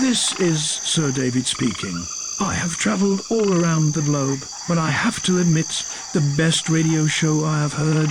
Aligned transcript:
This 0.00 0.32
is 0.40 0.62
Sir 0.62 1.12
David 1.12 1.46
speaking. 1.46 1.94
I 2.40 2.54
have 2.54 2.76
travelled 2.76 3.20
all 3.30 3.52
around 3.52 3.92
the 3.92 4.00
globe, 4.00 4.38
but 4.66 4.78
I 4.78 4.90
have 4.90 5.22
to 5.24 5.38
admit 5.38 5.84
the 6.12 6.34
best 6.36 6.68
radio 6.68 7.06
show 7.06 7.44
I 7.44 7.60
have 7.60 7.74
heard 7.74 8.10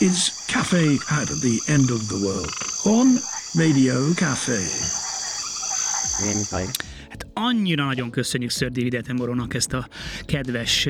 is 0.00 0.30
Cafe 0.46 0.98
at 1.10 1.28
the 1.28 1.58
End 1.68 1.90
of 1.90 2.08
the 2.08 2.20
World 2.24 2.52
on 2.84 3.18
Radio 3.54 4.12
Cafe. 4.14 4.60
Hát 7.10 7.26
annyira 7.32 7.84
nagyon 7.84 8.10
köszönjük 8.10 8.50
Sir 8.50 8.70
David 8.70 8.94
Attenborough-nak 8.94 9.54
ezt 9.54 9.72
a 9.72 9.88
kedves 10.26 10.88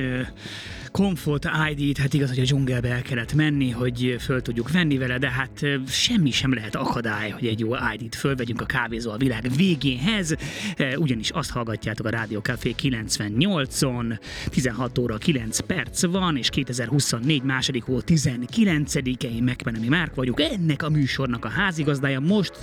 Comfort 0.92 1.48
ID-t, 1.70 1.98
hát 1.98 2.14
igaz, 2.14 2.28
hogy 2.28 2.38
a 2.38 2.42
dzsungelbe 2.42 2.88
el 2.88 3.02
kellett 3.02 3.34
menni, 3.34 3.70
hogy 3.70 4.16
föl 4.20 4.42
tudjuk 4.42 4.72
venni 4.72 4.98
vele, 4.98 5.18
de 5.18 5.30
hát 5.30 5.66
semmi 5.86 6.30
sem 6.30 6.54
lehet 6.54 6.74
akadály, 6.74 7.30
hogy 7.30 7.46
egy 7.46 7.60
jó 7.60 7.74
ID-t 7.94 8.14
fölvegyünk 8.14 8.60
a 8.60 8.64
kávézó 8.64 9.10
a 9.10 9.16
világ 9.16 9.50
végénhez, 9.56 10.34
Ö, 10.76 10.94
ugyanis 10.96 11.30
azt 11.30 11.50
hallgatjátok 11.50 12.06
a 12.06 12.10
Rádió 12.10 12.40
Café 12.40 12.74
98-on, 12.82 14.18
16 14.46 14.98
óra 14.98 15.16
9 15.16 15.58
perc 15.58 16.06
van, 16.06 16.36
és 16.36 16.48
2024 16.48 17.42
második 17.42 17.82
hó 17.82 17.98
19-e, 18.06 19.28
én 19.28 19.42
Megmenemi 19.42 19.88
Márk 19.88 20.14
vagyok, 20.14 20.40
ennek 20.40 20.82
a 20.82 20.90
műsornak 20.90 21.44
a 21.44 21.48
házigazdája, 21.48 22.20
most 22.20 22.58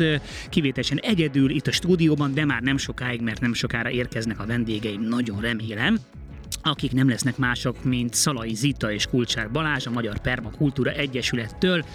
kivételesen 0.50 0.98
egyedül 0.98 1.50
itt 1.50 1.68
a 1.68 1.72
stúdióban, 1.72 2.34
de 2.34 2.46
már 2.46 2.62
nem 2.62 2.78
sokáig, 2.78 3.22
mert 3.22 3.42
nem 3.42 3.54
sokára 3.54 3.90
érkeznek 3.90 4.40
a 4.40 4.46
vendégeim, 4.46 5.02
nagyon 5.02 5.42
remélem 5.42 6.00
akik 6.62 6.92
nem 6.92 7.10
lesznek 7.10 7.38
mások, 7.38 7.84
mint 7.84 8.14
Szalai 8.14 8.54
Zita 8.54 8.92
és 8.92 9.08
Kulcsár 9.08 9.52
Balázs, 9.52 9.88
a 9.88 9.92
Magyar 9.92 10.18
Permakultúra 10.18 10.92
Egyesülettől, 10.92 11.86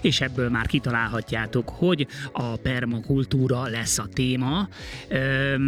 és 0.00 0.20
ebből 0.20 0.48
már 0.48 0.66
kitalálhatjátok, 0.66 1.68
hogy 1.68 2.06
a 2.32 2.56
permakultúra 2.56 3.68
lesz 3.68 3.98
a 3.98 4.06
téma. 4.12 4.68
Öm, 5.08 5.62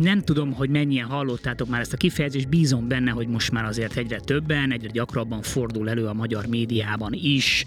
nem 0.00 0.20
tudom, 0.20 0.52
hogy 0.52 0.70
mennyien 0.70 1.06
hallottátok 1.06 1.68
már 1.68 1.80
ezt 1.80 1.92
a 1.92 1.96
kifejezést, 1.96 2.48
bízom 2.48 2.88
benne, 2.88 3.10
hogy 3.10 3.28
most 3.28 3.50
már 3.50 3.64
azért 3.64 3.96
egyre 3.96 4.20
többen, 4.20 4.72
egyre 4.72 4.88
gyakrabban 4.88 5.42
fordul 5.42 5.90
elő 5.90 6.06
a 6.06 6.12
magyar 6.12 6.46
médiában 6.46 7.12
is 7.12 7.64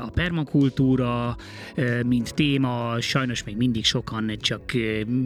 a 0.00 0.10
permakultúra, 0.10 1.36
mint 2.06 2.34
téma, 2.34 3.00
sajnos 3.00 3.44
még 3.44 3.56
mindig 3.56 3.84
sokan 3.84 4.32
csak 4.40 4.62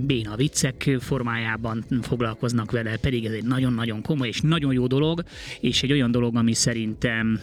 béna 0.07 0.37
viccek 0.37 0.91
formájában 1.01 1.85
foglalkoznak 2.03 2.71
vele, 2.71 2.97
pedig 2.97 3.25
ez 3.25 3.33
egy 3.33 3.45
nagyon-nagyon 3.45 4.03
komoly 4.03 4.29
és 4.29 4.41
nagyon 4.41 4.73
jó 4.73 4.87
dolog, 4.87 5.23
és 5.61 5.83
egy 5.83 5.93
olyan 5.93 6.11
dolog, 6.11 6.37
ami 6.37 6.53
szerintem 6.53 7.41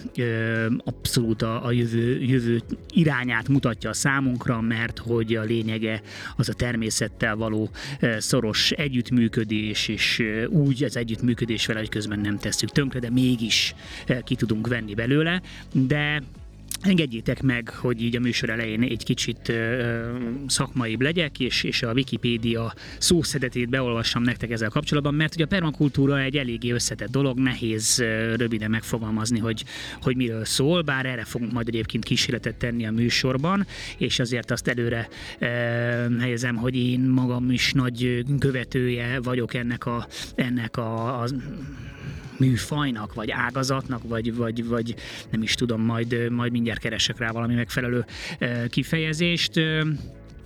abszolút 0.84 1.42
a, 1.42 1.72
jövő, 1.72 2.22
jövő 2.22 2.62
irányát 2.94 3.48
mutatja 3.48 3.90
a 3.90 3.94
számunkra, 3.94 4.62
mert 4.62 4.98
hogy 4.98 5.36
a 5.36 5.44
lényege 5.44 6.02
az 6.36 6.50
a 6.50 6.54
természettel 6.54 7.36
való 7.36 7.70
ö, 8.00 8.16
szoros 8.20 8.72
együttműködés, 8.72 9.88
és 9.88 10.20
ö, 10.20 10.46
úgy 10.46 10.84
az 10.84 10.98
együttműködés 10.98 11.66
vele, 11.66 11.86
közben 11.86 12.20
nem 12.20 12.38
tesszük 12.38 12.70
tönkre, 12.70 13.00
de 13.00 13.10
mégis 13.10 13.76
ö, 14.08 14.20
ki 14.20 14.36
tudunk 14.36 14.68
venni 14.68 14.94
belőle, 14.94 15.42
de 15.72 16.22
Engedjétek 16.82 17.42
meg, 17.42 17.70
hogy 17.70 18.04
így 18.04 18.16
a 18.16 18.20
műsor 18.20 18.50
elején 18.50 18.82
egy 18.82 19.04
kicsit 19.04 19.50
ö, 19.50 20.12
szakmaibb 20.48 21.02
legyek, 21.02 21.40
és, 21.40 21.64
és 21.64 21.84
a 21.84 21.92
Wikipédia 21.92 22.74
szószedetét 22.98 23.70
beolvassam 23.70 24.24
nektek 24.24 24.52
ezzel 24.52 24.70
kapcsolatban, 24.70 25.14
mert 25.14 25.34
ugye 25.34 25.44
a 25.44 25.48
permakultúra 25.48 26.20
egy 26.20 26.38
eléggé 26.38 26.72
összetett 26.72 27.10
dolog, 27.10 27.40
nehéz 27.40 28.00
ö, 28.00 28.36
röviden 28.36 28.70
megfogalmazni, 28.70 29.40
hogy, 29.40 29.64
hogy 30.02 30.16
miről 30.16 30.46
szól, 30.46 30.82
bár 30.82 31.06
erre 31.06 31.24
fogunk 31.24 31.52
majd 31.52 31.68
egyébként 31.68 32.04
kísérletet 32.04 32.56
tenni 32.56 32.86
a 32.86 32.92
műsorban, 32.92 33.66
és 33.98 34.20
azért 34.20 34.52
azt 34.52 34.68
előre 34.68 35.08
ö, 35.40 35.46
helyezem, 36.20 36.56
hogy 36.56 36.76
én 36.76 37.00
magam 37.00 37.52
is 37.52 37.74
nagy 37.74 38.24
követője 38.40 39.20
vagyok 39.24 39.54
ennek 39.54 39.86
a, 39.86 40.08
ennek 40.36 40.78
a, 40.78 41.22
a 41.22 41.28
műfajnak, 42.40 43.14
vagy 43.14 43.32
ágazatnak, 43.32 44.02
vagy, 44.04 44.36
vagy, 44.36 44.68
vagy 44.68 44.96
nem 45.30 45.42
is 45.42 45.54
tudom, 45.54 45.82
majd, 45.82 46.30
majd 46.30 46.52
mindjárt 46.52 46.80
keresek 46.80 47.18
rá 47.18 47.32
valami 47.32 47.54
megfelelő 47.54 48.06
eh, 48.40 48.64
kifejezést. 48.70 49.60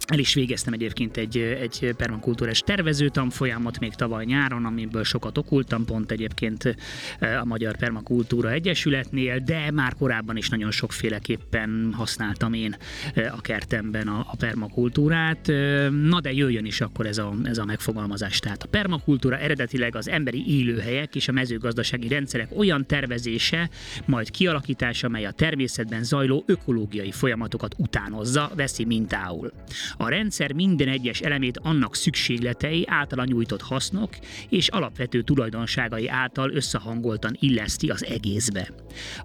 El 0.07 0.19
is 0.19 0.33
végeztem 0.33 0.73
egyébként 0.73 1.17
egy, 1.17 1.37
egy 1.37 1.93
permakultúrás 1.97 2.59
tervező 2.59 3.09
tanfolyamot 3.09 3.79
még 3.79 3.93
tavaly 3.93 4.25
nyáron, 4.25 4.65
amiből 4.65 5.03
sokat 5.03 5.37
okultam, 5.37 5.85
pont 5.85 6.11
egyébként 6.11 6.75
eh, 7.19 7.41
a 7.41 7.45
Magyar 7.45 7.77
Permakultúra 7.77 8.51
Egyesületnél, 8.51 9.39
de 9.39 9.71
már 9.71 9.93
korábban 9.93 10.37
is 10.37 10.49
nagyon 10.49 10.71
sokféleképpen 10.71 11.93
használtam 11.93 12.53
én 12.53 12.75
eh, 13.13 13.37
a 13.37 13.41
kertemben 13.41 14.07
a, 14.07 14.25
a 14.31 14.35
permakultúrát. 14.35 15.49
Eh, 15.49 15.89
Na 15.89 16.19
de 16.19 16.33
jöjjön 16.33 16.65
is 16.65 16.81
akkor 16.81 17.05
ez 17.05 17.17
a, 17.17 17.33
ez 17.43 17.57
a 17.57 17.65
megfogalmazás. 17.65 18.39
Tehát 18.39 18.63
a 18.63 18.67
permakultúra 18.67 19.37
eredetileg 19.37 19.95
az 19.95 20.09
emberi 20.09 20.59
élőhelyek 20.59 21.15
és 21.15 21.27
a 21.27 21.31
mezőgazdasági 21.31 22.07
rendszerek 22.07 22.49
olyan 22.57 22.85
tervezése, 22.85 23.69
majd 24.05 24.31
kialakítása, 24.31 25.09
mely 25.09 25.25
a 25.25 25.31
természetben 25.31 26.03
zajló 26.03 26.43
ökológiai 26.47 27.11
folyamatokat 27.11 27.75
utánozza, 27.77 28.51
veszi 28.55 28.85
mintául. 28.85 29.51
A 29.97 30.09
rendszer 30.09 30.53
minden 30.53 30.87
egyes 30.87 31.19
elemét 31.19 31.57
annak 31.57 31.95
szükségletei, 31.95 32.83
általa 32.87 33.25
nyújtott 33.25 33.61
hasznok 33.61 34.09
és 34.49 34.67
alapvető 34.67 35.21
tulajdonságai 35.21 36.07
által 36.07 36.51
összehangoltan 36.51 37.37
illeszti 37.39 37.89
az 37.89 38.05
egészbe. 38.05 38.69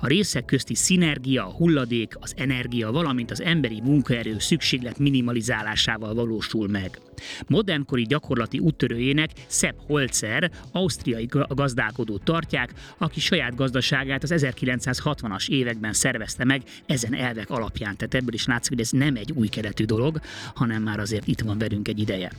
A 0.01 0.07
részek 0.07 0.45
közti 0.45 0.75
szinergia, 0.75 1.47
a 1.47 1.53
hulladék, 1.53 2.17
az 2.21 2.35
energia, 2.37 2.91
valamint 2.91 3.31
az 3.31 3.43
emberi 3.43 3.81
munkaerő 3.81 4.39
szükséglet 4.39 4.99
minimalizálásával 4.99 6.15
valósul 6.15 6.69
meg. 6.69 7.01
Modernkori 7.47 8.03
gyakorlati 8.03 8.59
úttörőjének 8.59 9.31
Sepp 9.47 9.79
Holzer, 9.87 10.51
ausztriai 10.73 11.25
ga- 11.25 11.55
gazdálkodót 11.55 12.23
tartják, 12.23 12.73
aki 12.99 13.21
saját 13.21 13.55
gazdaságát 13.55 14.23
az 14.23 14.33
1960-as 14.37 15.49
években 15.49 15.93
szervezte 15.93 16.45
meg 16.45 16.63
ezen 16.87 17.15
elvek 17.15 17.51
alapján. 17.51 17.97
Tehát 17.97 18.15
ebből 18.15 18.35
is 18.35 18.47
látszik, 18.47 18.71
hogy 18.71 18.81
ez 18.81 18.91
nem 18.91 19.17
egy 19.17 19.33
új 19.33 19.49
keletű 19.49 19.85
dolog, 19.85 20.21
hanem 20.57 20.83
már 20.83 21.01
azért 21.01 21.27
itt 21.27 21.41
van 21.41 21.59
velünk 21.59 21.89
egy 21.89 21.99
ideje. 21.99 22.31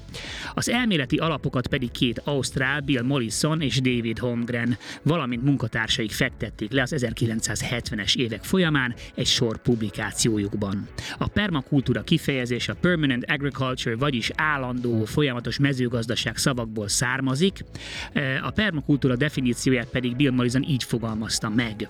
Az 0.54 0.70
elméleti 0.70 1.18
alapokat 1.18 1.68
pedig 1.68 1.92
két 1.92 2.22
ausztrál, 2.24 2.80
Bill 2.80 3.04
Mollison 3.04 3.62
és 3.62 3.82
David 3.82 4.20
Holmgren, 4.20 4.78
valamint 5.02 5.44
munkatársaik 5.44 6.12
fektették 6.12 6.72
le 6.72 6.82
az 6.82 6.96
1970-es 6.98 8.16
évek 8.16 8.44
folyamán 8.44 8.96
egy 9.16 9.26
sor 9.26 9.58
publikációjukban. 9.58 10.88
A 11.18 11.28
permakultúra 11.28 12.02
kifejezés 12.02 12.70
a 12.70 12.76
permanent 12.76 13.26
agriculture, 13.28 13.96
vagyis 13.96 14.32
állandó, 14.36 15.06
folyamatos 15.06 15.60
mezőgazdaság 15.60 16.38
szavakból 16.38 16.88
származik, 16.88 17.66
a 18.42 18.52
permakultúra 18.52 19.16
definícióját 19.16 19.90
pedig 19.90 20.16
Bill 20.16 20.32
Mollison 20.32 20.64
így 20.64 20.84
fogalmazta 20.84 21.50
meg. 21.50 21.88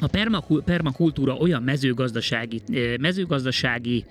A 0.00 0.06
permakul- 0.06 0.64
permakultúra 0.64 1.34
olyan 1.34 1.62
mezőgazdasági, 1.62 2.62
eh, 2.72 2.96
mezőgazdasági 2.96 4.04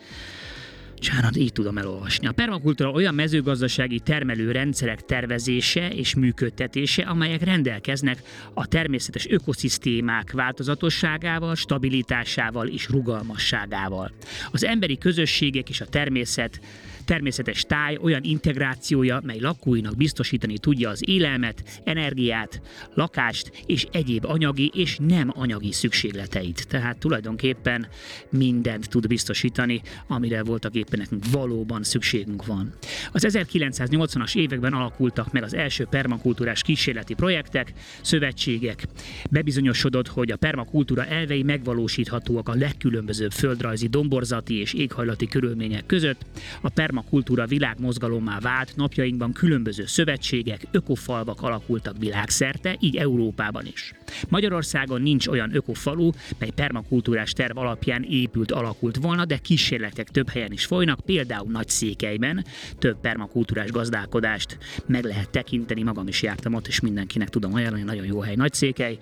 Csánat, 1.03 1.35
így 1.35 1.51
tudom 1.51 1.77
elolvasni. 1.77 2.27
A 2.27 2.31
permakultúra 2.31 2.91
olyan 2.91 3.13
mezőgazdasági 3.13 3.99
termelő 3.99 4.51
rendszerek 4.51 5.01
tervezése 5.01 5.89
és 5.89 6.15
működtetése, 6.15 7.03
amelyek 7.03 7.43
rendelkeznek 7.43 8.21
a 8.53 8.67
természetes 8.67 9.27
ökoszisztémák 9.29 10.31
változatosságával, 10.31 11.55
stabilitásával 11.55 12.67
és 12.67 12.89
rugalmasságával. 12.89 14.11
Az 14.51 14.63
emberi 14.63 14.97
közösségek 14.97 15.69
és 15.69 15.81
a 15.81 15.85
természet 15.85 16.59
természetes 17.05 17.61
táj 17.61 17.97
olyan 18.01 18.23
integrációja, 18.23 19.21
mely 19.23 19.39
lakóinak 19.39 19.95
biztosítani 19.95 20.57
tudja 20.57 20.89
az 20.89 21.09
élelmet, 21.09 21.81
energiát, 21.83 22.61
lakást 22.93 23.51
és 23.65 23.87
egyéb 23.91 24.25
anyagi 24.25 24.71
és 24.75 24.97
nem 25.07 25.31
anyagi 25.35 25.71
szükségleteit. 25.71 26.67
Tehát 26.67 26.97
tulajdonképpen 26.97 27.87
mindent 28.29 28.89
tud 28.89 29.07
biztosítani, 29.07 29.81
amire 30.07 30.43
voltak 30.43 30.75
éppen 30.75 30.99
nekünk 30.99 31.23
valóban 31.31 31.83
szükségünk 31.83 32.45
van. 32.45 32.73
Az 33.11 33.25
1980-as 33.27 34.35
években 34.35 34.73
alakultak 34.73 35.31
meg 35.31 35.43
az 35.43 35.53
első 35.53 35.85
permakultúrás 35.85 36.61
kísérleti 36.61 37.13
projektek, 37.13 37.73
szövetségek. 38.01 38.83
Bebizonyosodott, 39.29 40.07
hogy 40.07 40.31
a 40.31 40.37
permakultúra 40.37 41.05
elvei 41.05 41.43
megvalósíthatóak 41.43 42.49
a 42.49 42.53
legkülönbözőbb 42.53 43.31
földrajzi, 43.31 43.87
domborzati 43.87 44.59
és 44.59 44.73
éghajlati 44.73 45.27
körülmények 45.27 45.85
között. 45.85 46.25
A 46.61 46.69
permakultúra 46.93 47.45
világmozgalommá 47.45 48.39
vált, 48.39 48.75
napjainkban 48.75 49.31
különböző 49.31 49.85
szövetségek, 49.85 50.67
ökofalvak 50.71 51.41
alakultak 51.41 51.97
világszerte, 51.97 52.75
így 52.79 52.95
Európában 52.95 53.65
is. 53.65 53.93
Magyarországon 54.29 55.01
nincs 55.01 55.27
olyan 55.27 55.55
ökofalu, 55.55 56.09
mely 56.37 56.49
permakultúrás 56.49 57.31
terv 57.31 57.57
alapján 57.57 58.03
épült, 58.03 58.51
alakult 58.51 58.95
volna, 58.95 59.25
de 59.25 59.37
kísérletek 59.37 60.09
több 60.09 60.29
helyen 60.29 60.51
is 60.51 60.65
folynak, 60.65 60.99
például 60.99 61.51
Nagyszékelyben 61.51 62.45
több 62.79 62.99
permakultúrás 62.99 63.71
gazdálkodást 63.71 64.57
meg 64.85 65.03
lehet 65.03 65.29
tekinteni, 65.29 65.83
magam 65.83 66.07
is 66.07 66.21
jártam 66.21 66.53
ott, 66.53 66.67
és 66.67 66.79
mindenkinek 66.79 67.29
tudom 67.29 67.53
ajánlani, 67.53 67.83
nagyon 67.83 68.05
jó 68.05 68.19
hely 68.19 68.35
Nagyszékely, 68.35 68.97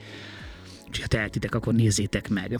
és 0.91 1.01
ha 1.01 1.07
tehetitek, 1.07 1.55
akkor 1.55 1.73
nézzétek 1.73 2.29
meg. 2.29 2.59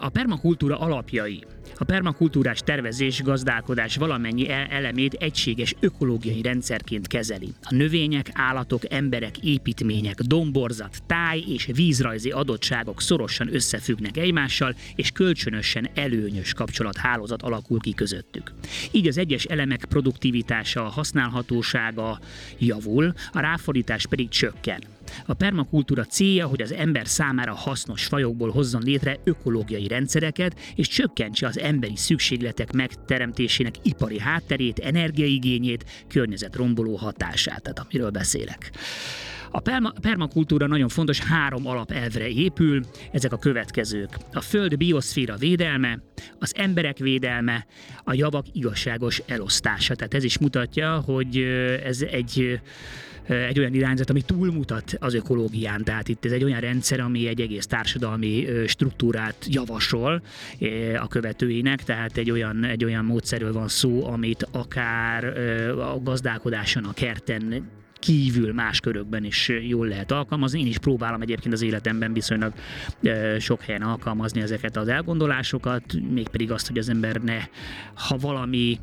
A 0.00 0.08
permakultúra 0.08 0.78
alapjai. 0.78 1.44
A 1.78 1.84
permakultúrás 1.84 2.60
tervezés, 2.60 3.22
gazdálkodás 3.22 3.96
valamennyi 3.96 4.48
e- 4.48 4.66
elemét 4.70 5.12
egységes 5.12 5.74
ökológiai 5.80 6.42
rendszerként 6.42 7.06
kezeli. 7.06 7.48
A 7.62 7.74
növények, 7.74 8.30
állatok, 8.32 8.92
emberek, 8.92 9.38
építmények, 9.38 10.20
domborzat, 10.20 11.02
táj 11.06 11.44
és 11.48 11.68
vízrajzi 11.74 12.30
adottságok 12.30 13.02
szorosan 13.02 13.54
összefüggnek 13.54 14.16
egymással, 14.16 14.74
és 14.94 15.10
kölcsönösen 15.10 15.88
előnyös 15.94 16.52
kapcsolathálózat 16.52 17.42
alakul 17.42 17.80
ki 17.80 17.94
közöttük. 17.94 18.52
Így 18.90 19.06
az 19.06 19.18
egyes 19.18 19.44
elemek 19.44 19.84
produktivitása, 19.84 20.82
használhatósága 20.82 22.18
javul, 22.58 23.12
a 23.32 23.40
ráfordítás 23.40 24.06
pedig 24.06 24.28
csökken. 24.28 24.95
A 25.26 25.34
permakultúra 25.34 26.04
célja, 26.04 26.46
hogy 26.46 26.62
az 26.62 26.72
ember 26.72 27.06
számára 27.06 27.54
hasznos 27.54 28.04
fajokból 28.04 28.50
hozzon 28.50 28.82
létre 28.82 29.16
ökológiai 29.24 29.88
rendszereket, 29.88 30.60
és 30.74 30.88
csökkentse 30.88 31.46
az 31.46 31.58
emberi 31.58 31.96
szükségletek 31.96 32.72
megteremtésének 32.72 33.74
ipari 33.82 34.18
hátterét, 34.18 34.78
energiaigényét, 34.78 35.84
környezetromboló 36.08 36.96
hatását, 36.96 37.62
tehát 37.62 37.78
amiről 37.78 38.10
beszélek. 38.10 38.70
A 39.50 39.60
perma, 39.60 39.92
permakultúra 40.00 40.66
nagyon 40.66 40.88
fontos, 40.88 41.20
három 41.20 41.66
alapelvre 41.66 42.28
épül, 42.28 42.84
ezek 43.12 43.32
a 43.32 43.38
következők. 43.38 44.16
A 44.32 44.40
föld 44.40 44.76
bioszféra 44.76 45.36
védelme, 45.36 45.98
az 46.38 46.52
emberek 46.56 46.98
védelme, 46.98 47.66
a 48.04 48.14
javak 48.14 48.46
igazságos 48.52 49.22
elosztása. 49.26 49.94
Tehát 49.94 50.14
ez 50.14 50.24
is 50.24 50.38
mutatja, 50.38 51.00
hogy 51.00 51.36
ez 51.84 52.00
egy 52.00 52.60
egy 53.26 53.58
olyan 53.58 53.74
irányzat, 53.74 54.10
ami 54.10 54.22
túlmutat 54.22 54.96
az 54.98 55.14
ökológián. 55.14 55.84
Tehát 55.84 56.08
itt 56.08 56.24
ez 56.24 56.32
egy 56.32 56.44
olyan 56.44 56.60
rendszer, 56.60 57.00
ami 57.00 57.26
egy 57.26 57.40
egész 57.40 57.66
társadalmi 57.66 58.46
struktúrát 58.66 59.46
javasol 59.48 60.22
a 61.00 61.08
követőinek, 61.08 61.84
tehát 61.84 62.16
egy 62.16 62.30
olyan, 62.30 62.64
egy 62.64 62.84
olyan 62.84 63.04
módszerről 63.04 63.52
van 63.52 63.68
szó, 63.68 64.06
amit 64.06 64.48
akár 64.52 65.24
a 65.78 66.00
gazdálkodáson, 66.02 66.84
a 66.84 66.92
kerten 66.92 67.68
kívül 67.98 68.52
más 68.52 68.80
körökben 68.80 69.24
is 69.24 69.52
jól 69.68 69.86
lehet 69.86 70.10
alkalmazni. 70.10 70.60
Én 70.60 70.66
is 70.66 70.78
próbálom 70.78 71.20
egyébként 71.20 71.54
az 71.54 71.62
életemben 71.62 72.12
viszonylag 72.12 72.52
sok 73.38 73.62
helyen 73.62 73.82
alkalmazni 73.82 74.40
ezeket 74.40 74.76
az 74.76 74.88
elgondolásokat, 74.88 75.82
mégpedig 76.10 76.50
azt, 76.50 76.66
hogy 76.68 76.78
az 76.78 76.88
ember 76.88 77.16
ne, 77.16 77.38
ha 77.94 78.16
valami 78.16 78.78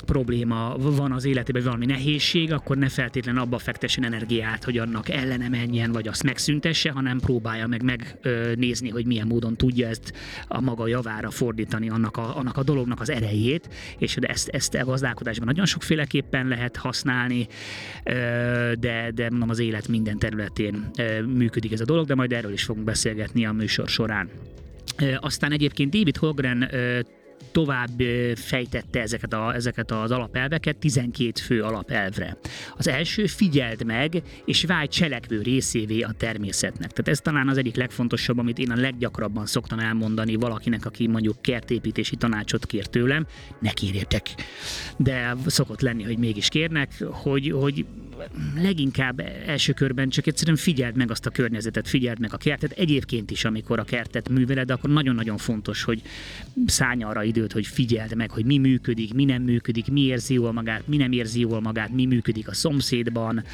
probléma 0.00 0.76
van 0.78 1.12
az 1.12 1.24
életében, 1.24 1.62
valami 1.62 1.86
nehézség, 1.86 2.52
akkor 2.52 2.76
ne 2.76 2.88
feltétlenül 2.88 3.40
abba 3.40 3.58
fektessen 3.58 4.04
energiát, 4.04 4.64
hogy 4.64 4.78
annak 4.78 5.08
ellene 5.08 5.48
menjen, 5.48 5.92
vagy 5.92 6.08
azt 6.08 6.22
megszüntesse, 6.22 6.90
hanem 6.90 7.20
próbálja 7.20 7.66
meg 7.66 7.82
megnézni, 7.82 8.88
hogy 8.88 9.06
milyen 9.06 9.26
módon 9.26 9.56
tudja 9.56 9.88
ezt 9.88 10.12
a 10.48 10.60
maga 10.60 10.86
javára 10.86 11.30
fordítani 11.30 11.88
annak 11.88 12.16
a, 12.16 12.36
annak 12.36 12.56
a 12.56 12.62
dolognak 12.62 13.00
az 13.00 13.10
erejét, 13.10 13.68
és 13.98 14.16
ezt, 14.16 14.48
ezt 14.48 14.74
a 14.74 14.84
gazdálkodásban 14.84 15.46
nagyon 15.46 15.66
sokféleképpen 15.66 16.48
lehet 16.48 16.76
használni, 16.76 17.46
de, 18.78 19.10
de 19.14 19.30
mondom, 19.30 19.48
az 19.50 19.58
élet 19.58 19.88
minden 19.88 20.18
területén 20.18 20.90
működik 21.26 21.72
ez 21.72 21.80
a 21.80 21.84
dolog, 21.84 22.06
de 22.06 22.14
majd 22.14 22.32
erről 22.32 22.52
is 22.52 22.64
fogunk 22.64 22.84
beszélgetni 22.84 23.46
a 23.46 23.52
műsor 23.52 23.88
során. 23.88 24.28
Aztán 25.20 25.52
egyébként 25.52 25.90
David 25.90 26.16
Holgren 26.16 26.70
tovább 27.52 28.00
fejtette 28.34 29.00
ezeket, 29.00 29.32
a, 29.32 29.54
ezeket 29.54 29.90
az 29.90 30.10
alapelveket 30.10 30.76
12 30.76 31.30
fő 31.42 31.62
alapelvre. 31.62 32.36
Az 32.76 32.88
első 32.88 33.26
figyeld 33.26 33.84
meg, 33.84 34.22
és 34.44 34.64
válj 34.64 34.86
cselekvő 34.86 35.42
részévé 35.42 36.00
a 36.00 36.14
természetnek. 36.16 36.90
Tehát 36.90 37.08
ez 37.08 37.20
talán 37.20 37.48
az 37.48 37.58
egyik 37.58 37.76
legfontosabb, 37.76 38.38
amit 38.38 38.58
én 38.58 38.70
a 38.70 38.76
leggyakrabban 38.76 39.46
szoktam 39.46 39.78
elmondani 39.78 40.34
valakinek, 40.34 40.86
aki 40.86 41.06
mondjuk 41.06 41.42
kertépítési 41.42 42.16
tanácsot 42.16 42.66
kér 42.66 42.86
tőlem, 42.86 43.26
ne 43.58 43.70
kérjétek. 43.70 44.26
De 44.96 45.36
szokott 45.46 45.80
lenni, 45.80 46.02
hogy 46.02 46.18
mégis 46.18 46.48
kérnek, 46.48 47.04
hogy, 47.10 47.50
hogy 47.50 47.86
leginkább 48.56 49.20
első 49.46 49.72
körben 49.72 50.08
csak 50.08 50.26
egyszerűen 50.26 50.56
figyeld 50.56 50.96
meg 50.96 51.10
azt 51.10 51.26
a 51.26 51.30
környezetet, 51.30 51.88
figyeld 51.88 52.20
meg 52.20 52.32
a 52.32 52.36
kertet. 52.36 52.70
Egyébként 52.70 53.30
is, 53.30 53.44
amikor 53.44 53.78
a 53.78 53.84
kertet 53.84 54.28
műveled, 54.28 54.70
akkor 54.70 54.90
nagyon-nagyon 54.90 55.36
fontos, 55.36 55.82
hogy 55.82 56.02
szállj 56.66 57.02
arra 57.02 57.22
időt, 57.40 57.52
hogy 57.52 57.66
figyeld 57.66 58.14
meg, 58.14 58.30
hogy 58.30 58.44
mi 58.44 58.58
működik, 58.58 59.14
mi 59.14 59.24
nem 59.24 59.42
működik, 59.42 59.90
mi 59.90 60.00
érzi 60.00 60.34
jól 60.34 60.52
magát, 60.52 60.86
mi 60.86 60.96
nem 60.96 61.12
érzi 61.12 61.40
jól 61.40 61.60
magát, 61.60 61.90
mi 61.92 62.06
működik 62.06 62.48
a 62.48 62.54
szomszédban, 62.54 63.44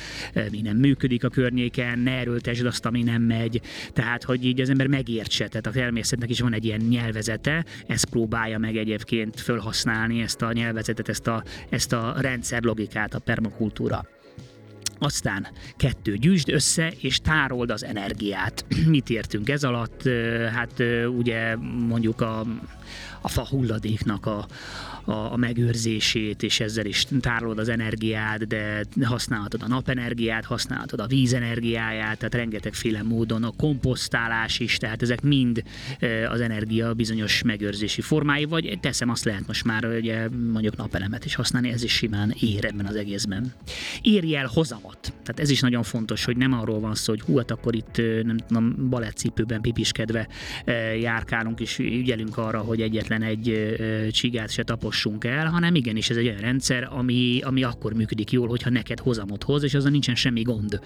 mi 0.50 0.60
nem 0.60 0.76
működik 0.76 1.24
a 1.24 1.28
környéken, 1.28 1.98
ne 1.98 2.10
erőltesd 2.10 2.66
azt, 2.66 2.86
ami 2.86 3.02
nem 3.02 3.22
megy. 3.22 3.60
Tehát, 3.92 4.24
hogy 4.24 4.44
így 4.44 4.60
az 4.60 4.70
ember 4.70 4.86
megértse, 4.86 5.48
tehát 5.48 5.66
a 5.66 5.70
természetnek 5.70 6.30
is 6.30 6.40
van 6.40 6.54
egy 6.54 6.64
ilyen 6.64 6.80
nyelvezete, 6.80 7.64
ezt 7.86 8.04
próbálja 8.04 8.58
meg 8.58 8.76
egyébként 8.76 9.40
felhasználni, 9.40 10.20
ezt 10.20 10.42
a 10.42 10.52
nyelvezetet, 10.52 11.08
ezt 11.08 11.26
a, 11.26 11.42
ezt 11.68 11.92
a 11.92 12.14
rendszer 12.18 12.62
logikát, 12.62 13.14
a 13.14 13.18
permakultúra. 13.18 14.06
Aztán 14.98 15.46
kettő, 15.76 16.16
gyűjtsd 16.16 16.48
össze 16.48 16.92
és 17.00 17.18
tárold 17.20 17.70
az 17.70 17.84
energiát. 17.84 18.64
Mit 18.86 19.10
értünk 19.10 19.48
ez 19.48 19.64
alatt? 19.64 20.02
Hát 20.52 20.82
ugye 21.18 21.56
mondjuk 21.88 22.20
a, 22.20 22.46
a 23.26 23.28
fa 23.28 23.46
hulladéknak 23.50 24.26
a, 24.26 24.46
a, 25.06 25.32
a 25.32 25.36
megőrzését, 25.36 26.42
és 26.42 26.60
ezzel 26.60 26.86
is 26.86 27.06
tárolod 27.20 27.58
az 27.58 27.68
energiát, 27.68 28.46
de 28.46 28.84
használhatod 29.02 29.62
a 29.62 29.68
napenergiát, 29.68 30.44
használhatod 30.44 31.00
a 31.00 31.06
vízenergiáját, 31.06 32.18
tehát 32.18 32.34
rengetegféle 32.34 33.02
módon 33.02 33.44
a 33.44 33.52
komposztálás 33.56 34.58
is, 34.58 34.76
tehát 34.76 35.02
ezek 35.02 35.22
mind 35.22 35.62
az 36.28 36.40
energia 36.40 36.94
bizonyos 36.94 37.42
megőrzési 37.42 38.00
formái, 38.00 38.44
vagy 38.44 38.78
teszem 38.80 39.08
azt 39.08 39.24
lehet 39.24 39.46
most 39.46 39.64
már 39.64 39.84
ugye 39.84 40.28
mondjuk 40.52 40.76
napelemet 40.76 41.24
is 41.24 41.34
használni, 41.34 41.70
ez 41.70 41.82
is 41.82 41.92
simán 41.92 42.34
ér 42.40 42.64
ebben 42.64 42.86
az 42.86 42.96
egészben. 42.96 43.52
Érj 44.02 44.36
el 44.36 44.50
hozamot. 44.54 44.98
Tehát 45.02 45.40
ez 45.40 45.50
is 45.50 45.60
nagyon 45.60 45.82
fontos, 45.82 46.24
hogy 46.24 46.36
nem 46.36 46.52
arról 46.52 46.80
van 46.80 46.94
szó, 46.94 47.12
hogy 47.12 47.20
hú, 47.20 47.36
hát 47.36 47.50
akkor 47.50 47.74
itt 47.74 47.96
nem 48.22 48.36
tudom, 48.36 48.88
balettcipőben 48.88 49.60
pipiskedve 49.60 50.28
járkálunk, 51.00 51.60
és 51.60 51.78
ügyelünk 51.78 52.38
arra, 52.38 52.58
hogy 52.58 52.80
egyetlen 52.80 53.22
egy 53.22 53.74
csigát 54.10 54.50
se 54.50 54.62
tapos 54.62 54.95
jussunk 54.96 55.24
el, 55.24 55.46
hanem 55.46 55.74
igenis 55.74 56.10
ez 56.10 56.16
egy 56.16 56.26
olyan 56.26 56.40
rendszer, 56.40 56.88
ami, 56.90 57.40
ami 57.44 57.62
akkor 57.62 57.92
működik 57.92 58.30
jól, 58.30 58.48
hogyha 58.48 58.70
neked 58.70 59.00
hozamot 59.00 59.42
hoz, 59.42 59.62
és 59.62 59.74
azon 59.74 59.90
nincsen 59.90 60.14
semmi 60.14 60.42
gond 60.42 60.80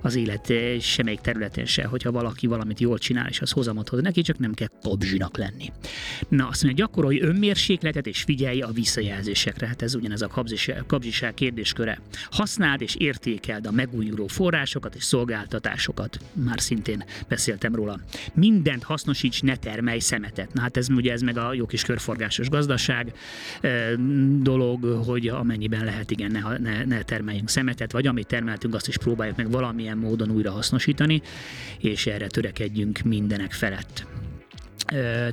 az 0.00 0.14
élet 0.14 0.50
eh, 0.50 0.80
semmelyik 0.80 1.20
területen 1.20 1.64
se, 1.64 1.84
hogyha 1.84 2.12
valaki 2.12 2.46
valamit 2.46 2.80
jól 2.80 2.98
csinál, 2.98 3.28
és 3.28 3.40
az 3.40 3.50
hozamot 3.50 3.88
hoz 3.88 4.00
neki, 4.00 4.22
csak 4.22 4.38
nem 4.38 4.54
kell 4.54 4.68
kobzsinak 4.82 5.36
lenni. 5.36 5.72
Na, 6.28 6.48
azt 6.48 6.62
mondja, 6.62 6.84
gyakorolj 6.84 7.20
önmérsékletet, 7.20 8.06
és 8.06 8.22
figyelj 8.22 8.60
a 8.60 8.70
visszajelzésekre. 8.70 9.66
Hát 9.66 9.82
ez 9.82 9.94
ugyanez 9.94 10.22
a 10.22 10.44
kabzsiság 10.86 11.34
kérdésköre. 11.34 12.00
Használd 12.30 12.80
és 12.80 12.94
értékeld 12.94 13.66
a 13.66 13.70
megújuló 13.70 14.26
forrásokat 14.26 14.94
és 14.94 15.04
szolgáltatásokat. 15.04 16.18
Már 16.32 16.60
szintén 16.60 17.04
beszéltem 17.28 17.74
róla. 17.74 18.00
Mindent 18.34 18.82
hasznosíts, 18.82 19.42
ne 19.42 19.56
termelj 19.56 19.98
szemetet. 19.98 20.52
Na 20.52 20.60
hát 20.60 20.76
ez 20.76 20.88
ugye 20.88 21.12
ez 21.12 21.22
meg 21.22 21.36
a 21.36 21.54
jó 21.54 21.66
kis 21.66 21.82
körforgásos 21.82 22.48
gazdaság 22.48 23.12
dolog, 24.40 24.84
hogy 24.84 25.28
amennyiben 25.28 25.84
lehet, 25.84 26.10
igen, 26.10 26.30
ne, 26.30 26.58
ne, 26.58 26.84
ne 26.84 27.02
termeljünk 27.02 27.48
szemetet, 27.48 27.92
vagy 27.92 28.06
amit 28.06 28.26
termeltünk, 28.26 28.74
azt 28.74 28.88
is 28.88 28.98
próbáljuk 28.98 29.36
meg 29.36 29.50
valamilyen 29.50 29.98
módon 29.98 30.30
újra 30.30 30.50
hasznosítani, 30.50 31.22
és 31.78 32.06
erre 32.06 32.26
törekedjünk 32.26 33.00
mindenek 33.02 33.52
felett 33.52 34.11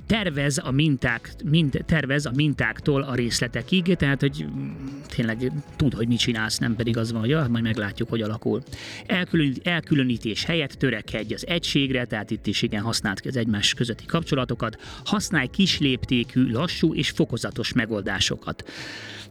tervez 0.08 0.58
a 0.64 0.72
minták, 0.72 1.34
mint, 1.46 1.84
tervez 1.86 2.26
a 2.26 2.32
mintáktól 2.36 3.02
a 3.02 3.16
részletekig, 3.16 3.96
tehát 3.96 4.20
hogy 4.20 4.46
tényleg 5.08 5.52
tud, 5.76 5.94
hogy 5.94 6.08
mit 6.08 6.20
csinálsz, 6.20 6.58
nem 6.58 6.76
pedig 6.76 6.98
az 6.98 7.12
van, 7.12 7.22
hogy 7.22 7.32
ah, 7.32 7.48
majd 7.48 7.64
meglátjuk, 7.64 8.10
hogy 8.10 8.22
alakul. 8.22 8.64
Elkülönít, 9.06 9.68
elkülönítés 9.68 10.46
helyett 10.46 10.72
törekedj 10.72 11.34
az 11.34 11.48
egységre, 11.48 12.06
tehát 12.06 12.32
itt 12.32 12.48
is 12.48 12.62
igen 12.62 12.82
használt 12.82 13.22
az 13.26 13.38
egymás 13.38 13.74
közötti 13.74 14.06
kapcsolatokat, 14.06 14.78
használj 15.06 15.48
kisléptékű, 15.48 16.52
lassú 16.52 16.94
és 16.94 17.10
fokozatos 17.10 17.74
megoldásokat 17.74 18.64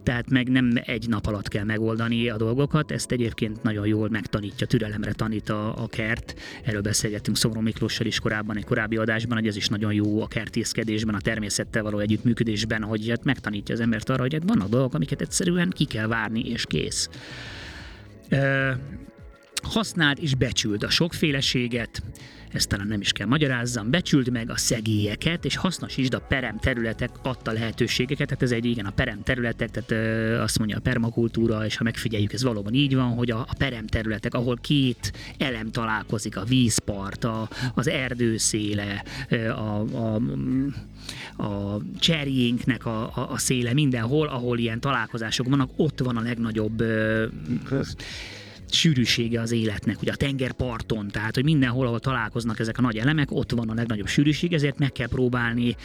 tehát 0.09 0.31
meg 0.31 0.49
nem 0.49 0.73
egy 0.85 1.09
nap 1.09 1.27
alatt 1.27 1.49
kell 1.49 1.65
megoldani 1.65 2.29
a 2.29 2.37
dolgokat, 2.37 2.91
ezt 2.91 3.13
egyébként 3.13 3.63
nagyon 3.63 3.87
jól 3.87 4.09
megtanítja, 4.09 4.67
türelemre 4.67 5.13
tanít 5.13 5.49
a, 5.49 5.83
a 5.83 5.87
kert. 5.87 6.35
Erről 6.65 6.81
beszélgettünk 6.81 7.37
Szomró 7.37 7.61
Miklóssal 7.61 8.07
is 8.07 8.19
korábban, 8.19 8.57
egy 8.57 8.65
korábbi 8.65 8.97
adásban, 8.97 9.39
hogy 9.39 9.47
ez 9.47 9.57
is 9.57 9.69
nagyon 9.69 9.93
jó 9.93 10.18
a 10.23 10.27
kertészkedésben, 10.27 11.15
a 11.15 11.21
természettel 11.21 11.83
való 11.83 11.99
együttműködésben, 11.99 12.83
hogy 12.83 13.09
hát 13.09 13.25
megtanítja 13.25 13.75
az 13.75 13.81
embert 13.81 14.09
arra, 14.09 14.23
hogy 14.23 14.33
hát 14.33 14.43
vannak 14.47 14.69
dolgok, 14.69 14.95
amiket 14.95 15.21
egyszerűen 15.21 15.71
ki 15.71 15.85
kell 15.85 16.07
várni, 16.07 16.41
és 16.41 16.65
kész. 16.67 17.09
használt 19.63 20.19
és 20.19 20.35
becsült 20.35 20.83
a 20.83 20.91
sokféleséget, 20.91 22.03
ezt 22.52 22.69
talán 22.69 22.87
nem 22.87 23.00
is 23.00 23.12
kell 23.12 23.26
magyarázzam, 23.26 23.90
becsült 23.90 24.31
meg 24.31 24.50
a 24.50 24.57
szegélyeket, 24.57 25.45
és 25.45 25.57
hasznosítsd 25.57 26.14
a 26.14 26.21
perem 26.21 26.59
területek 26.59 27.11
adta 27.23 27.52
lehetőségeket, 27.52 28.26
tehát 28.26 28.43
ez 28.43 28.52
egy 28.52 28.64
igen 28.64 28.87
a 28.87 28.90
perem 28.90 29.23
területek, 29.23 29.71
tehát 29.71 29.90
ö, 29.90 30.40
azt 30.40 30.59
mondja 30.59 30.76
a 30.76 30.81
permakultúra, 30.81 31.64
és 31.64 31.76
ha 31.76 31.85
megfigyeljük, 31.85 32.33
ez 32.33 32.43
valóban 32.43 32.75
így 32.75 32.95
van, 32.95 33.14
hogy 33.14 33.31
a, 33.31 33.38
a 33.38 33.55
perem 33.59 33.87
területek, 33.87 34.35
ahol 34.35 34.57
két 34.61 35.12
elem 35.38 35.71
találkozik, 35.71 36.37
a 36.37 36.45
vízpart, 36.45 37.25
a, 37.25 37.49
az 37.75 37.88
erdőszéle, 37.88 39.05
a, 39.49 39.85
a, 39.97 40.21
a 41.43 41.81
cserjénknek 41.99 42.87
a, 42.87 43.02
a, 43.02 43.31
a 43.31 43.38
széle, 43.38 43.73
mindenhol, 43.73 44.28
ahol 44.28 44.59
ilyen 44.59 44.81
találkozások 44.81 45.49
vannak, 45.49 45.71
ott 45.76 46.00
van 46.00 46.17
a 46.17 46.23
legnagyobb 46.23 46.81
ö, 46.81 47.26
sűrűsége 48.73 49.41
az 49.41 49.53
életnek, 49.53 50.01
ugye 50.03 50.13
a 50.13 50.17
tengerparton, 50.17 51.09
tehát 51.09 51.35
hogy 51.35 51.45
mindenhol, 51.45 51.87
ahol 51.87 52.01
találkoznak 52.01 52.59
ezek 52.59 52.79
a 52.79 52.83
nagy 52.83 52.97
elemek, 52.97 53.31
ott 53.31 53.51
van 53.51 53.69
a 53.69 53.75
legnagyobb 53.75 54.07
sűrűség, 54.07 54.53
ezért 54.53 54.79
meg 54.79 54.93
kell 54.93 55.09
próbálni 55.09 55.77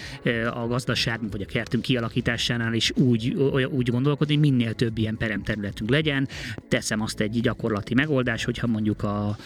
a 0.54 0.68
gazdaságunk 0.68 1.32
vagy 1.32 1.42
a 1.42 1.46
kertünk 1.46 1.84
kialakításánál 1.84 2.74
is 2.74 2.92
úgy, 2.96 3.34
úgy 3.70 3.90
gondolkodni, 3.90 4.34
hogy 4.34 4.52
minél 4.52 4.74
több 4.74 4.98
ilyen 4.98 5.18
peremterületünk 5.18 5.90
legyen. 5.90 6.28
Teszem 6.68 7.02
azt 7.02 7.20
egy 7.20 7.40
gyakorlati 7.42 7.94
megoldás, 7.94 8.44
hogyha 8.44 8.68
mondjuk 8.68 9.04
a 9.04 9.38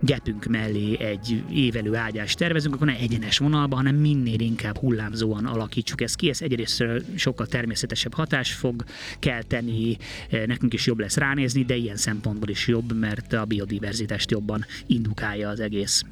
gepünk 0.00 0.44
mellé 0.44 1.00
egy 1.00 1.42
évelő 1.50 1.94
ágyást 1.94 2.38
tervezünk, 2.38 2.74
akkor 2.74 2.86
ne 2.86 2.96
egyenes 2.96 3.38
vonalban, 3.38 3.78
hanem 3.78 3.94
minél 3.94 4.40
inkább 4.40 4.76
hullámzóan 4.76 5.46
alakítsuk 5.46 6.00
ezt 6.00 6.16
ki. 6.16 6.28
Ez 6.28 6.42
egyrészt 6.42 6.84
sokkal 7.14 7.46
természetesebb 7.46 8.14
hatás 8.14 8.52
fog 8.52 8.84
kelteni, 9.18 9.96
nekünk 10.46 10.72
is 10.72 10.86
jobb 10.86 10.98
lesz 10.98 11.16
ránézni, 11.16 11.64
de 11.64 11.74
ilyen 11.74 11.96
szempontból 11.96 12.48
is 12.48 12.68
jobb, 12.68 12.98
mert 12.98 13.32
a 13.32 13.44
biodiverzitást 13.44 14.30
jobban 14.30 14.64
indukálja 14.86 15.48
az 15.48 15.60
egész. 15.60 16.04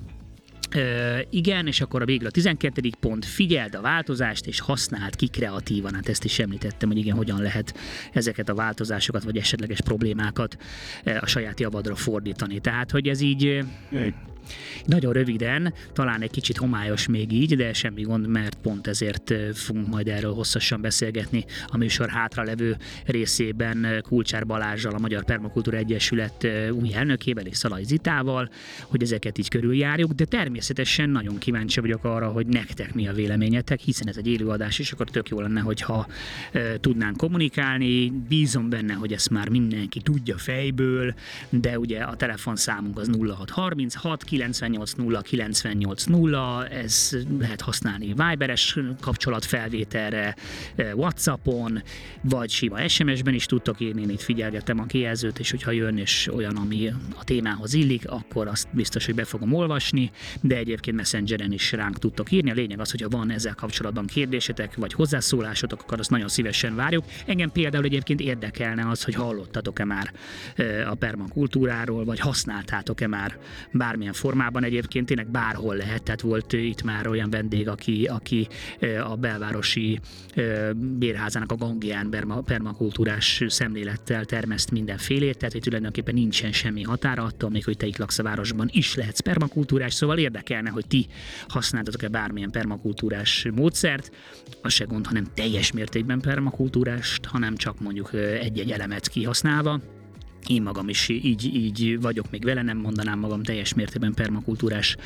Ö, 0.75 1.19
igen, 1.31 1.67
és 1.67 1.81
akkor 1.81 2.03
a 2.03 2.05
végül 2.05 2.27
a 2.27 2.31
12. 2.31 2.91
pont, 3.01 3.25
figyeld 3.25 3.75
a 3.75 3.81
változást, 3.81 4.47
és 4.47 4.61
használd 4.61 5.17
ki 5.17 5.29
kreatívan. 5.29 5.95
Hát 5.95 6.09
ezt 6.09 6.25
is 6.25 6.39
említettem, 6.39 6.89
hogy 6.89 6.99
igen, 6.99 7.17
hogyan 7.17 7.43
lehet 7.43 7.75
ezeket 8.13 8.49
a 8.49 8.55
változásokat, 8.55 9.25
vagy 9.25 9.37
esetleges 9.37 9.81
problémákat 9.81 10.57
a 11.21 11.27
saját 11.27 11.61
javadra 11.61 11.95
fordítani. 11.95 12.61
Tehát, 12.61 12.91
hogy 12.91 13.09
ez 13.09 13.21
így... 13.21 13.65
Nagyon 14.85 15.13
röviden, 15.13 15.75
talán 15.93 16.23
egy 16.23 16.31
kicsit 16.31 16.57
homályos 16.57 17.07
még 17.07 17.33
így, 17.33 17.57
de 17.57 17.73
semmi 17.73 18.03
gond, 18.03 18.27
mert 18.27 18.55
pont 18.55 18.87
ezért 18.87 19.35
fogunk 19.55 19.89
majd 19.89 20.09
erről 20.09 20.33
hosszasan 20.33 20.81
beszélgetni 20.81 21.45
a 21.67 21.77
műsor 21.77 22.09
hátralevő 22.09 22.77
részében 23.07 24.03
Kulcsár 24.03 24.47
Balázsral, 24.47 24.95
a 24.95 24.99
Magyar 24.99 25.25
Permakultúra 25.25 25.77
Egyesület 25.77 26.47
új 26.71 26.95
elnökével 26.95 27.47
és 27.47 27.57
Szalai 27.57 27.85
Zitával, 27.85 28.51
hogy 28.87 29.03
ezeket 29.03 29.39
így 29.39 29.49
körüljárjuk, 29.49 30.13
de 30.13 30.25
természetesen 30.25 31.11
nagyon 31.11 31.39
kíváncsi 31.39 31.81
vagyok 31.81 32.05
arra, 32.05 32.29
hogy 32.29 32.47
nektek 32.47 32.95
mi 32.95 33.09
a 33.09 33.13
véleményetek, 33.13 33.81
hiszen 33.81 34.09
ez 34.09 34.17
egy 34.17 34.27
élőadás, 34.27 34.79
és 34.79 34.93
akkor 34.93 35.11
tök 35.11 35.29
jó 35.29 35.41
lenne, 35.41 35.61
hogyha 35.61 36.07
e, 36.53 36.81
tudnánk 36.81 37.17
kommunikálni. 37.17 38.11
Bízom 38.29 38.69
benne, 38.69 38.93
hogy 38.93 39.13
ezt 39.13 39.31
már 39.31 39.49
mindenki 39.49 40.01
tudja 40.01 40.39
fejből, 40.39 41.15
de 41.49 41.79
ugye 41.79 42.01
a 42.01 42.17
telefonszámunk 42.17 42.99
az 42.99 43.11
0636 43.19 44.25
980 44.35 45.23
980, 45.23 46.67
ez 46.71 47.17
lehet 47.39 47.61
használni 47.61 48.15
Viberes 48.17 48.79
kapcsolatfelvételre, 49.01 50.37
eh, 50.75 50.95
Whatsappon, 50.95 51.83
vagy 52.21 52.51
sima 52.51 52.89
SMS-ben 52.89 53.35
is 53.35 53.47
tudtok 53.47 53.81
írni, 53.81 54.03
én 54.03 54.11
itt 54.11 54.21
figyelgetem 54.21 54.79
a 54.79 54.87
kijelzőt, 54.87 55.39
és 55.39 55.51
hogyha 55.51 55.71
jön 55.71 55.99
és 55.99 56.29
olyan, 56.35 56.57
ami 56.57 56.89
a 57.17 57.25
témához 57.25 57.75
illik, 57.75 58.11
akkor 58.11 58.47
azt 58.49 58.69
biztos, 58.71 59.05
hogy 59.05 59.15
be 59.15 59.25
fogom 59.25 59.53
olvasni, 59.53 60.11
de 60.41 60.57
egyébként 60.57 60.97
Messengeren 60.97 61.53
is 61.53 61.73
ránk 61.73 61.99
tudtok 61.99 62.31
írni. 62.31 62.51
A 62.51 62.55
lényeg 62.55 62.81
az, 62.81 62.91
hogyha 62.91 63.09
van 63.09 63.31
ezzel 63.31 63.55
kapcsolatban 63.55 64.07
kérdésetek, 64.07 64.77
vagy 64.77 64.93
hozzászólásotok, 64.93 65.83
akkor 65.83 65.99
azt 65.99 66.11
nagyon 66.11 66.29
szívesen 66.29 66.75
várjuk. 66.75 67.05
Engem 67.27 67.51
például 67.53 67.85
egyébként 67.85 68.21
érdekelne 68.21 68.89
az, 68.89 69.05
hogy 69.05 69.15
hallottatok-e 69.15 69.85
már 69.85 70.13
eh, 70.55 70.91
a 70.91 70.95
permakultúráról, 70.95 72.05
vagy 72.05 72.19
használtátok-e 72.19 73.07
már 73.07 73.39
bármilyen 73.71 74.13
formában 74.25 74.65
egyébként 74.65 75.07
tényleg 75.07 75.31
bárhol 75.31 75.77
lehet, 75.77 76.03
tehát 76.03 76.21
volt 76.21 76.53
itt 76.53 76.83
már 76.83 77.07
olyan 77.09 77.31
vendég, 77.31 77.69
aki, 77.69 78.05
aki 78.05 78.49
a 79.05 79.17
belvárosi 79.17 80.01
bérházának 80.75 81.53
a 81.53 81.57
gangján 81.57 82.11
permakultúrás 82.45 83.43
szemlélettel 83.47 84.25
termeszt 84.25 84.71
mindenfélét, 84.71 85.37
tehát 85.37 85.53
hogy 85.53 85.63
tulajdonképpen 85.63 86.15
nincsen 86.15 86.53
semmi 86.53 86.83
határa 86.83 87.23
attól, 87.23 87.51
még 87.51 87.65
hogy 87.65 87.77
te 87.77 87.87
itt 87.87 87.97
laksz 87.97 88.19
a 88.19 88.23
városban 88.23 88.69
is 88.73 88.95
lehetsz 88.95 89.21
permakultúrás, 89.21 89.95
szóval 89.95 90.19
érdekelne, 90.19 90.71
hogy 90.71 90.87
ti 90.87 91.07
használtatok-e 91.49 92.09
bármilyen 92.09 92.51
permakultúrás 92.51 93.49
módszert, 93.55 94.11
az 94.63 94.73
se 94.73 94.85
gond, 94.85 95.07
hanem 95.07 95.27
teljes 95.35 95.73
mértékben 95.73 96.21
permakultúrást, 96.21 97.25
hanem 97.25 97.57
csak 97.57 97.81
mondjuk 97.81 98.13
egy-egy 98.15 98.71
elemet 98.71 99.09
kihasználva 99.09 99.81
én 100.49 100.63
magam 100.63 100.89
is 100.89 101.09
így, 101.09 101.55
így 101.55 102.01
vagyok 102.01 102.31
még 102.31 102.45
vele, 102.45 102.63
nem 102.63 102.79
mondanám 102.79 103.19
magam 103.19 103.43
teljes 103.43 103.75
mértékben 103.75 104.15
permakultúrás 104.15 104.97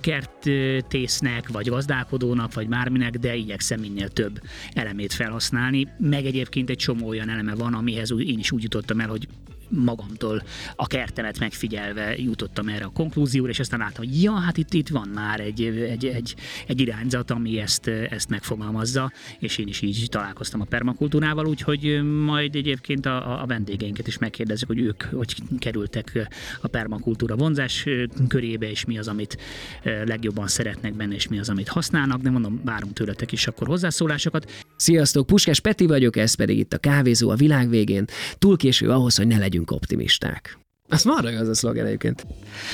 kertésznek, 0.00 1.48
vagy 1.48 1.68
gazdálkodónak, 1.68 2.54
vagy 2.54 2.68
bárminek, 2.68 3.18
de 3.18 3.34
igyekszem 3.34 3.80
minél 3.80 4.08
több 4.08 4.40
elemét 4.72 5.12
felhasználni. 5.12 5.88
Meg 5.98 6.26
egyébként 6.26 6.70
egy 6.70 6.76
csomó 6.76 7.08
olyan 7.08 7.28
eleme 7.28 7.54
van, 7.54 7.74
amihez 7.74 8.12
én 8.18 8.38
is 8.38 8.52
úgy 8.52 8.62
jutottam 8.62 9.00
el, 9.00 9.08
hogy 9.08 9.28
magamtól 9.70 10.42
a 10.76 10.86
kertemet 10.86 11.38
megfigyelve 11.38 12.16
jutottam 12.16 12.68
erre 12.68 12.84
a 12.84 12.88
konklúzióra, 12.88 13.50
és 13.50 13.58
aztán 13.58 13.78
láttam, 13.78 14.04
hogy 14.04 14.22
ja, 14.22 14.32
hát 14.32 14.56
itt, 14.56 14.74
itt 14.74 14.88
van 14.88 15.08
már 15.08 15.40
egy, 15.40 15.62
egy, 15.62 16.06
egy, 16.06 16.34
egy 16.66 16.80
irányzat, 16.80 17.30
ami 17.30 17.58
ezt, 17.58 17.86
ezt 17.86 18.28
megfogalmazza, 18.28 19.12
és 19.38 19.58
én 19.58 19.66
is 19.66 19.80
így 19.80 20.06
találkoztam 20.08 20.60
a 20.60 20.64
permakultúrával, 20.64 21.46
úgyhogy 21.46 22.02
majd 22.02 22.54
egyébként 22.54 23.06
a, 23.06 23.42
a 23.42 23.46
vendégeinket 23.46 24.06
is 24.06 24.18
megkérdezzük, 24.18 24.68
hogy 24.68 24.80
ők 24.80 25.02
hogy 25.02 25.34
kerültek 25.58 26.28
a 26.60 26.68
permakultúra 26.68 27.36
vonzás 27.36 27.86
körébe, 28.28 28.70
és 28.70 28.84
mi 28.84 28.98
az, 28.98 29.08
amit 29.08 29.36
legjobban 30.04 30.46
szeretnek 30.46 30.94
benne, 30.94 31.14
és 31.14 31.28
mi 31.28 31.38
az, 31.38 31.48
amit 31.48 31.68
használnak, 31.68 32.20
de 32.20 32.30
mondom, 32.30 32.60
várunk 32.64 32.92
tőletek 32.92 33.32
is 33.32 33.46
akkor 33.46 33.66
hozzászólásokat. 33.66 34.64
Sziasztok, 34.76 35.26
Puskás 35.26 35.60
Peti 35.60 35.86
vagyok, 35.86 36.16
ez 36.16 36.34
pedig 36.34 36.58
itt 36.58 36.72
a 36.72 36.78
kávézó 36.78 37.30
a 37.30 37.34
világ 37.34 37.68
végén. 37.68 38.04
Túl 38.38 38.56
késő 38.56 38.90
ahhoz, 38.90 39.16
hogy 39.16 39.26
ne 39.26 39.38
legyünk 39.38 39.59
legyünk 39.60 39.70
optimisták. 39.70 40.58
Az 40.88 41.04
marra 41.04 41.38
az 41.38 41.48
a 41.48 41.54
szlogen 41.54 41.86
egyébként. 41.86 42.26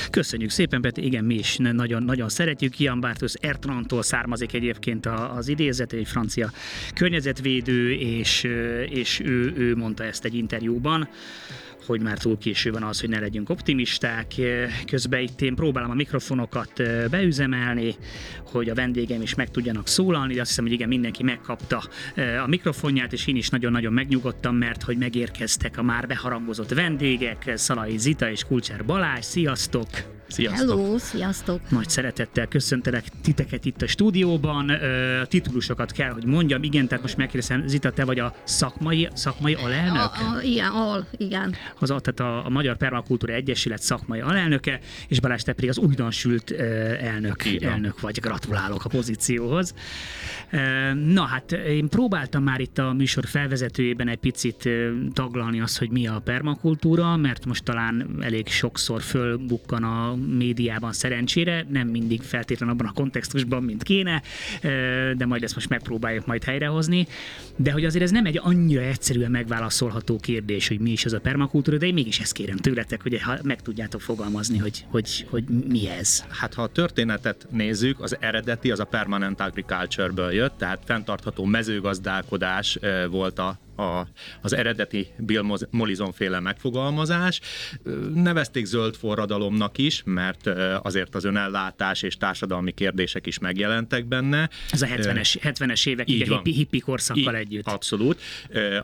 Köszönjük 0.09 0.49
szépen, 0.49 0.81
Peti. 0.81 1.05
Igen, 1.05 1.23
mi 1.23 1.35
is 1.35 1.57
nagyon, 1.57 2.03
nagyon 2.03 2.29
szeretjük. 2.29 2.79
Ian 2.79 2.99
Bartus 2.99 3.33
Ertrantól 3.33 4.03
származik 4.03 4.53
egyébként 4.53 5.05
az 5.05 5.47
idézet, 5.47 5.93
egy 5.93 6.07
francia 6.07 6.51
környezetvédő, 6.95 7.93
és, 7.93 8.43
és 8.89 9.19
ő, 9.19 9.53
ő 9.57 9.75
mondta 9.75 10.03
ezt 10.03 10.25
egy 10.25 10.35
interjúban 10.35 11.09
hogy 11.87 12.01
már 12.01 12.17
túl 12.17 12.37
késő 12.37 12.71
van 12.71 12.83
az, 12.83 12.99
hogy 12.99 13.09
ne 13.09 13.19
legyünk 13.19 13.49
optimisták. 13.49 14.33
Közben 14.85 15.21
itt 15.21 15.41
én 15.41 15.55
próbálom 15.55 15.89
a 15.89 15.93
mikrofonokat 15.93 16.71
beüzemelni, 17.09 17.95
hogy 18.43 18.69
a 18.69 18.73
vendégeim 18.73 19.21
is 19.21 19.35
meg 19.35 19.51
tudjanak 19.51 19.87
szólalni, 19.87 20.33
de 20.33 20.41
azt 20.41 20.49
hiszem, 20.49 20.65
hogy 20.65 20.73
igen, 20.73 20.87
mindenki 20.87 21.23
megkapta 21.23 21.83
a 22.43 22.47
mikrofonját, 22.47 23.13
és 23.13 23.27
én 23.27 23.35
is 23.35 23.49
nagyon-nagyon 23.49 23.93
megnyugodtam, 23.93 24.55
mert 24.55 24.83
hogy 24.83 24.97
megérkeztek 24.97 25.77
a 25.77 25.83
már 25.83 26.07
beharangozott 26.07 26.69
vendégek, 26.69 27.51
Szalai 27.55 27.97
Zita 27.97 28.29
és 28.31 28.43
Kulcsár 28.43 28.85
Balázs. 28.85 29.25
Sziasztok! 29.25 30.16
Sziasztok! 30.27 30.69
Hello, 30.69 30.97
sziasztok! 30.97 31.69
Nagy 31.69 31.89
szeretettel 31.89 32.47
köszöntelek 32.47 33.03
titeket 33.21 33.65
itt 33.65 33.81
a 33.81 33.87
stúdióban. 33.87 34.69
A 35.21 35.25
titulusokat 35.25 35.91
kell, 35.91 36.11
hogy 36.11 36.25
mondjam. 36.25 36.63
Igen, 36.63 36.87
tehát 36.87 37.03
most 37.03 37.17
megkérdezem, 37.17 37.67
Zita, 37.67 37.91
te 37.91 38.05
vagy 38.05 38.19
a 38.19 38.35
szakmai, 38.43 39.09
szakmai 39.13 39.53
alelnök? 39.53 39.95
A, 39.95 40.35
a, 40.35 40.41
igen, 40.41 40.69
al, 40.69 41.07
igen. 41.17 41.55
Az, 41.79 41.87
tehát 41.87 42.19
a, 42.19 42.45
a 42.45 42.49
Magyar 42.49 42.77
Permakultúra 42.77 43.33
Egyesület 43.33 43.81
szakmai 43.81 44.19
alelnöke, 44.19 44.79
és 45.07 45.19
Balázs, 45.19 45.41
te 45.41 45.53
pedig 45.53 45.69
az 45.69 45.77
újdonsült 45.77 46.51
elnök, 46.51 47.45
elnök 47.61 47.99
vagy. 47.99 48.19
Gratulálok 48.19 48.85
a 48.85 48.89
pozícióhoz. 48.89 49.73
Na 51.05 51.21
hát, 51.21 51.51
én 51.51 51.89
próbáltam 51.89 52.43
már 52.43 52.59
itt 52.59 52.77
a 52.77 52.93
műsor 52.93 53.25
felvezetőjében 53.25 54.07
egy 54.07 54.17
picit 54.17 54.69
taglalni 55.13 55.61
azt, 55.61 55.77
hogy 55.77 55.89
mi 55.89 56.07
a 56.07 56.19
permakultúra, 56.19 57.15
mert 57.15 57.45
most 57.45 57.63
talán 57.63 58.17
elég 58.21 58.47
sokszor 58.47 59.01
fölbukkan 59.01 59.83
a 59.83 60.16
médiában 60.17 60.93
szerencsére, 60.93 61.65
nem 61.69 61.87
mindig 61.87 62.21
feltétlenül 62.21 62.75
abban 62.75 62.87
a 62.87 62.91
kontextusban, 62.91 63.63
mint 63.63 63.83
kéne, 63.83 64.21
de 65.17 65.25
majd 65.25 65.43
ezt 65.43 65.55
most 65.55 65.69
megpróbáljuk 65.69 66.25
majd 66.25 66.43
helyrehozni. 66.43 67.07
De 67.55 67.71
hogy 67.71 67.85
azért 67.85 68.03
ez 68.03 68.11
nem 68.11 68.25
egy 68.25 68.39
annyira 68.43 68.81
egyszerűen 68.81 69.31
megválaszolható 69.31 70.17
kérdés, 70.17 70.67
hogy 70.67 70.79
mi 70.79 70.91
is 70.91 71.05
az 71.05 71.13
a 71.13 71.19
permakultúra, 71.19 71.77
de 71.77 71.85
én 71.85 71.93
mégis 71.93 72.19
ezt 72.19 72.33
kérem 72.33 72.57
tőletek, 72.57 73.01
hogy 73.01 73.19
meg 73.43 73.61
tudjátok 73.61 74.01
fogalmazni, 74.01 74.57
hogy, 74.57 74.85
hogy, 74.89 75.27
hogy 75.29 75.43
mi 75.67 75.89
ez. 75.89 76.23
Hát 76.29 76.53
ha 76.53 76.61
a 76.61 76.67
történetet 76.67 77.47
nézzük, 77.51 77.99
az 77.99 78.17
eredeti 78.19 78.71
az 78.71 78.79
a 78.79 78.85
permanent 78.85 79.39
agriculture-ből 79.39 80.31
jött, 80.31 80.57
tehát 80.57 80.79
fenntartható 80.85 81.45
mezőgazdálkodás 81.45 82.79
volt 83.09 83.39
a 83.39 83.59
a, 83.77 84.07
az 84.41 84.53
eredeti 84.53 85.07
Bill 85.17 85.43
Mollison 85.69 86.11
féle 86.11 86.39
megfogalmazás. 86.39 87.39
Nevezték 88.13 88.65
zöld 88.65 88.95
forradalomnak 88.95 89.77
is, 89.77 90.01
mert 90.05 90.47
azért 90.81 91.15
az 91.15 91.23
önellátás 91.23 92.01
és 92.01 92.17
társadalmi 92.17 92.71
kérdések 92.71 93.25
is 93.25 93.39
megjelentek 93.39 94.05
benne. 94.05 94.49
Ez 94.71 94.81
a 94.81 94.85
70-es, 94.85 95.35
70-es 95.41 95.87
évek, 95.87 96.09
így 96.09 96.27
hippi, 96.27 96.51
hippi 96.51 96.79
korszakkal 96.79 97.33
így, 97.33 97.39
együtt. 97.39 97.67
Abszolút. 97.67 98.21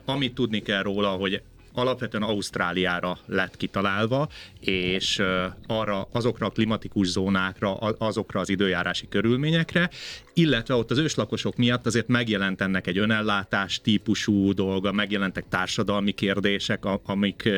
Amit 0.05 0.33
tudni 0.33 0.61
kell 0.61 0.81
róla, 0.81 1.09
hogy 1.09 1.41
alapvetően 1.73 2.23
Ausztráliára 2.23 3.17
lett 3.25 3.57
kitalálva, 3.57 4.29
és 4.59 5.21
arra 5.67 6.07
azokra 6.11 6.45
a 6.45 6.49
klimatikus 6.49 7.07
zónákra, 7.07 7.75
azokra 7.75 8.39
az 8.39 8.49
időjárási 8.49 9.07
körülményekre, 9.07 9.89
illetve 10.33 10.75
ott 10.75 10.91
az 10.91 10.97
őslakosok 10.97 11.55
miatt 11.55 11.85
azért 11.85 12.07
megjelent 12.07 12.61
ennek 12.61 12.87
egy 12.87 12.97
önellátás 12.97 13.81
típusú 13.81 14.53
dolga, 14.53 14.91
megjelentek 14.91 15.45
társadalmi 15.49 16.11
kérdések, 16.11 16.85
amik 17.05 17.49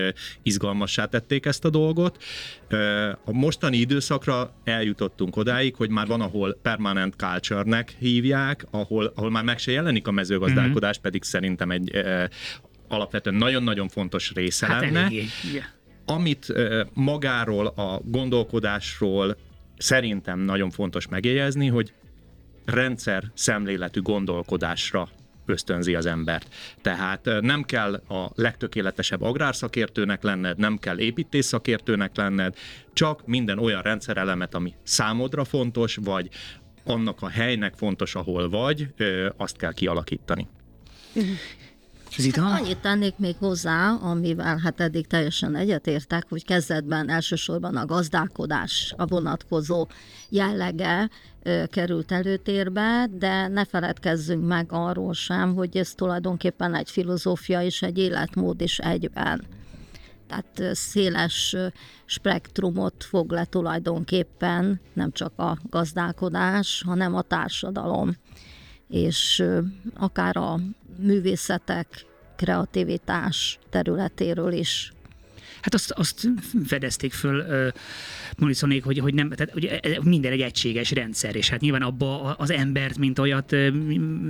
izgalmassá 0.43 1.05
tették 1.05 1.45
ezt 1.45 1.65
a 1.65 1.69
dolgot. 1.69 2.23
A 3.25 3.31
mostani 3.31 3.77
időszakra 3.77 4.53
eljutottunk 4.63 5.35
odáig, 5.35 5.75
hogy 5.75 5.89
már 5.89 6.07
van, 6.07 6.21
ahol 6.21 6.57
permanent 6.61 7.13
culture-nek 7.15 7.95
hívják, 7.99 8.67
ahol, 8.71 9.11
ahol 9.15 9.31
már 9.31 9.43
meg 9.43 9.57
se 9.57 9.71
jelenik 9.71 10.07
a 10.07 10.11
mezőgazdálkodás, 10.11 10.95
mm-hmm. 10.95 11.01
pedig 11.01 11.23
szerintem 11.23 11.71
egy 11.71 11.91
alapvetően 12.87 13.35
nagyon-nagyon 13.35 13.87
fontos 13.87 14.31
része 14.33 14.65
hát 14.65 14.81
lenne. 14.81 14.99
Eléggé. 14.99 15.25
Yeah. 15.53 15.65
Amit 16.05 16.53
magáról, 16.93 17.67
a 17.67 18.01
gondolkodásról 18.03 19.37
szerintem 19.77 20.39
nagyon 20.39 20.69
fontos 20.69 21.07
megjegyezni, 21.07 21.67
hogy 21.67 21.93
rendszer 22.65 23.23
szemléletű 23.33 24.01
gondolkodásra 24.01 25.09
ösztönzi 25.45 25.95
az 25.95 26.05
embert. 26.05 26.47
Tehát 26.81 27.29
nem 27.41 27.63
kell 27.63 27.93
a 27.93 28.31
legtökéletesebb 28.35 29.21
agrárszakértőnek 29.21 30.23
lenned, 30.23 30.57
nem 30.57 30.77
kell 30.77 30.99
építészszakértőnek 30.99 32.15
lenned, 32.15 32.55
csak 32.93 33.27
minden 33.27 33.59
olyan 33.59 33.81
rendszerelemet, 33.81 34.55
ami 34.55 34.73
számodra 34.83 35.43
fontos, 35.43 35.95
vagy 35.95 36.29
annak 36.83 37.21
a 37.21 37.29
helynek 37.29 37.73
fontos, 37.75 38.15
ahol 38.15 38.49
vagy, 38.49 38.87
azt 39.37 39.57
kell 39.57 39.73
kialakítani. 39.73 40.47
Zita? 42.17 42.45
Annyit 42.45 42.77
tennék 42.77 43.17
még 43.17 43.35
hozzá, 43.39 43.91
amivel 43.91 44.57
hát 44.57 44.79
eddig 44.79 45.07
teljesen 45.07 45.55
egyetértek, 45.55 46.25
hogy 46.29 46.45
kezdetben 46.45 47.09
elsősorban 47.09 47.75
a 47.75 47.85
gazdálkodás 47.85 48.93
a 48.97 49.05
vonatkozó 49.05 49.87
jellege 50.29 51.09
került 51.67 52.11
előtérbe, 52.11 53.07
de 53.11 53.47
ne 53.47 53.65
feledkezzünk 53.65 54.47
meg 54.47 54.65
arról 54.69 55.13
sem, 55.13 55.55
hogy 55.55 55.77
ez 55.77 55.93
tulajdonképpen 55.93 56.75
egy 56.75 56.89
filozófia 56.89 57.61
és 57.61 57.81
egy 57.81 57.97
életmód 57.97 58.61
is 58.61 58.79
egyben. 58.79 59.43
Tehát 60.27 60.75
széles 60.75 61.55
spektrumot 62.05 63.03
fog 63.03 63.31
le 63.31 63.45
tulajdonképpen, 63.45 64.81
nem 64.93 65.11
csak 65.11 65.39
a 65.39 65.57
gazdálkodás, 65.69 66.83
hanem 66.85 67.15
a 67.15 67.21
társadalom 67.21 68.15
és 68.87 69.43
akár 69.93 70.37
a 70.37 70.59
művészetek, 70.97 72.05
kreativitás 72.35 73.59
területéről 73.69 74.51
is 74.51 74.93
Hát 75.65 75.73
azt, 75.73 75.91
azt 75.91 76.27
fedezték 76.65 77.13
föl 77.13 77.39
uh, 77.39 77.67
Moniszonék, 78.37 78.83
hogy, 78.83 78.99
hogy 78.99 79.13
nem, 79.13 79.29
tehát 79.29 79.55
ugye 79.55 79.79
e, 79.79 79.99
minden 80.03 80.31
egy 80.31 80.41
egységes 80.41 80.91
rendszer, 80.91 81.35
és 81.35 81.49
hát 81.49 81.59
nyilván 81.59 81.81
abba 81.81 82.21
az 82.21 82.51
embert, 82.51 82.97
mint 82.97 83.19
olyat 83.19 83.53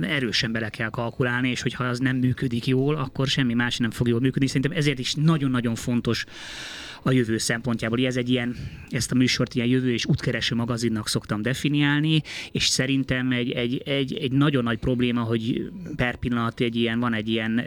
erősen 0.00 0.52
bele 0.52 0.68
kell 0.68 0.90
kalkulálni, 0.90 1.50
és 1.50 1.62
hogyha 1.62 1.84
az 1.84 1.98
nem 1.98 2.16
működik 2.16 2.66
jól, 2.66 2.96
akkor 2.96 3.26
semmi 3.26 3.54
más 3.54 3.76
nem 3.76 3.90
fog 3.90 4.08
jól 4.08 4.20
működni. 4.20 4.46
Szerintem 4.46 4.76
ezért 4.76 4.98
is 4.98 5.14
nagyon-nagyon 5.14 5.74
fontos 5.74 6.24
a 7.06 7.12
jövő 7.12 7.38
szempontjából. 7.38 8.06
Ez 8.06 8.16
egy 8.16 8.30
ilyen, 8.30 8.56
ezt 8.90 9.12
a 9.12 9.14
műsort 9.14 9.54
ilyen 9.54 9.68
jövő 9.68 9.92
és 9.92 10.06
útkereső 10.06 10.54
magazinnak 10.54 11.08
szoktam 11.08 11.42
definiálni, 11.42 12.22
és 12.52 12.66
szerintem 12.66 13.32
egy, 13.32 13.50
egy, 13.50 13.82
egy, 13.84 14.16
egy 14.16 14.32
nagyon 14.32 14.62
nagy 14.62 14.78
probléma, 14.78 15.20
hogy 15.20 15.70
per 15.96 16.16
pillanat 16.16 16.60
egy 16.60 16.76
ilyen, 16.76 17.00
van 17.00 17.14
egy 17.14 17.28
ilyen 17.28 17.64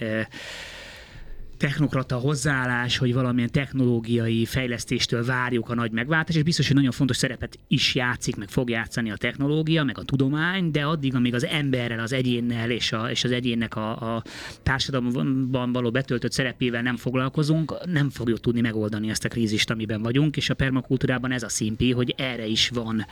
technokrata 1.59 2.17
hozzáállás, 2.17 2.97
hogy 2.97 3.13
valamilyen 3.13 3.51
technológiai 3.51 4.45
fejlesztéstől 4.45 5.25
várjuk 5.25 5.69
a 5.69 5.75
nagy 5.75 5.91
megváltást, 5.91 6.37
és 6.37 6.43
biztos, 6.43 6.67
hogy 6.67 6.75
nagyon 6.75 6.91
fontos 6.91 7.17
szerepet 7.17 7.59
is 7.67 7.95
játszik, 7.95 8.35
meg 8.35 8.49
fog 8.49 8.69
játszani 8.69 9.11
a 9.11 9.15
technológia, 9.15 9.83
meg 9.83 9.97
a 9.97 10.03
tudomány, 10.03 10.71
de 10.71 10.83
addig, 10.83 11.15
amíg 11.15 11.33
az 11.33 11.45
emberrel, 11.45 11.99
az 11.99 12.13
egyénnel 12.13 12.71
és, 12.71 12.91
a, 12.91 13.09
és 13.09 13.23
az 13.23 13.31
egyénnek 13.31 13.75
a, 13.75 14.15
a 14.15 14.23
társadalomban 14.63 15.71
való 15.71 15.91
betöltött 15.91 16.31
szerepével 16.31 16.81
nem 16.81 16.97
foglalkozunk, 16.97 17.85
nem 17.85 18.09
fogjuk 18.09 18.39
tudni 18.39 18.61
megoldani 18.61 19.09
ezt 19.09 19.25
a 19.25 19.29
krízist, 19.29 19.69
amiben 19.69 20.01
vagyunk, 20.01 20.37
és 20.37 20.49
a 20.49 20.53
permakultúrában 20.53 21.31
ez 21.31 21.43
a 21.43 21.49
szimpi, 21.49 21.91
hogy 21.91 22.13
erre 22.17 22.45
is 22.45 22.69
van, 22.69 23.05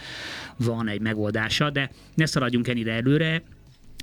van 0.58 0.88
egy 0.88 1.02
megoldása, 1.02 1.69
de 1.69 1.91
ne 2.15 2.26
szaladjunk 2.26 2.67
ennyire 2.67 2.93
előre, 2.93 3.43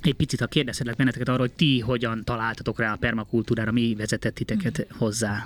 egy 0.07 0.13
picit, 0.13 0.39
ha 0.39 0.45
kérdezhetlek 0.45 0.95
benneteket 0.95 1.27
arról, 1.27 1.39
hogy 1.39 1.55
ti 1.55 1.79
hogyan 1.79 2.23
találtatok 2.23 2.79
rá 2.79 2.93
a 2.93 2.95
permakultúrára, 2.95 3.71
mi 3.71 3.95
vezetett 3.97 4.35
titeket 4.35 4.87
hozzá? 4.97 5.45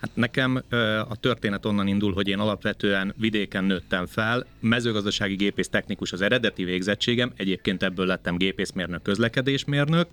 Hát 0.00 0.16
nekem 0.16 0.62
a 1.08 1.16
történet 1.16 1.66
onnan 1.66 1.86
indul, 1.86 2.12
hogy 2.12 2.28
én 2.28 2.38
alapvetően 2.38 3.14
vidéken 3.16 3.64
nőttem 3.64 4.06
fel, 4.06 4.46
mezőgazdasági 4.60 5.34
gépész 5.34 5.68
technikus 5.68 6.12
az 6.12 6.20
eredeti 6.20 6.64
végzettségem, 6.64 7.32
egyébként 7.36 7.82
ebből 7.82 8.06
lettem 8.06 8.36
gépészmérnök, 8.36 9.02
közlekedésmérnök, 9.02 10.08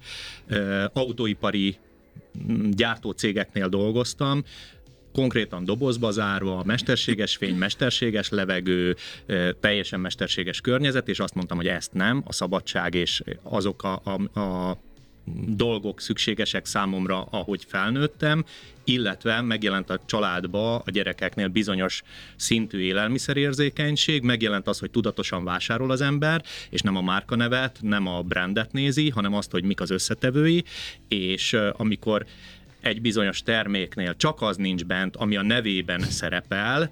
autóipari 0.94 1.78
gyártó 2.70 3.12
cégeknél 3.12 3.70
dolgoztam, 3.70 4.44
konkrétan 5.14 5.66
dobozba 5.66 6.12
zárva, 6.12 6.64
mesterséges 6.64 7.36
fény, 7.36 7.56
mesterséges 7.56 8.30
levegő, 8.30 8.96
teljesen 9.60 10.00
mesterséges 10.00 10.62
környezet, 10.62 11.08
és 11.08 11.20
azt 11.20 11.36
mondtam, 11.36 11.58
hogy 11.58 11.68
ezt 11.68 11.94
nem, 11.94 12.24
a 12.26 12.34
szabadság 12.34 12.94
és 12.94 13.24
azok 13.44 13.84
a, 13.84 14.02
a, 14.04 14.40
a 14.40 14.78
dolgok 15.48 16.02
szükségesek 16.02 16.66
számomra, 16.66 17.22
ahogy 17.22 17.66
felnőttem, 17.68 18.46
illetve 18.84 19.42
megjelent 19.42 19.90
a 19.90 20.00
családba 20.06 20.76
a 20.76 20.92
gyerekeknél 20.92 21.48
bizonyos 21.48 22.02
szintű 22.36 22.80
élelmiszerérzékenység, 22.80 24.24
megjelent 24.24 24.68
az, 24.68 24.80
hogy 24.80 24.92
tudatosan 24.92 25.44
vásárol 25.44 25.92
az 25.92 26.02
ember, 26.02 26.44
és 26.70 26.82
nem 26.82 26.96
a 26.96 27.02
márkanevet, 27.02 27.78
nem 27.82 28.08
a 28.08 28.22
brandet 28.22 28.72
nézi, 28.72 29.10
hanem 29.10 29.34
azt, 29.34 29.52
hogy 29.52 29.64
mik 29.64 29.82
az 29.82 29.90
összetevői, 29.90 30.64
és 31.08 31.58
amikor 31.72 32.26
egy 32.82 33.02
bizonyos 33.02 33.42
terméknél 33.42 34.16
csak 34.16 34.42
az 34.42 34.58
nincs 34.58 34.86
bent, 34.86 35.16
ami 35.16 35.36
a 35.36 35.42
nevében 35.42 36.02
szerepel, 36.02 36.90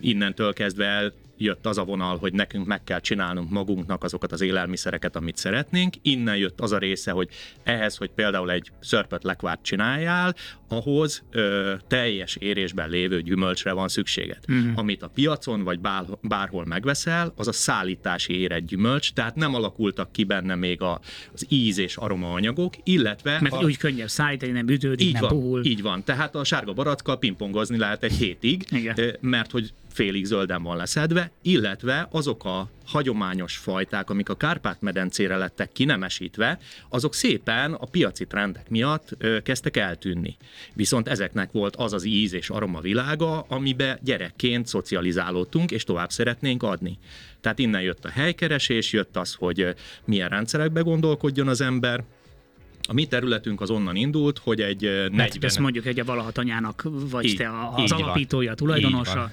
innentől 0.00 0.52
kezdve 0.52 1.12
jött 1.36 1.66
az 1.66 1.78
a 1.78 1.84
vonal, 1.84 2.16
hogy 2.18 2.32
nekünk 2.32 2.66
meg 2.66 2.84
kell 2.84 3.00
csinálnunk 3.00 3.50
magunknak 3.50 4.04
azokat 4.04 4.32
az 4.32 4.40
élelmiszereket, 4.40 5.16
amit 5.16 5.36
szeretnénk. 5.36 5.94
Innen 6.02 6.36
jött 6.36 6.60
az 6.60 6.72
a 6.72 6.78
része, 6.78 7.10
hogy 7.10 7.28
ehhez, 7.62 7.96
hogy 7.96 8.10
például 8.10 8.50
egy 8.50 8.70
szörpöt 8.80 9.24
lekvárt 9.24 9.62
csináljál, 9.62 10.34
ahhoz 10.68 11.22
ö, 11.30 11.74
teljes 11.86 12.36
érésben 12.36 12.88
lévő 12.88 13.22
gyümölcsre 13.22 13.72
van 13.72 13.88
szükséged. 13.88 14.38
Uh-huh. 14.48 14.78
Amit 14.78 15.02
a 15.02 15.08
piacon 15.08 15.62
vagy 15.62 15.78
bár, 15.78 16.04
bárhol 16.22 16.64
megveszel, 16.64 17.32
az 17.36 17.48
a 17.48 17.52
szállítási 17.52 18.40
érett 18.40 18.66
gyümölcs, 18.66 19.12
tehát 19.12 19.34
nem 19.34 19.54
alakultak 19.54 20.12
ki 20.12 20.24
benne 20.24 20.54
még 20.54 20.80
a, 20.80 21.00
az 21.32 21.46
íz 21.48 21.78
és 21.78 21.96
aromaanyagok, 21.96 22.74
illetve... 22.84 23.38
Mert 23.40 23.54
a... 23.54 23.64
úgy 23.64 23.76
könnyebb 23.76 24.08
szállítani, 24.08 24.52
nem 24.52 24.68
ütődik, 24.68 25.06
így 25.06 25.12
nem 25.12 25.22
van, 25.22 25.30
puhul. 25.30 25.64
Így 25.64 25.82
van, 25.82 26.04
tehát 26.04 26.34
a 26.34 26.44
sárga 26.44 26.72
barackkal 26.72 27.18
pingpongozni 27.18 27.78
lehet 27.78 28.02
egy 28.02 28.12
hétig, 28.12 28.64
Igen. 28.70 29.16
mert 29.20 29.50
hogy 29.50 29.72
félig 29.92 30.24
zölden 30.24 30.62
van 30.62 30.76
leszedve, 30.76 31.30
illetve 31.42 32.08
azok 32.10 32.44
a 32.44 32.68
hagyományos 32.86 33.56
fajták, 33.56 34.10
amik 34.10 34.28
a 34.28 34.36
Kárpát-medencére 34.36 35.36
lettek 35.36 35.72
kinemesítve, 35.72 36.58
azok 36.88 37.14
szépen 37.14 37.72
a 37.72 37.86
piaci 37.86 38.26
trendek 38.26 38.68
miatt 38.68 39.08
ö, 39.18 39.40
kezdtek 39.42 39.76
eltűnni. 39.76 40.36
Viszont 40.74 41.08
ezeknek 41.08 41.52
volt 41.52 41.76
az 41.76 41.92
az 41.92 42.04
íz 42.04 42.32
és 42.32 42.50
aroma 42.50 42.80
világa, 42.80 43.40
amibe 43.40 43.98
gyerekként 44.02 44.66
szocializálódtunk, 44.66 45.70
és 45.70 45.84
tovább 45.84 46.10
szeretnénk 46.10 46.62
adni. 46.62 46.98
Tehát 47.40 47.58
innen 47.58 47.82
jött 47.82 48.04
a 48.04 48.08
helykeresés, 48.08 48.92
jött 48.92 49.16
az, 49.16 49.34
hogy 49.34 49.74
milyen 50.04 50.28
rendszerekbe 50.28 50.80
gondolkodjon 50.80 51.48
az 51.48 51.60
ember, 51.60 52.04
a 52.88 52.92
mi 52.92 53.06
területünk 53.06 53.60
az 53.60 53.70
onnan 53.70 53.96
indult, 53.96 54.38
hogy 54.38 54.60
egy 54.60 54.82
40... 54.82 55.18
Hát 55.18 55.44
ezt 55.44 55.58
mondjuk 55.58 55.86
egy 55.86 56.00
a 56.00 56.04
valahat 56.04 56.38
anyának 56.38 56.88
vagy 57.10 57.24
így, 57.24 57.36
te 57.36 57.50
az 57.74 57.92
alapítója, 57.92 58.48
van. 58.48 58.56
tulajdonosa 58.56 59.32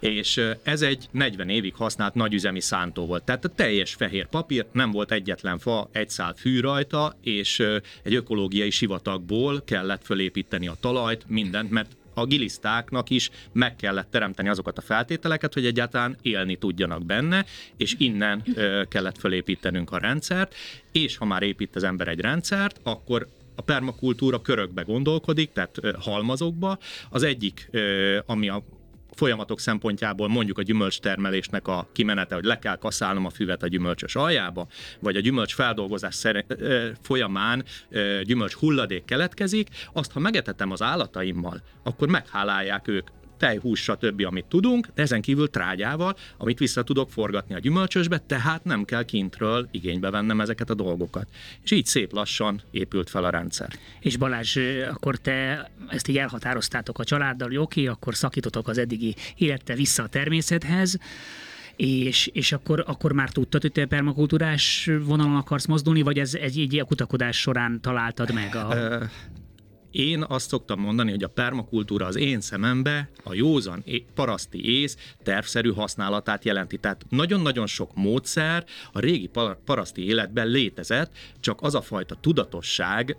és 0.00 0.40
ez 0.62 0.82
egy 0.82 1.08
40 1.10 1.48
évig 1.48 1.74
használt 1.74 2.14
nagyüzemi 2.14 2.60
szántó 2.60 3.06
volt. 3.06 3.24
Tehát 3.24 3.44
a 3.44 3.48
teljes 3.48 3.94
fehér 3.94 4.26
papír, 4.26 4.66
nem 4.72 4.90
volt 4.90 5.12
egyetlen 5.12 5.58
fa, 5.58 5.88
egy 5.92 6.10
szál 6.10 6.34
fű 6.34 6.60
rajta, 6.60 7.18
és 7.22 7.60
egy 8.02 8.14
ökológiai 8.14 8.70
sivatagból 8.70 9.62
kellett 9.64 10.04
fölépíteni 10.04 10.68
a 10.68 10.76
talajt, 10.80 11.24
mindent, 11.28 11.70
mert 11.70 11.96
a 12.14 12.26
gilisztáknak 12.26 13.10
is 13.10 13.30
meg 13.52 13.76
kellett 13.76 14.10
teremteni 14.10 14.48
azokat 14.48 14.78
a 14.78 14.80
feltételeket, 14.80 15.54
hogy 15.54 15.66
egyáltalán 15.66 16.16
élni 16.22 16.56
tudjanak 16.56 17.06
benne, 17.06 17.44
és 17.76 17.94
innen 17.98 18.42
kellett 18.88 19.18
fölépítenünk 19.18 19.90
a 19.90 19.98
rendszert, 19.98 20.54
és 20.92 21.16
ha 21.16 21.24
már 21.24 21.42
épít 21.42 21.76
az 21.76 21.82
ember 21.82 22.08
egy 22.08 22.20
rendszert, 22.20 22.80
akkor 22.82 23.28
a 23.54 23.62
permakultúra 23.62 24.40
körökbe 24.40 24.82
gondolkodik, 24.82 25.52
tehát 25.52 25.80
halmazokba. 25.98 26.78
Az 27.10 27.22
egyik, 27.22 27.70
ami 28.26 28.48
a 28.48 28.64
folyamatok 29.16 29.60
szempontjából 29.60 30.28
mondjuk 30.28 30.58
a 30.58 30.62
gyümölcstermelésnek 30.62 31.68
a 31.68 31.88
kimenete, 31.92 32.34
hogy 32.34 32.44
le 32.44 32.58
kell 32.58 32.76
kaszálnom 32.76 33.26
a 33.26 33.30
füvet 33.30 33.62
a 33.62 33.66
gyümölcsös 33.66 34.16
aljába, 34.16 34.66
vagy 35.00 35.16
a 35.16 35.20
gyümölcs 35.20 35.54
feldolgozás 35.54 36.14
folyamán 37.02 37.64
gyümölcs 38.22 38.54
hulladék 38.54 39.04
keletkezik, 39.04 39.68
azt 39.92 40.12
ha 40.12 40.20
megetetem 40.20 40.70
az 40.70 40.82
állataimmal, 40.82 41.62
akkor 41.82 42.08
meghálálják 42.08 42.88
ők 42.88 43.08
tej, 43.36 43.56
hús, 43.56 43.80
stb., 43.80 44.24
amit 44.24 44.44
tudunk, 44.44 44.86
de 44.94 45.02
ezen 45.02 45.20
kívül 45.20 45.50
trágyával, 45.50 46.16
amit 46.36 46.58
vissza 46.58 46.82
tudok 46.82 47.10
forgatni 47.10 47.54
a 47.54 47.58
gyümölcsösbe, 47.58 48.18
tehát 48.18 48.64
nem 48.64 48.84
kell 48.84 49.04
kintről 49.04 49.68
igénybe 49.70 50.10
vennem 50.10 50.40
ezeket 50.40 50.70
a 50.70 50.74
dolgokat. 50.74 51.28
És 51.62 51.70
így 51.70 51.86
szép 51.86 52.12
lassan 52.12 52.62
épült 52.70 53.10
fel 53.10 53.24
a 53.24 53.30
rendszer. 53.30 53.68
És 54.00 54.16
Balázs, 54.16 54.58
akkor 54.90 55.16
te 55.16 55.70
ezt 55.88 56.08
így 56.08 56.18
elhatároztátok 56.18 56.98
a 56.98 57.04
családdal, 57.04 57.48
hogy 57.48 57.56
oké, 57.56 57.86
akkor 57.86 58.14
szakítotok 58.14 58.68
az 58.68 58.78
eddigi 58.78 59.14
élete 59.36 59.74
vissza 59.74 60.02
a 60.02 60.08
természethez, 60.08 60.98
és, 61.76 62.26
és 62.32 62.52
akkor, 62.52 62.84
akkor 62.86 63.12
már 63.12 63.30
tudtad, 63.30 63.60
hogy 63.60 63.72
te 63.72 63.86
permakultúrás 63.86 64.90
vonalon 65.02 65.36
akarsz 65.36 65.66
mozdulni, 65.66 66.02
vagy 66.02 66.18
ez 66.18 66.34
egy, 66.34 66.58
egy 66.58 66.84
kutakodás 66.86 67.40
során 67.40 67.80
találtad 67.80 68.32
meg? 68.32 68.54
A... 68.54 68.74
Én 69.96 70.24
azt 70.28 70.48
szoktam 70.48 70.80
mondani, 70.80 71.10
hogy 71.10 71.22
a 71.22 71.28
permakultúra 71.28 72.06
az 72.06 72.16
én 72.16 72.40
szemembe 72.40 73.08
a 73.24 73.34
józan 73.34 73.84
paraszti 74.14 74.80
ész 74.80 74.96
tervszerű 75.22 75.72
használatát 75.72 76.44
jelenti. 76.44 76.78
Tehát 76.78 77.04
nagyon-nagyon 77.08 77.66
sok 77.66 77.94
módszer 77.94 78.64
a 78.92 79.00
régi 79.00 79.30
paraszti 79.64 80.06
életben 80.06 80.46
létezett, 80.46 81.12
csak 81.40 81.62
az 81.62 81.74
a 81.74 81.80
fajta 81.80 82.16
tudatosság, 82.20 83.16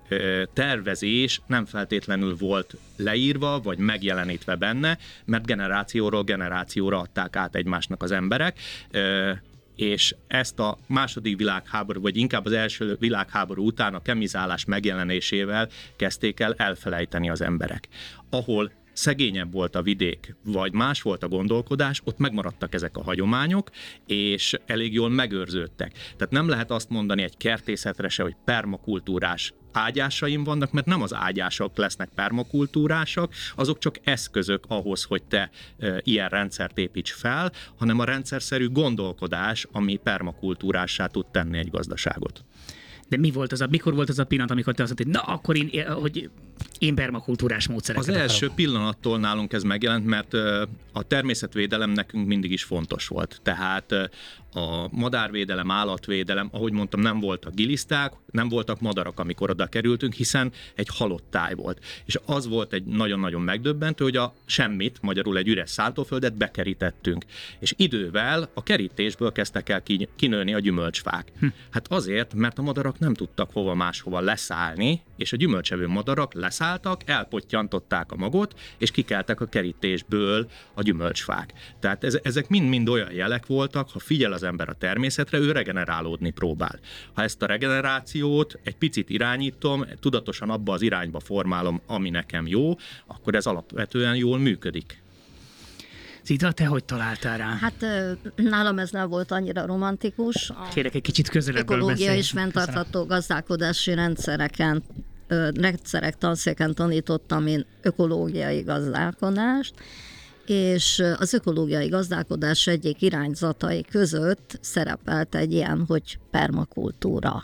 tervezés 0.54 1.42
nem 1.48 1.66
feltétlenül 1.66 2.36
volt 2.36 2.76
leírva, 2.96 3.60
vagy 3.60 3.78
megjelenítve 3.78 4.56
benne, 4.56 4.98
mert 5.26 5.46
generációról 5.46 6.24
generációra 6.24 7.00
adták 7.00 7.36
át 7.36 7.56
egymásnak 7.56 8.04
az 8.04 8.12
emberek 8.12 8.60
és 9.78 10.16
ezt 10.28 10.60
a 10.60 10.78
második 10.88 11.38
világháború, 11.38 12.02
vagy 12.02 12.18
inkább 12.18 12.46
az 12.46 12.52
első 12.52 12.96
világháború 13.00 13.66
után 13.66 13.94
a 13.94 14.02
kemizálás 14.02 14.66
megjelenésével 14.66 15.70
kezdték 15.96 16.40
el 16.40 16.54
elfelejteni 16.54 17.30
az 17.30 17.42
emberek. 17.42 17.88
Ahol 18.30 18.72
szegényebb 18.98 19.52
volt 19.52 19.76
a 19.76 19.82
vidék, 19.82 20.36
vagy 20.44 20.74
más 20.74 21.02
volt 21.02 21.24
a 21.24 21.28
gondolkodás, 21.28 22.02
ott 22.04 22.18
megmaradtak 22.18 22.74
ezek 22.74 22.98
a 22.98 23.04
hagyományok, 23.04 23.70
és 24.06 24.56
elég 24.66 24.94
jól 24.94 25.10
megőrződtek. 25.10 25.94
Tehát 25.94 26.34
nem 26.34 26.48
lehet 26.48 26.72
azt 26.72 26.90
mondani 26.90 27.24
egy 27.24 27.38
kertészetre 27.38 28.10
se, 28.10 28.24
hogy 28.24 28.36
permakultúrás 28.46 29.54
ágyásaim 29.72 30.44
vannak, 30.44 30.72
mert 30.72 30.86
nem 30.86 31.02
az 31.02 31.14
ágyások 31.14 31.78
lesznek 31.78 32.10
permakultúrásak, 32.16 33.34
azok 33.56 33.78
csak 33.80 33.96
eszközök 34.04 34.64
ahhoz, 34.68 35.04
hogy 35.04 35.24
te 35.24 35.50
e, 35.80 36.02
ilyen 36.04 36.30
rendszert 36.30 36.78
építs 36.78 37.12
fel, 37.12 37.52
hanem 37.76 38.00
a 38.00 38.04
rendszerszerű 38.04 38.70
gondolkodás, 38.70 39.68
ami 39.72 39.96
permakultúrássá 39.96 41.08
tud 41.08 41.26
tenni 41.32 41.58
egy 41.58 41.70
gazdaságot. 41.70 42.46
De 43.10 43.18
mi 43.18 43.32
volt 43.32 43.52
az 43.52 43.62
a, 43.62 43.68
mikor 43.70 43.94
volt 43.94 44.10
az 44.10 44.20
a 44.20 44.26
pillanat, 44.26 44.52
amikor 44.52 44.74
te 44.74 44.84
azt 44.84 44.94
mondtad, 44.98 45.26
na, 45.26 45.34
akkor 45.34 45.58
én, 45.58 45.92
hogy 45.92 46.30
én 46.80 46.96
permakultúrás 46.96 47.67
módszereket 47.67 48.08
Az 48.08 48.13
akarok. 48.13 48.30
első 48.30 48.52
pillanattól 48.56 49.20
nálunk 49.20 49.54
ez 49.54 49.63
megjelent, 49.63 50.06
mert 50.06 50.34
a 50.91 51.04
természetvédelem 51.08 51.89
nekünk 51.89 52.28
mindig 52.28 52.52
is 52.52 52.63
fontos 52.63 53.08
volt. 53.08 53.39
Tehát 53.43 53.91
a 54.54 54.88
madárvédelem, 54.91 55.72
állatvédelem, 55.72 56.50
ahogy 56.52 56.72
mondtam, 56.72 57.00
nem 57.00 57.20
voltak 57.20 57.54
giliszták, 57.54 58.13
nem 58.32 58.50
voltak 58.50 58.80
madarak, 58.80 59.20
amikor 59.20 59.50
oda 59.50 59.65
kerültünk, 59.65 60.13
hiszen 60.13 60.52
egy 60.76 60.88
halott 60.93 61.24
táj 61.30 61.54
volt. 61.54 61.84
És 62.06 62.20
az 62.26 62.48
volt 62.48 62.74
egy 62.74 62.84
nagyon-nagyon 62.84 63.41
megdöbbentő, 63.41 64.04
hogy 64.04 64.17
a 64.17 64.34
semmit, 64.46 64.98
magyarul 65.02 65.38
egy 65.38 65.48
üres 65.48 65.70
száltóföldet 65.70 66.38
bekerítettünk. 66.38 67.26
És 67.60 67.74
idővel 67.78 68.50
a 68.54 68.63
kerítésből 68.63 69.32
kezdtek 69.32 69.70
el 69.70 69.84
kinőni 70.15 70.54
a 70.54 70.60
gyümölcsfák. 70.60 71.32
Hm. 71.39 71.48
Hát 71.72 71.88
azért, 71.88 72.34
mert 72.34 72.58
a 72.58 72.62
madarak 72.62 73.00
nem 73.00 73.13
tudtak 73.13 73.52
hova 73.52 73.74
máshova 73.74 74.20
leszállni, 74.20 75.02
és 75.18 75.34
a 75.34 75.36
gyümölcsevő 75.36 75.88
madarak 75.88 76.34
leszálltak, 76.34 77.02
elpottyantották 77.06 78.12
a 78.12 78.16
magot, 78.16 78.60
és 78.78 78.92
kikeltek 78.92 79.42
a 79.42 79.46
kerítésből 79.46 80.50
a 80.74 80.82
gyümölcsfák. 80.82 81.54
Tehát 81.80 82.04
ezek 82.04 82.50
mind-mind 82.50 82.90
olyan 82.90 83.12
jelek 83.12 83.46
voltak, 83.46 83.90
ha 83.90 84.00
figyel 84.00 84.32
az 84.32 84.44
ember 84.44 84.70
a 84.70 84.74
természetre, 84.74 85.38
ő 85.38 85.52
regenerálódni 85.52 86.30
próbál. 86.30 86.80
Ha 87.14 87.24
ezt 87.24 87.42
a 87.42 87.46
regenerációt 87.46 88.60
egy 88.64 88.76
picit 88.76 89.10
irányítom, 89.10 89.86
tudatosan 90.00 90.50
abba 90.50 90.74
az 90.74 90.82
irányba 90.82 91.20
formálom, 91.20 91.82
ami 91.86 92.10
nekem 92.10 92.48
jó, 92.48 92.76
akkor 93.08 93.36
ez 93.36 93.46
alapvetően 93.46 94.16
jól 94.16 94.38
működik. 94.40 95.06
Zita, 96.24 96.52
te 96.52 96.66
hogy 96.66 96.84
találtál 96.84 97.38
rá? 97.38 97.58
Hát 97.62 97.86
nálam 98.36 98.80
ez 98.80 98.90
nem 98.90 99.10
volt 99.10 99.32
annyira 99.32 99.66
romantikus. 99.66 100.52
Kérek 100.74 100.96
egy 100.96 101.02
kicsit 101.02 101.30
közelebb 101.30 101.70
Ökológia 101.70 102.16
és 102.16 102.30
fenntartható 102.30 103.06
gazdálkodási 103.06 103.94
rendszereken 103.94 104.84
rendszerek 105.54 106.18
tanszéken 106.18 106.74
tanítottam 106.74 107.48
én 107.48 107.66
ökológiai 107.82 108.62
gazdálkodást, 108.62 109.74
és 110.46 111.04
az 111.18 111.34
ökológiai 111.34 111.88
gazdálkodás 111.88 112.68
egyik 112.68 113.02
irányzatai 113.02 113.84
között 113.84 114.58
szerepelt 114.62 115.36
egy 115.36 115.52
ilyen, 115.52 115.84
hogy 115.88 116.20
permakultúra. 116.32 117.44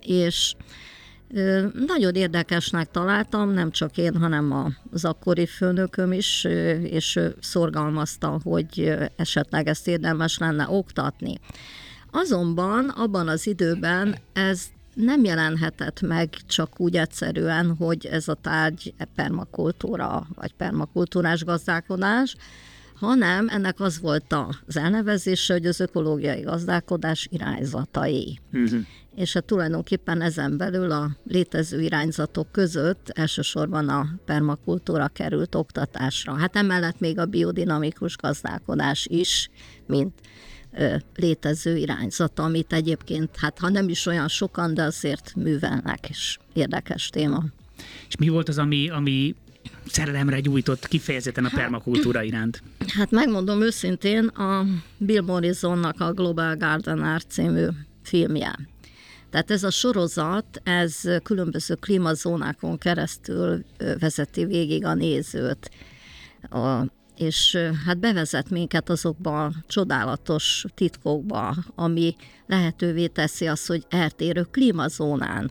És 0.00 0.54
nagyon 1.86 2.14
érdekesnek 2.14 2.90
találtam, 2.90 3.50
nem 3.50 3.70
csak 3.70 3.96
én, 3.96 4.16
hanem 4.16 4.74
az 4.92 5.04
akkori 5.04 5.46
főnököm 5.46 6.12
is, 6.12 6.44
és 6.82 7.20
szorgalmazta, 7.40 8.40
hogy 8.42 8.94
esetleg 9.16 9.66
ezt 9.66 9.88
érdemes 9.88 10.38
lenne 10.38 10.66
oktatni. 10.68 11.40
Azonban 12.10 12.88
abban 12.88 13.28
az 13.28 13.46
időben 13.46 14.16
ez 14.32 14.62
nem 14.94 15.24
jelenhetett 15.24 16.00
meg 16.00 16.28
csak 16.46 16.80
úgy 16.80 16.96
egyszerűen, 16.96 17.76
hogy 17.76 18.06
ez 18.06 18.28
a 18.28 18.34
tárgy 18.34 18.94
permakultúra, 19.14 20.26
vagy 20.34 20.54
permakultúrás 20.54 21.44
gazdálkodás, 21.44 22.36
hanem 22.94 23.48
ennek 23.48 23.80
az 23.80 24.00
volt 24.00 24.34
az 24.66 24.76
elnevezése, 24.76 25.52
hogy 25.52 25.66
az 25.66 25.80
ökológiai 25.80 26.40
gazdálkodás 26.40 27.28
irányzatai. 27.30 28.38
Uh-huh. 28.52 28.80
És 29.14 29.32
hát 29.32 29.44
tulajdonképpen 29.44 30.20
ezen 30.20 30.56
belül 30.56 30.90
a 30.90 31.16
létező 31.24 31.80
irányzatok 31.80 32.52
között 32.52 33.08
elsősorban 33.08 33.88
a 33.88 34.06
permakultúra 34.24 35.08
került 35.08 35.54
oktatásra. 35.54 36.34
Hát 36.34 36.56
emellett 36.56 37.00
még 37.00 37.18
a 37.18 37.26
biodinamikus 37.26 38.16
gazdálkodás 38.16 39.06
is, 39.10 39.50
mint 39.86 40.12
létező 41.16 41.76
irányzat, 41.76 42.38
amit 42.38 42.72
egyébként, 42.72 43.30
hát 43.36 43.58
ha 43.58 43.68
nem 43.68 43.88
is 43.88 44.06
olyan 44.06 44.28
sokan, 44.28 44.74
de 44.74 44.82
azért 44.82 45.32
művelnek, 45.36 46.08
és 46.08 46.38
érdekes 46.52 47.08
téma. 47.08 47.44
És 48.08 48.16
mi 48.16 48.28
volt 48.28 48.48
az, 48.48 48.58
ami, 48.58 48.88
ami 48.88 49.34
szerelemre 49.86 50.40
gyújtott 50.40 50.88
kifejezetten 50.88 51.44
a 51.44 51.48
hát- 51.48 51.60
permakultúra 51.60 52.22
iránt? 52.22 52.62
Hát 52.86 53.10
megmondom 53.10 53.62
őszintén, 53.62 54.26
a 54.26 54.66
Bill 54.98 55.22
Morrisonnak 55.22 56.00
a 56.00 56.12
Global 56.12 56.56
Garden 56.56 57.02
Art 57.02 57.30
című 57.30 57.66
filmje. 58.02 58.58
Tehát 59.30 59.50
ez 59.50 59.62
a 59.64 59.70
sorozat, 59.70 60.60
ez 60.64 61.00
különböző 61.22 61.74
klímazónákon 61.74 62.78
keresztül 62.78 63.64
vezeti 63.98 64.44
végig 64.44 64.84
a 64.84 64.94
nézőt. 64.94 65.70
A, 66.50 66.84
és 67.22 67.58
hát 67.86 67.98
bevezet 67.98 68.50
minket 68.50 68.90
azokba 68.90 69.44
a 69.44 69.52
csodálatos 69.66 70.64
titkokba, 70.74 71.54
ami 71.74 72.16
lehetővé 72.46 73.06
teszi 73.06 73.46
azt, 73.46 73.66
hogy 73.66 73.84
eltérő 73.88 74.42
klímazónán 74.42 75.50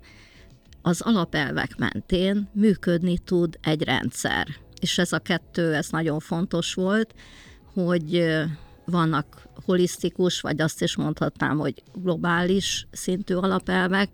az 0.82 1.02
alapelvek 1.02 1.78
mentén 1.78 2.50
működni 2.54 3.18
tud 3.18 3.58
egy 3.62 3.84
rendszer. 3.84 4.48
És 4.80 4.98
ez 4.98 5.12
a 5.12 5.20
kettő, 5.20 5.74
ez 5.74 5.90
nagyon 5.90 6.20
fontos 6.20 6.74
volt, 6.74 7.14
hogy 7.74 8.36
vannak 8.86 9.48
holisztikus, 9.66 10.42
vagy 10.42 10.62
azt 10.62 10.82
is 10.82 10.96
mondhatnám, 10.96 11.58
hogy 11.58 11.84
globális 11.94 12.88
szintű 12.92 13.34
alapelvek, 13.34 14.10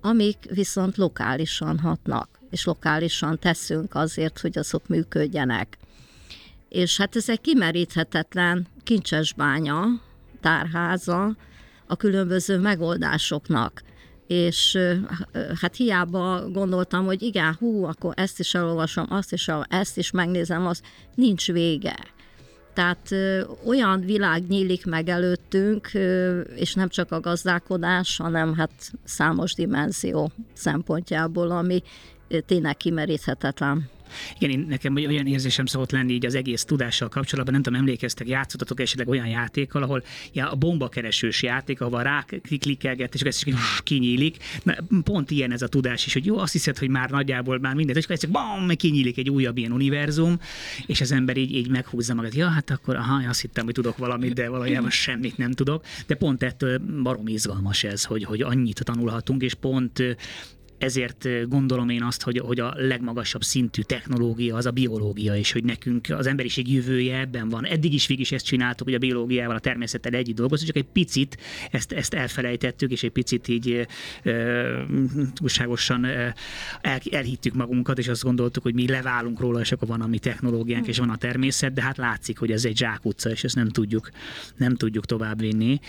amik 0.00 0.36
viszont 0.50 0.96
lokálisan 0.96 1.78
hatnak, 1.78 2.28
és 2.50 2.64
lokálisan 2.64 3.38
teszünk 3.38 3.94
azért, 3.94 4.38
hogy 4.38 4.58
azok 4.58 4.88
működjenek. 4.88 5.78
És 6.68 6.96
hát 6.96 7.16
ez 7.16 7.28
egy 7.28 7.40
kimeríthetetlen 7.40 8.66
kincsesbánya, 8.82 9.84
tárháza 10.40 11.36
a 11.86 11.96
különböző 11.96 12.58
megoldásoknak 12.58 13.82
és 14.28 14.78
hát 15.60 15.76
hiába 15.76 16.48
gondoltam, 16.50 17.04
hogy 17.04 17.22
igen, 17.22 17.54
hú, 17.58 17.84
akkor 17.84 18.12
ezt 18.16 18.38
is 18.38 18.54
elolvasom, 18.54 19.06
azt 19.08 19.32
is, 19.32 19.50
ezt 19.68 19.98
is 19.98 20.10
megnézem, 20.10 20.66
az 20.66 20.82
nincs 21.14 21.52
vége. 21.52 21.96
Tehát 22.74 23.14
olyan 23.66 24.00
világ 24.00 24.46
nyílik 24.48 24.86
meg 24.86 25.08
előttünk, 25.08 25.90
és 26.54 26.74
nem 26.74 26.88
csak 26.88 27.12
a 27.12 27.20
gazdálkodás, 27.20 28.16
hanem 28.16 28.54
hát 28.54 28.92
számos 29.04 29.54
dimenzió 29.54 30.30
szempontjából, 30.52 31.50
ami 31.50 31.82
tényleg 32.46 32.76
kimeríthetetlen. 32.76 33.88
Igen, 34.38 34.50
én, 34.50 34.66
nekem 34.68 34.94
olyan 34.94 35.26
érzésem 35.26 35.66
szokott 35.66 35.90
lenni 35.90 36.12
így 36.12 36.26
az 36.26 36.34
egész 36.34 36.64
tudással 36.64 37.08
kapcsolatban, 37.08 37.54
nem 37.54 37.62
tudom, 37.62 37.78
emlékeztek, 37.78 38.28
játszottatok 38.28 38.80
esetleg 38.80 39.08
olyan 39.08 39.26
játékkal, 39.26 39.82
ahol 39.82 40.02
ja, 40.32 40.50
a 40.50 40.54
bombakeresős 40.54 41.42
játék, 41.42 41.80
ahol 41.80 42.02
rá 42.02 42.24
klikkelget, 42.60 43.14
és 43.14 43.20
ez 43.20 43.42
kinyílik. 43.82 44.36
Na, 44.62 44.74
pont 45.02 45.30
ilyen 45.30 45.52
ez 45.52 45.62
a 45.62 45.68
tudás 45.68 46.06
is, 46.06 46.12
hogy 46.12 46.26
jó, 46.26 46.38
azt 46.38 46.52
hiszed, 46.52 46.78
hogy 46.78 46.88
már 46.88 47.10
nagyjából 47.10 47.58
már 47.58 47.74
minden, 47.74 47.96
és 47.96 48.04
akkor 48.04 48.14
egyszer 48.14 48.30
bam, 48.30 48.68
kinyílik 48.68 49.18
egy 49.18 49.30
újabb 49.30 49.58
ilyen 49.58 49.72
univerzum, 49.72 50.40
és 50.86 51.00
az 51.00 51.12
ember 51.12 51.36
így, 51.36 51.54
így 51.54 51.68
meghúzza 51.68 52.14
magát. 52.14 52.34
Ja, 52.34 52.48
hát 52.48 52.70
akkor 52.70 52.96
aha, 52.96 53.28
azt 53.28 53.40
hittem, 53.40 53.64
hogy 53.64 53.74
tudok 53.74 53.96
valamit, 53.96 54.34
de 54.34 54.48
valójában 54.48 54.90
semmit 54.90 55.36
nem 55.36 55.52
tudok. 55.52 55.84
De 56.06 56.14
pont 56.14 56.42
ettől 56.42 56.78
barom 57.02 57.26
izgalmas 57.28 57.84
ez, 57.84 58.04
hogy, 58.04 58.24
hogy 58.24 58.40
annyit 58.40 58.84
tanulhatunk, 58.84 59.42
és 59.42 59.54
pont 59.54 60.16
ezért 60.78 61.48
gondolom 61.48 61.88
én 61.88 62.02
azt, 62.02 62.22
hogy, 62.22 62.38
hogy 62.38 62.60
a 62.60 62.72
legmagasabb 62.76 63.42
szintű 63.42 63.82
technológia 63.82 64.56
az 64.56 64.66
a 64.66 64.70
biológia, 64.70 65.36
és 65.36 65.52
hogy 65.52 65.64
nekünk 65.64 66.06
az 66.10 66.26
emberiség 66.26 66.72
jövője 66.72 67.18
ebben 67.18 67.48
van. 67.48 67.64
Eddig 67.64 67.94
is 67.94 68.06
végig 68.06 68.22
is 68.22 68.32
ezt 68.32 68.44
csináltuk, 68.44 68.86
hogy 68.86 68.96
a 68.96 68.98
biológiával, 68.98 69.56
a 69.56 69.60
természettel 69.60 70.12
együtt 70.12 70.36
dolgozunk, 70.36 70.72
csak 70.72 70.82
egy 70.82 70.90
picit 70.92 71.36
ezt, 71.70 71.92
ezt 71.92 72.14
elfelejtettük, 72.14 72.90
és 72.90 73.02
egy 73.02 73.10
picit 73.10 73.48
így 73.48 73.86
e, 74.22 74.86
túlságosan 75.34 76.04
e, 76.04 76.34
el, 76.80 77.00
elhittük 77.10 77.54
magunkat, 77.54 77.98
és 77.98 78.08
azt 78.08 78.22
gondoltuk, 78.22 78.62
hogy 78.62 78.74
mi 78.74 78.88
leválunk 78.88 79.40
róla, 79.40 79.60
és 79.60 79.72
akkor 79.72 79.88
van 79.88 80.00
a 80.00 80.06
mi 80.06 80.18
technológiánk, 80.18 80.86
és 80.86 80.98
van 80.98 81.10
a 81.10 81.16
természet, 81.16 81.72
de 81.72 81.82
hát 81.82 81.96
látszik, 81.96 82.38
hogy 82.38 82.50
ez 82.50 82.64
egy 82.64 82.76
zsákutca, 82.76 83.30
és 83.30 83.44
ezt 83.44 83.54
nem 83.54 83.68
tudjuk, 83.68 84.10
nem 84.56 84.76
tudjuk 84.76 85.06
továbbvinni 85.06 85.80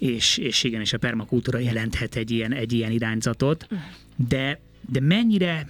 és, 0.00 0.36
és 0.36 0.64
igen, 0.64 0.80
és 0.80 0.92
a 0.92 0.98
permakultúra 0.98 1.58
jelenthet 1.58 2.16
egy 2.16 2.30
ilyen, 2.30 2.52
egy 2.52 2.72
ilyen 2.72 2.90
irányzatot, 2.90 3.66
de, 4.28 4.60
de 4.88 5.00
mennyire, 5.00 5.66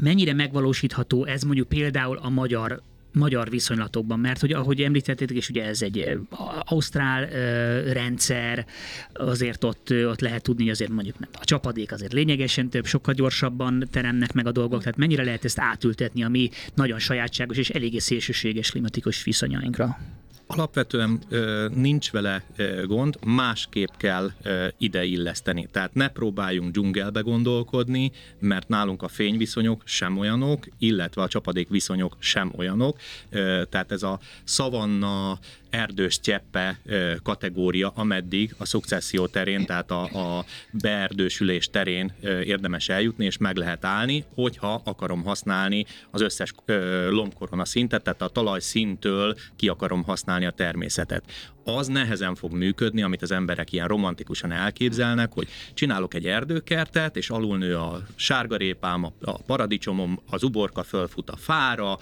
mennyire 0.00 0.32
megvalósítható 0.32 1.24
ez 1.24 1.42
mondjuk 1.42 1.68
például 1.68 2.16
a 2.16 2.28
magyar 2.28 2.82
magyar 3.12 3.50
viszonylatokban, 3.50 4.20
mert 4.20 4.40
hogy 4.40 4.52
ahogy 4.52 4.80
említettétek, 4.80 5.36
és 5.36 5.48
ugye 5.48 5.64
ez 5.64 5.82
egy 5.82 6.18
ausztrál 6.60 7.22
uh, 7.22 7.92
rendszer, 7.92 8.66
azért 9.12 9.64
ott, 9.64 9.90
ott 9.90 10.20
lehet 10.20 10.42
tudni, 10.42 10.62
hogy 10.62 10.72
azért 10.72 10.90
mondjuk 10.90 11.18
nem, 11.18 11.28
a 11.32 11.44
csapadék 11.44 11.92
azért 11.92 12.12
lényegesen 12.12 12.68
több, 12.68 12.86
sokkal 12.86 13.14
gyorsabban 13.14 13.88
teremnek 13.90 14.32
meg 14.32 14.46
a 14.46 14.52
dolgok, 14.52 14.80
tehát 14.80 14.96
mennyire 14.96 15.24
lehet 15.24 15.44
ezt 15.44 15.60
átültetni 15.60 16.24
a 16.24 16.28
mi 16.28 16.50
nagyon 16.74 16.98
sajátságos 16.98 17.56
és 17.56 17.70
eléggé 17.70 17.98
szélsőséges 17.98 18.70
klimatikus 18.70 19.24
viszonyainkra? 19.24 19.98
Alapvetően 20.46 21.20
nincs 21.74 22.10
vele 22.10 22.44
gond, 22.86 23.18
másképp 23.24 23.88
kell 23.96 24.30
ö, 24.42 24.66
ide 24.78 25.04
illeszteni. 25.04 25.68
Tehát 25.72 25.94
ne 25.94 26.08
próbáljunk 26.08 26.70
dzsungelbe 26.70 27.20
gondolkodni, 27.20 28.12
mert 28.38 28.68
nálunk 28.68 29.02
a 29.02 29.08
fényviszonyok 29.08 29.82
sem 29.84 30.18
olyanok, 30.18 30.66
illetve 30.78 31.22
a 31.22 31.28
csapadék 31.28 31.68
viszonyok 31.68 32.16
sem 32.18 32.52
olyanok. 32.56 32.98
Tehát 33.68 33.92
ez 33.92 34.02
a 34.02 34.20
szavanna, 34.44 35.38
erdős 35.74 36.20
cseppe 36.20 36.78
kategória, 37.22 37.92
ameddig 37.94 38.54
a 38.58 38.64
szukcesszió 38.64 39.26
terén, 39.26 39.66
tehát 39.66 39.90
a, 39.90 40.02
a 40.02 40.44
beerdősülés 40.70 41.68
terén 41.70 42.12
érdemes 42.22 42.88
eljutni, 42.88 43.24
és 43.24 43.38
meg 43.38 43.56
lehet 43.56 43.84
állni, 43.84 44.24
hogyha 44.34 44.82
akarom 44.84 45.24
használni 45.24 45.86
az 46.10 46.20
összes 46.20 46.54
lombkorona 47.08 47.64
szintet, 47.64 48.02
tehát 48.02 48.22
a 48.22 48.28
talajszintől 48.28 49.36
ki 49.56 49.68
akarom 49.68 50.02
használni 50.02 50.46
a 50.46 50.50
természetet 50.50 51.52
az 51.64 51.86
nehezen 51.86 52.34
fog 52.34 52.52
működni, 52.52 53.02
amit 53.02 53.22
az 53.22 53.30
emberek 53.30 53.72
ilyen 53.72 53.88
romantikusan 53.88 54.52
elképzelnek, 54.52 55.32
hogy 55.32 55.48
csinálok 55.74 56.14
egy 56.14 56.26
erdőkertet, 56.26 57.16
és 57.16 57.30
alulnő 57.30 57.76
a 57.76 58.02
sárgarépám, 58.14 59.04
a 59.04 59.42
paradicsomom, 59.42 60.20
az 60.30 60.42
uborka 60.42 60.82
fölfut 60.82 61.30
a 61.30 61.36
fára, 61.36 61.98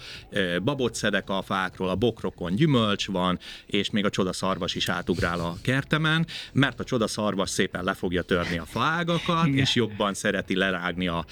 babot 0.63 0.95
szedek 0.95 1.29
a 1.29 1.41
fákról, 1.41 1.89
a 1.89 1.95
bokrokon 1.95 2.55
gyümölcs 2.55 3.07
van, 3.07 3.39
és 3.65 3.89
még 3.89 4.05
a 4.05 4.09
csodaszarvas 4.09 4.75
is 4.75 4.89
átugrál 4.89 5.39
a 5.39 5.57
kertemen, 5.61 6.27
mert 6.53 6.79
a 6.79 6.83
csodaszarvas 6.83 7.49
szépen 7.49 7.83
le 7.83 7.93
fogja 7.93 8.21
törni 8.21 8.57
a 8.57 8.65
fágakat, 8.65 9.47
és 9.47 9.75
jobban 9.75 10.13
szereti 10.13 10.55
lerágni 10.55 11.07
a 11.07 11.25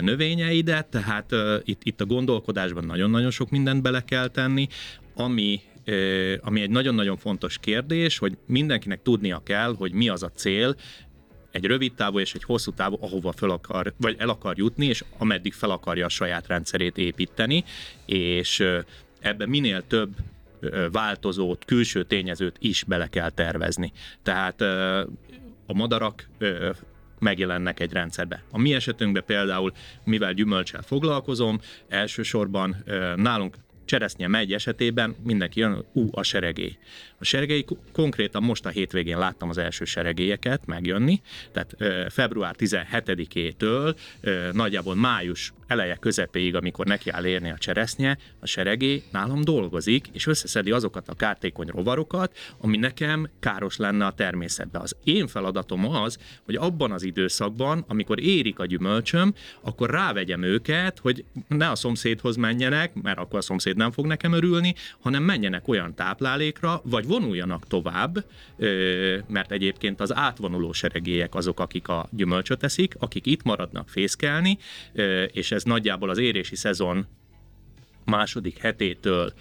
növényeidet, 0.00 0.86
tehát 0.86 1.34
itt, 1.64 1.80
itt 1.82 2.00
a 2.00 2.06
gondolkodásban 2.06 2.84
nagyon-nagyon 2.84 3.30
sok 3.30 3.50
mindent 3.50 3.82
bele 3.82 4.04
kell 4.04 4.28
tenni, 4.28 4.68
ami 5.14 5.60
ami 6.40 6.60
egy 6.60 6.70
nagyon-nagyon 6.70 7.16
fontos 7.16 7.58
kérdés, 7.58 8.18
hogy 8.18 8.36
mindenkinek 8.46 9.02
tudnia 9.02 9.40
kell, 9.44 9.74
hogy 9.76 9.92
mi 9.92 10.08
az 10.08 10.22
a 10.22 10.30
cél, 10.30 10.76
egy 11.50 11.64
rövid 11.64 11.94
távú 11.94 12.18
és 12.18 12.34
egy 12.34 12.44
hosszú 12.44 12.72
távú, 12.72 12.98
ahova 13.00 13.32
fel 13.32 13.50
akar, 13.50 13.94
vagy 13.96 14.16
el 14.18 14.28
akar 14.28 14.58
jutni, 14.58 14.86
és 14.86 15.04
ameddig 15.18 15.52
fel 15.52 15.70
akarja 15.70 16.04
a 16.04 16.08
saját 16.08 16.46
rendszerét 16.46 16.98
építeni, 16.98 17.64
és 18.06 18.64
ebben 19.20 19.48
minél 19.48 19.86
több 19.86 20.16
változót, 20.92 21.64
külső 21.64 22.02
tényezőt 22.02 22.56
is 22.58 22.84
bele 22.84 23.06
kell 23.06 23.30
tervezni. 23.30 23.92
Tehát 24.22 24.60
a 25.66 25.72
madarak 25.74 26.28
megjelennek 27.18 27.80
egy 27.80 27.92
rendszerbe. 27.92 28.42
A 28.50 28.58
mi 28.58 28.74
esetünkben 28.74 29.24
például, 29.26 29.72
mivel 30.04 30.32
gyümölcsel 30.32 30.82
foglalkozom, 30.82 31.60
elsősorban 31.88 32.84
nálunk 33.16 33.56
cseresznye 33.84 34.28
megy 34.28 34.52
esetében 34.52 35.16
mindenki 35.22 35.60
jön, 35.60 35.84
ú, 35.92 36.08
a 36.10 36.22
seregély. 36.22 36.76
A 37.24 37.26
seregély 37.26 37.64
konkrétan 37.92 38.42
most 38.42 38.66
a 38.66 38.68
hétvégén 38.68 39.18
láttam 39.18 39.48
az 39.48 39.58
első 39.58 39.84
seregélyeket 39.84 40.66
megjönni, 40.66 41.20
tehát 41.52 41.76
február 42.12 42.54
17-től 42.58 43.96
nagyjából 44.52 44.94
május 44.94 45.52
eleje 45.66 45.94
közepéig, 45.94 46.54
amikor 46.54 46.86
neki 46.86 47.10
áll 47.10 47.24
érni 47.24 47.50
a 47.50 47.58
cseresznye, 47.58 48.18
a 48.40 48.46
seregé 48.46 49.02
nálam 49.12 49.40
dolgozik, 49.40 50.06
és 50.12 50.26
összeszedi 50.26 50.70
azokat 50.70 51.08
a 51.08 51.14
kártékony 51.14 51.66
rovarokat, 51.66 52.36
ami 52.58 52.76
nekem 52.76 53.30
káros 53.40 53.76
lenne 53.76 54.06
a 54.06 54.12
természetben. 54.12 54.82
Az 54.82 54.96
én 55.04 55.26
feladatom 55.26 55.88
az, 55.88 56.18
hogy 56.44 56.54
abban 56.54 56.92
az 56.92 57.02
időszakban, 57.02 57.84
amikor 57.88 58.20
érik 58.20 58.58
a 58.58 58.66
gyümölcsöm, 58.66 59.34
akkor 59.60 59.90
rávegyem 59.90 60.42
őket, 60.42 60.98
hogy 60.98 61.24
ne 61.48 61.70
a 61.70 61.74
szomszédhoz 61.74 62.36
menjenek, 62.36 62.94
mert 63.02 63.18
akkor 63.18 63.38
a 63.38 63.42
szomszéd 63.42 63.76
nem 63.76 63.90
fog 63.90 64.06
nekem 64.06 64.32
örülni, 64.32 64.74
hanem 65.00 65.22
menjenek 65.22 65.68
olyan 65.68 65.94
táplálékra, 65.94 66.80
vagy 66.84 67.06
vonuljanak 67.14 67.66
tovább, 67.66 68.24
mert 69.26 69.52
egyébként 69.52 70.00
az 70.00 70.14
átvonuló 70.14 70.72
seregélyek 70.72 71.34
azok, 71.34 71.60
akik 71.60 71.88
a 71.88 72.08
gyümölcsöt 72.10 72.62
eszik, 72.62 72.94
akik 72.98 73.26
itt 73.26 73.42
maradnak 73.42 73.88
fészkelni, 73.88 74.58
és 75.32 75.52
ez 75.52 75.62
nagyjából 75.62 76.10
az 76.10 76.18
érési 76.18 76.56
szezon 76.56 77.06
második 78.04 78.58
hetétől 78.58 79.32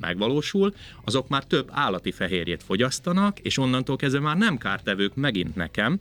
megvalósul, 0.00 0.74
azok 1.04 1.28
már 1.28 1.44
több 1.44 1.68
állati 1.70 2.10
fehérjét 2.10 2.62
fogyasztanak, 2.62 3.38
és 3.38 3.58
onnantól 3.58 3.96
kezdve 3.96 4.20
már 4.20 4.36
nem 4.36 4.58
kártevők 4.58 5.14
megint 5.14 5.54
nekem, 5.54 6.00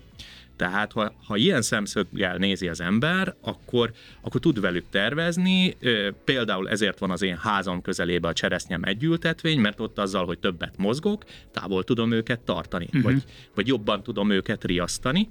tehát 0.57 0.91
ha, 0.91 1.13
ha 1.25 1.35
ilyen 1.35 1.61
szemszöggel 1.61 2.37
nézi 2.37 2.67
az 2.67 2.81
ember, 2.81 3.35
akkor, 3.41 3.91
akkor 4.21 4.41
tud 4.41 4.59
velük 4.59 4.85
tervezni. 4.89 5.77
Például 6.23 6.69
ezért 6.69 6.99
van 6.99 7.11
az 7.11 7.21
én 7.21 7.37
házam 7.37 7.81
közelébe 7.81 8.27
a 8.27 8.33
cseresznyem 8.33 8.83
együltetvény, 8.83 9.59
mert 9.59 9.79
ott 9.79 9.99
azzal, 9.99 10.25
hogy 10.25 10.39
többet 10.39 10.77
mozgok, 10.77 11.23
távol 11.51 11.83
tudom 11.83 12.11
őket 12.11 12.39
tartani, 12.39 12.85
uh-huh. 12.85 13.03
vagy, 13.03 13.23
vagy 13.55 13.67
jobban 13.67 14.03
tudom 14.03 14.29
őket 14.29 14.63
riasztani. 14.63 15.29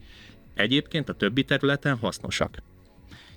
Egyébként 0.54 1.08
a 1.08 1.12
többi 1.12 1.44
területen 1.44 1.96
hasznosak. 1.96 2.58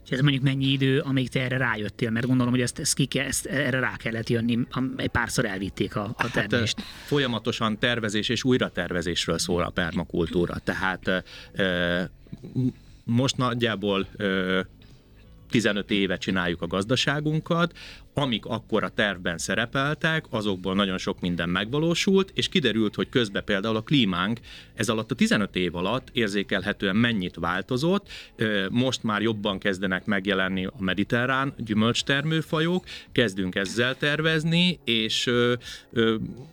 És 0.09 0.15
ez 0.15 0.21
mondjuk 0.21 0.43
mennyi 0.43 0.65
idő, 0.65 0.99
amíg 0.99 1.29
te 1.29 1.41
erre 1.41 1.57
rájöttél, 1.57 2.09
mert 2.09 2.25
gondolom, 2.25 2.51
hogy 2.51 2.61
ezt, 2.61 2.79
ezt, 2.79 2.93
ki 2.93 3.05
kell, 3.05 3.25
ezt 3.25 3.45
erre 3.45 3.79
rá 3.79 3.95
kellett 3.95 4.29
jönni, 4.29 4.59
egy 4.95 5.09
párszor 5.09 5.45
elvitték 5.45 5.95
a, 5.95 6.15
a 6.17 6.31
termést. 6.31 6.79
Hát, 6.79 6.85
folyamatosan 7.05 7.79
tervezés 7.79 8.29
és 8.29 8.43
újratervezésről 8.43 9.37
szól 9.37 9.63
a 9.63 9.69
permakultúra. 9.69 10.55
Tehát 10.63 11.23
most 13.03 13.37
nagyjából 13.37 14.07
15 15.49 15.91
éve 15.91 16.17
csináljuk 16.17 16.61
a 16.61 16.67
gazdaságunkat, 16.67 17.77
amik 18.19 18.45
akkor 18.45 18.83
a 18.83 18.89
tervben 18.89 19.37
szerepeltek, 19.37 20.25
azokból 20.29 20.75
nagyon 20.75 20.97
sok 20.97 21.19
minden 21.19 21.49
megvalósult, 21.49 22.31
és 22.35 22.49
kiderült, 22.49 22.95
hogy 22.95 23.09
közben 23.09 23.43
például 23.43 23.75
a 23.75 23.81
klímánk 23.81 24.39
ez 24.73 24.89
alatt 24.89 25.11
a 25.11 25.15
15 25.15 25.55
év 25.55 25.75
alatt 25.75 26.09
érzékelhetően 26.13 26.95
mennyit 26.95 27.35
változott, 27.35 28.09
most 28.69 29.03
már 29.03 29.21
jobban 29.21 29.59
kezdenek 29.59 30.05
megjelenni 30.05 30.65
a 30.65 30.73
mediterrán 30.79 31.53
gyümölcstermőfajok, 31.57 32.85
kezdünk 33.11 33.55
ezzel 33.55 33.97
tervezni, 33.97 34.79
és 34.83 35.31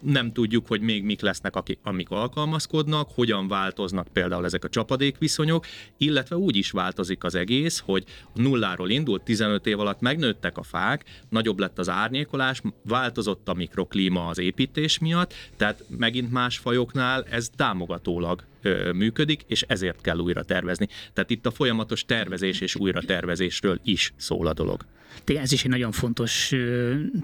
nem 0.00 0.32
tudjuk, 0.32 0.66
hogy 0.66 0.80
még 0.80 1.04
mik 1.04 1.20
lesznek, 1.20 1.54
amik 1.82 2.10
alkalmazkodnak, 2.10 3.10
hogyan 3.14 3.48
változnak 3.48 4.08
például 4.12 4.44
ezek 4.44 4.64
a 4.64 4.68
csapadékviszonyok, 4.68 5.66
illetve 5.96 6.36
úgy 6.36 6.56
is 6.56 6.70
változik 6.70 7.24
az 7.24 7.34
egész, 7.34 7.82
hogy 7.84 8.04
nulláról 8.34 8.90
indult, 8.90 9.22
15 9.22 9.66
év 9.66 9.80
alatt 9.80 10.00
megnőttek 10.00 10.58
a 10.58 10.62
fák, 10.62 11.04
nagyobb 11.28 11.55
nagyobb 11.56 11.76
lett 11.76 11.78
az 11.78 11.88
árnyékolás, 11.88 12.62
változott 12.82 13.48
a 13.48 13.54
mikroklíma 13.54 14.26
az 14.26 14.38
építés 14.38 14.98
miatt, 14.98 15.34
tehát 15.56 15.82
megint 15.98 16.32
más 16.32 16.58
fajoknál 16.58 17.24
ez 17.30 17.50
támogatólag 17.56 18.42
működik, 18.94 19.42
és 19.46 19.62
ezért 19.62 20.00
kell 20.00 20.18
újra 20.18 20.42
tervezni. 20.42 20.88
Tehát 21.12 21.30
itt 21.30 21.46
a 21.46 21.50
folyamatos 21.50 22.04
tervezés 22.04 22.60
és 22.60 22.74
újra 22.74 23.00
tervezésről 23.00 23.80
is 23.84 24.12
szól 24.16 24.46
a 24.46 24.52
dolog. 24.52 24.84
Tényleg 25.24 25.44
ez 25.44 25.52
is 25.52 25.64
egy 25.64 25.70
nagyon 25.70 25.92
fontos 25.92 26.52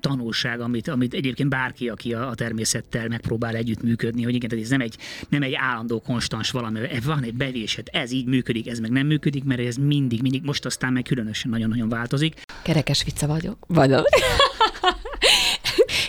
tanulság, 0.00 0.60
amit, 0.60 0.88
amit 0.88 1.14
egyébként 1.14 1.48
bárki, 1.48 1.88
aki 1.88 2.14
a, 2.14 2.28
a 2.28 2.34
természettel 2.34 3.08
megpróbál 3.08 3.54
együttműködni, 3.54 4.22
hogy 4.22 4.34
igen, 4.34 4.48
tehát 4.48 4.64
ez 4.64 4.70
nem 4.70 4.80
egy, 4.80 4.96
nem 5.28 5.42
egy 5.42 5.54
állandó, 5.54 6.00
konstans 6.00 6.50
valami, 6.50 6.80
van 7.04 7.22
egy 7.22 7.34
bevésed, 7.34 7.86
ez 7.92 8.12
így 8.12 8.26
működik, 8.26 8.68
ez 8.68 8.78
meg 8.78 8.90
nem 8.90 9.06
működik, 9.06 9.44
mert 9.44 9.60
ez 9.60 9.76
mindig, 9.76 10.22
mindig, 10.22 10.42
most 10.44 10.64
aztán 10.64 10.92
meg 10.92 11.02
különösen 11.02 11.50
nagyon-nagyon 11.50 11.88
változik. 11.88 12.40
Kerekes 12.62 13.04
vicca 13.04 13.26
vagyok. 13.26 13.56
Vagyok. 13.66 14.06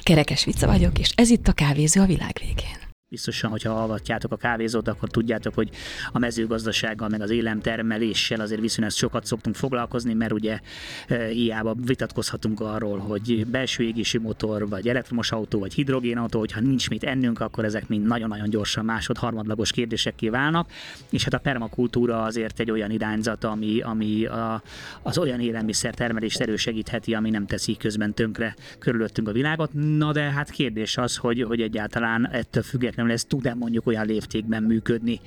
Kerekes 0.03 0.45
vicca 0.45 0.67
vagyok, 0.67 0.99
és 0.99 1.11
ez 1.15 1.29
itt 1.29 1.47
a 1.47 1.53
kávézó 1.53 2.01
a 2.01 2.05
világ 2.05 2.37
végén 2.39 2.82
biztosan, 3.13 3.49
hogyha 3.49 3.73
hallgatjátok 3.73 4.31
a 4.31 4.35
kávézót, 4.35 4.87
akkor 4.87 5.09
tudjátok, 5.09 5.53
hogy 5.53 5.69
a 6.11 6.19
mezőgazdasággal, 6.19 7.09
meg 7.09 7.21
az 7.21 7.29
élemtermeléssel 7.29 8.39
azért 8.39 8.61
viszonylag 8.61 8.91
sokat 8.91 9.25
szoktunk 9.25 9.55
foglalkozni, 9.55 10.13
mert 10.13 10.31
ugye 10.31 10.59
e, 11.07 11.25
hiába 11.25 11.75
vitatkozhatunk 11.85 12.59
arról, 12.59 12.97
hogy 12.97 13.47
belső 13.47 13.83
égési 13.83 14.17
motor, 14.17 14.69
vagy 14.69 14.87
elektromos 14.87 15.31
autó, 15.31 15.59
vagy 15.59 15.73
hidrogénautó, 15.73 16.39
hogyha 16.39 16.59
nincs 16.59 16.89
mit 16.89 17.03
ennünk, 17.03 17.39
akkor 17.39 17.65
ezek 17.65 17.87
mind 17.87 18.05
nagyon-nagyon 18.05 18.49
gyorsan 18.49 18.85
másod, 18.85 19.17
harmadlagos 19.17 19.71
kérdések 19.71 20.19
válnak, 20.29 20.69
és 21.09 21.23
hát 21.23 21.33
a 21.33 21.37
permakultúra 21.37 22.23
azért 22.23 22.59
egy 22.59 22.71
olyan 22.71 22.91
irányzat, 22.91 23.43
ami, 23.43 23.81
ami 23.81 24.25
a, 24.25 24.61
az 25.01 25.17
olyan 25.17 25.39
élelmiszer 25.39 25.93
termelést 25.93 26.41
erősegítheti, 26.41 27.13
ami 27.13 27.29
nem 27.29 27.45
teszi 27.45 27.77
közben 27.77 28.13
tönkre 28.13 28.55
körülöttünk 28.79 29.27
a 29.27 29.31
világot. 29.31 29.73
Na 29.73 30.11
de 30.11 30.21
hát 30.21 30.49
kérdés 30.49 30.97
az, 30.97 31.17
hogy, 31.17 31.43
hogy 31.43 31.61
egyáltalán 31.61 32.29
ettől 32.31 32.63
függetlenül 32.63 33.01
feltétlenül 33.03 33.11
ez 33.11 33.23
tud-e 33.23 33.53
mondjuk 33.53 33.87
olyan 33.87 34.05
léptékben 34.05 34.63
működni, 34.63 35.19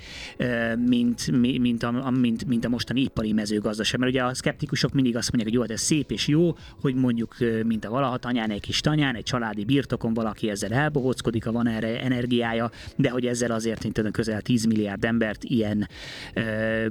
mint, 0.87 1.31
mint, 1.59 1.83
a, 1.83 2.11
mint, 2.11 2.47
mint 2.47 2.65
a 2.65 2.69
mostani 2.69 3.01
ipari 3.01 3.33
mezőgazdaság. 3.33 4.01
Mert 4.01 4.13
ugye 4.13 4.25
a 4.25 4.35
szkeptikusok 4.35 4.93
mindig 4.93 5.17
azt 5.17 5.33
mondják, 5.33 5.45
hogy 5.45 5.55
jó, 5.55 5.61
hát 5.61 5.71
ez 5.71 5.81
szép 5.81 6.11
és 6.11 6.29
jó, 6.29 6.57
hogy 6.81 6.95
mondjuk, 6.95 7.37
mint 7.65 7.85
a 7.85 7.91
valaha 7.91 8.17
tanyán, 8.17 8.51
egy 8.51 8.61
kis 8.61 8.81
tanyán, 8.81 9.15
egy 9.15 9.23
családi 9.23 9.65
birtokon 9.65 10.15
valaki 10.15 10.51
ezzel 10.51 10.73
elbohóckodik, 10.73 11.45
ha 11.45 11.53
van 11.53 11.67
erre 11.67 12.01
energiája, 12.01 12.71
de 12.97 13.11
hogy 13.11 13.27
ezzel 13.27 13.51
azért, 13.51 13.83
mint 13.83 13.95
tudom, 13.95 14.13
közel 14.13 14.41
10 14.41 14.65
milliárd 14.65 15.05
embert 15.05 15.45
ilyen 15.45 15.89
ö, 16.35 16.43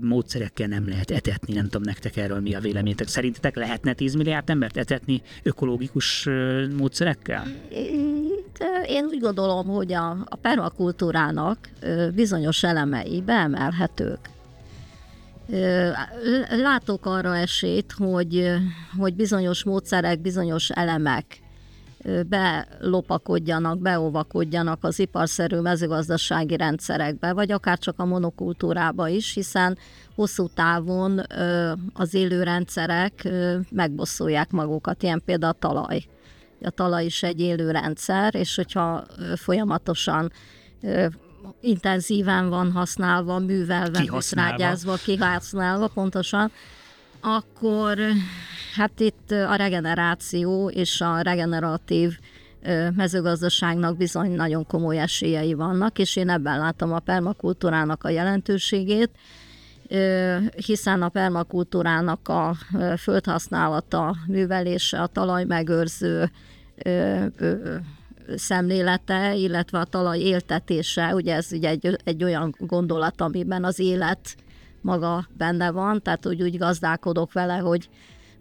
módszerekkel 0.02 0.67
nem 0.67 0.88
lehet 0.88 1.12
etetni. 1.12 1.54
Nem 1.54 1.63
tudom 1.63 1.82
nektek 1.82 2.17
erről 2.17 2.39
mi 2.39 2.54
a 2.54 2.60
véleményetek. 2.60 3.08
Szerintetek 3.08 3.56
lehetne 3.56 3.93
10 3.93 4.15
milliárd 4.15 4.50
embert 4.50 4.78
etetni 4.78 5.21
ökológikus 5.43 6.26
ö, 6.26 6.67
módszerekkel? 6.78 7.43
Én 8.88 9.06
úgy 9.06 9.19
gondolom, 9.19 9.67
hogy 9.67 9.93
a, 9.93 10.10
a 10.26 10.36
permak 10.36 10.75
kultúrának 10.76 11.70
bizonyos 12.14 12.64
elemei 12.64 13.22
beemelhetők. 13.22 14.30
Látok 16.50 17.06
arra 17.06 17.38
esélyt, 17.38 17.92
hogy, 17.92 18.52
hogy 18.98 19.16
bizonyos 19.16 19.64
módszerek, 19.64 20.20
bizonyos 20.20 20.70
elemek 20.70 21.44
belopakodjanak, 22.28 23.80
beóvakodjanak 23.80 24.84
az 24.84 25.00
iparszerű 25.00 25.60
mezőgazdasági 25.60 26.58
rendszerekbe, 26.58 27.34
vagy 27.34 27.52
akár 27.52 27.78
csak 27.78 28.00
a 28.00 28.06
monokultúrába 28.06 29.08
is, 29.08 29.34
hiszen 29.34 29.78
hosszú 30.16 30.48
távon 30.48 31.22
az 31.94 32.14
élő 32.14 32.44
rendszerek 32.44 33.30
megbosszolják 33.72 34.52
magukat, 34.52 35.04
ilyen 35.04 35.22
például 35.26 35.54
a 35.54 35.60
talaj. 35.60 36.06
A 36.62 36.70
talaj 36.70 37.06
is 37.06 37.24
egy 37.24 37.40
élő 37.40 37.72
rendszer, 37.72 38.36
és 38.36 38.56
hogyha 38.56 39.04
folyamatosan 39.36 40.32
intenzíven 41.62 42.50
van 42.50 42.71
használva, 42.71 43.39
művelve, 43.39 44.06
rágyázva, 44.32 44.95
kihasználva 44.95 45.88
pontosan, 45.88 46.52
akkor 47.21 47.98
hát 48.76 49.00
itt 49.00 49.32
a 49.32 49.56
regeneráció 49.56 50.69
és 50.69 51.02
a 51.02 51.21
regeneratív 51.21 52.17
mezőgazdaságnak 52.95 53.98
bizony 53.98 54.32
nagyon 54.32 54.65
komoly 54.65 55.00
esélyei 55.00 55.54
vannak, 55.54 56.00
és 56.00 56.15
én 56.15 56.30
ebben 56.30 56.60
látom 56.60 56.93
a 56.93 57.00
permakultúrának 57.00 58.04
a 58.04 58.10
jelentőségét, 58.10 59.10
hiszen 60.65 61.02
a 61.02 61.10
permakultúrának 61.10 62.28
a 62.28 62.56
földhasználata, 62.98 64.15
művelése, 64.28 65.02
a 65.02 65.08
talajmegőrző 65.08 66.32
szemlélete, 68.36 69.36
illetve 69.36 69.80
a 69.80 69.84
talaj 69.84 70.20
éltetése, 70.20 71.16
ugye 71.16 71.36
ez 71.36 71.52
ugye 71.52 71.70
egy, 71.70 71.98
egy 72.04 72.24
olyan 72.24 72.56
gondolat, 72.60 73.22
amiben 73.22 73.64
az 73.64 73.80
élet 73.80 74.36
maga 74.82 75.28
benne 75.38 75.72
van, 75.72 76.02
tehát 76.02 76.24
hogy 76.24 76.42
úgy 76.42 76.58
gazdálkodok 76.58 77.34
vele, 77.34 77.58
hogy 77.58 77.90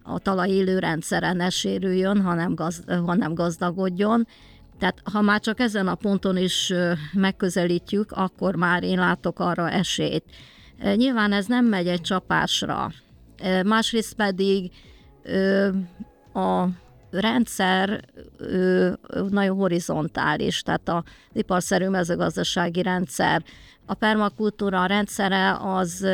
a 0.03 0.18
talaj 0.18 0.51
élő 0.51 0.79
rendszere 0.79 1.33
ne 1.33 1.51
sérüljön, 1.51 2.23
hanem, 2.23 2.55
gaz, 2.55 2.83
hanem 2.87 3.35
gazdagodjon. 3.35 4.27
Tehát 4.79 5.01
ha 5.12 5.20
már 5.20 5.40
csak 5.40 5.61
ezen 5.61 5.88
a 5.88 5.94
ponton 5.94 6.37
is 6.37 6.73
megközelítjük, 7.12 8.12
akkor 8.12 8.55
már 8.57 8.83
én 8.83 8.99
látok 8.99 9.38
arra 9.38 9.70
esélyt. 9.70 10.25
Nyilván 10.94 11.33
ez 11.33 11.47
nem 11.47 11.66
megy 11.66 11.87
egy 11.87 12.01
csapásra. 12.01 12.92
Másrészt 13.64 14.14
pedig 14.14 14.70
a 16.35 16.66
rendszer 17.20 18.05
nagyon 19.31 19.57
horizontális, 19.57 20.62
tehát 20.62 20.88
a 20.88 21.05
iparszerű 21.33 21.88
mezőgazdasági 21.88 22.83
rendszer, 22.83 23.42
a 23.87 23.94
permakultúra 23.94 24.87
rendszere 24.87 25.57
az 25.61 26.07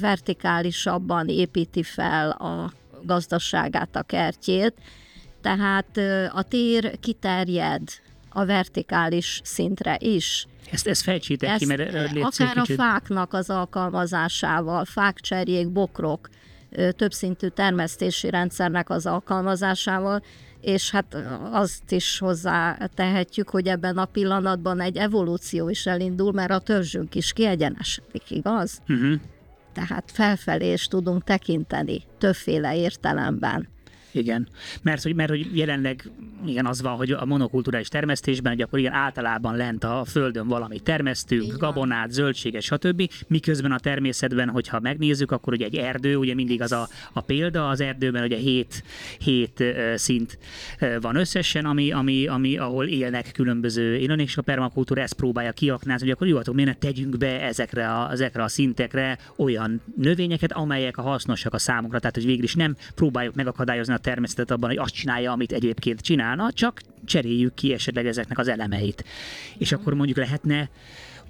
vertikálisabban 0.00 1.28
építi 1.28 1.82
fel 1.82 2.30
a 2.30 2.72
gazdaságát, 3.02 3.96
a 3.96 4.02
kertjét, 4.02 4.74
tehát 5.42 5.96
a 6.32 6.42
tér 6.42 6.98
kiterjed 7.00 7.82
a 8.28 8.44
vertikális 8.44 9.40
szintre 9.44 9.96
is. 10.00 10.46
Ezt, 10.70 10.86
ezt 10.86 11.02
fejtsétek 11.02 11.56
ki, 11.56 11.66
mert 11.66 11.94
Akár 12.22 12.58
a 12.58 12.64
fáknak 12.64 13.32
az 13.32 13.50
alkalmazásával, 13.50 14.84
fákcserjék, 14.84 15.68
bokrok, 15.68 16.28
többszintű 16.96 17.48
termesztési 17.48 18.30
rendszernek 18.30 18.90
az 18.90 19.06
alkalmazásával, 19.06 20.22
és 20.60 20.90
hát 20.90 21.16
azt 21.50 21.92
is 21.92 22.18
hozzá 22.18 22.76
tehetjük, 22.94 23.50
hogy 23.50 23.66
ebben 23.66 23.98
a 23.98 24.04
pillanatban 24.04 24.80
egy 24.80 24.96
evolúció 24.96 25.68
is 25.68 25.86
elindul, 25.86 26.32
mert 26.32 26.50
a 26.50 26.58
törzsünk 26.58 27.14
is 27.14 27.32
kiegyenesedik, 27.32 28.30
igaz? 28.30 28.80
Uh-huh. 28.88 29.20
Tehát 29.72 30.10
felfelé 30.10 30.72
is 30.72 30.86
tudunk 30.86 31.24
tekinteni 31.24 32.02
többféle 32.18 32.76
értelemben. 32.76 33.68
Igen, 34.12 34.48
mert 34.82 35.02
hogy, 35.02 35.14
mert 35.14 35.30
hogy 35.30 35.56
jelenleg 35.56 36.10
igen, 36.46 36.66
az 36.66 36.82
van, 36.82 36.96
hogy 36.96 37.10
a 37.10 37.24
monokulturális 37.24 37.88
termesztésben, 37.88 38.52
hogy 38.52 38.62
akkor 38.62 38.78
igen, 38.78 38.92
általában 38.92 39.56
lent 39.56 39.84
a 39.84 40.04
földön 40.04 40.48
valami 40.48 40.80
termesztünk, 40.80 41.56
gabonát, 41.56 42.10
zöldséges, 42.10 42.64
stb. 42.64 43.10
Miközben 43.26 43.72
a 43.72 43.78
természetben, 43.78 44.48
hogyha 44.48 44.80
megnézzük, 44.80 45.30
akkor 45.30 45.52
ugye 45.52 45.64
egy 45.64 45.76
erdő, 45.76 46.16
ugye 46.16 46.34
mindig 46.34 46.62
az 46.62 46.72
a, 46.72 46.88
a 47.12 47.20
példa, 47.20 47.68
az 47.68 47.80
erdőben 47.80 48.22
ugye 48.22 48.36
hét, 48.36 48.84
hét 49.18 49.64
szint 49.94 50.38
van 51.00 51.16
összesen, 51.16 51.64
ami, 51.64 51.92
ami, 51.92 52.26
ami, 52.26 52.56
ahol 52.56 52.86
élnek 52.86 53.30
különböző 53.32 53.96
élőnek, 53.96 54.26
és 54.26 54.36
a 54.36 54.42
permakultúra 54.42 55.00
ezt 55.00 55.14
próbálja 55.14 55.52
kiaknázni, 55.52 56.06
hogy 56.06 56.14
akkor 56.14 56.26
jó, 56.26 56.36
akkor 56.36 56.54
miért 56.54 56.78
tegyünk 56.78 57.18
be 57.18 57.40
ezekre 57.40 57.88
a, 57.88 58.10
ezekre 58.10 58.42
a 58.42 58.48
szintekre 58.48 59.18
olyan 59.36 59.80
növényeket, 59.96 60.52
amelyek 60.52 60.96
a 60.96 61.02
hasznosak 61.02 61.54
a 61.54 61.58
számunkra, 61.58 61.98
tehát 61.98 62.14
hogy 62.14 62.24
végül 62.24 62.44
is 62.44 62.54
nem 62.54 62.76
próbáljuk 62.94 63.34
megakadályozni 63.34 63.94
a 63.94 63.98
természetet 64.00 64.50
abban, 64.50 64.68
hogy 64.68 64.78
azt 64.78 64.94
csinálja, 64.94 65.32
amit 65.32 65.52
egyébként 65.52 66.00
csinálna, 66.00 66.52
csak 66.52 66.80
cseréljük 67.04 67.54
ki 67.54 67.72
esetleg 67.72 68.06
ezeknek 68.06 68.38
az 68.38 68.48
elemeit. 68.48 69.04
És 69.58 69.72
akkor 69.72 69.94
mondjuk 69.94 70.18
lehetne 70.18 70.70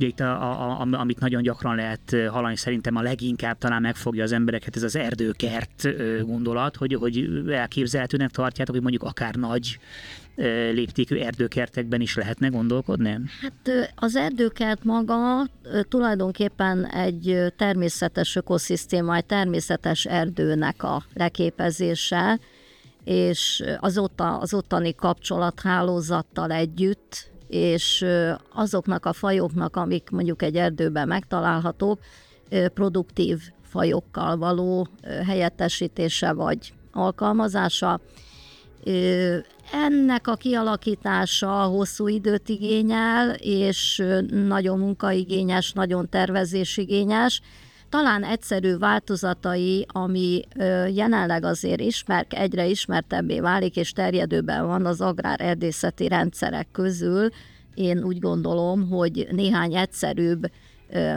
Ugye 0.01 0.09
itt, 0.09 0.21
a, 0.21 0.43
a, 0.43 0.81
a, 0.81 0.87
amit 0.93 1.19
nagyon 1.19 1.43
gyakran 1.43 1.75
lehet 1.75 2.17
hallani, 2.31 2.57
szerintem 2.57 2.97
a 2.97 3.03
leginkább 3.03 3.59
talán 3.59 3.83
megfogja 3.83 4.23
az 4.23 4.33
embereket, 4.33 4.77
ez 4.77 4.83
az 4.83 4.97
erdőkert 4.97 5.89
gondolat, 6.27 6.77
hogy, 6.77 6.95
hogy 6.95 7.29
elképzelhetőnek 7.49 8.31
tartjátok, 8.31 8.75
hogy 8.75 8.83
mondjuk 8.83 9.03
akár 9.03 9.35
nagy 9.35 9.79
léptékű 10.73 11.17
erdőkertekben 11.17 12.01
is 12.01 12.17
lehetne 12.17 12.49
gondolkodni? 12.49 13.19
Hát 13.41 13.93
az 13.95 14.17
erdőkert 14.17 14.85
maga 14.85 15.47
tulajdonképpen 15.89 16.87
egy 16.87 17.53
természetes 17.57 18.37
ökoszisztéma, 18.37 19.17
egy 19.17 19.27
természetes 19.27 20.05
erdőnek 20.05 20.83
a 20.83 21.03
leképezése, 21.15 22.39
és 23.05 23.65
az, 23.81 23.99
otta, 23.99 24.39
az 24.39 24.55
ottani 24.55 24.95
kapcsolathálózattal 24.95 26.51
együtt, 26.51 27.31
és 27.49 28.07
azoknak 28.55 29.07
a 29.07 29.13
fajoknak, 29.13 29.77
amik 29.77 30.11
mondjuk 30.11 30.43
egy 30.43 30.57
erdőben 30.57 31.09
megtalálhatók, 31.09 32.01
produktív 32.75 33.41
fajokkal 33.63 34.37
való 34.37 34.89
helyettesítése 35.27 36.33
vagy 36.33 36.73
alkalmazása, 36.93 38.01
Ennek 39.73 40.27
a 40.27 40.35
kialakítása 40.35 41.63
hosszú 41.63 42.09
időt 42.09 42.49
igényel, 42.49 43.31
és 43.39 44.03
nagyon 44.31 44.79
munkaigényes, 44.79 45.73
nagyon 45.73 46.09
tervezésigényes. 46.09 47.41
Talán 47.91 48.25
egyszerű 48.25 48.77
változatai, 48.77 49.87
ami 49.89 50.43
jelenleg 50.95 51.45
azért 51.45 51.81
ismer, 51.81 52.27
egyre 52.29 52.67
ismertebbé 52.67 53.41
válik, 53.41 53.77
és 53.77 53.93
terjedőben 53.93 54.67
van 54.67 54.87
az 54.87 55.01
agrárerdészeti 55.01 56.09
rendszerek 56.09 56.69
közül, 56.73 57.29
én 57.75 58.03
úgy 58.03 58.19
gondolom, 58.19 58.89
hogy 58.89 59.29
néhány 59.31 59.75
egyszerűbb 59.75 60.51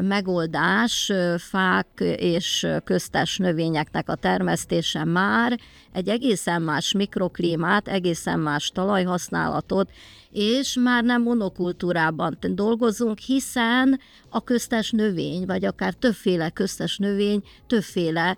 megoldás 0.02 1.12
fák 1.38 1.88
és 2.16 2.68
köztes 2.84 3.38
növényeknek 3.38 4.10
a 4.10 4.16
termesztése 4.16 5.04
már 5.04 5.60
egy 5.92 6.10
egészen 6.10 6.62
más 6.62 6.92
mikroklímát, 6.92 7.88
egészen 7.88 8.40
más 8.40 8.70
talajhasználatot, 8.74 9.90
és 10.34 10.78
már 10.84 11.04
nem 11.04 11.22
monokultúrában 11.22 12.38
dolgozunk, 12.42 13.20
hiszen 13.20 14.00
a 14.30 14.44
köztes 14.44 14.92
növény, 14.92 15.46
vagy 15.46 15.66
akár 15.66 15.94
többféle 15.94 16.50
köztes 16.50 16.98
növény, 16.98 17.44
többféle 17.68 18.38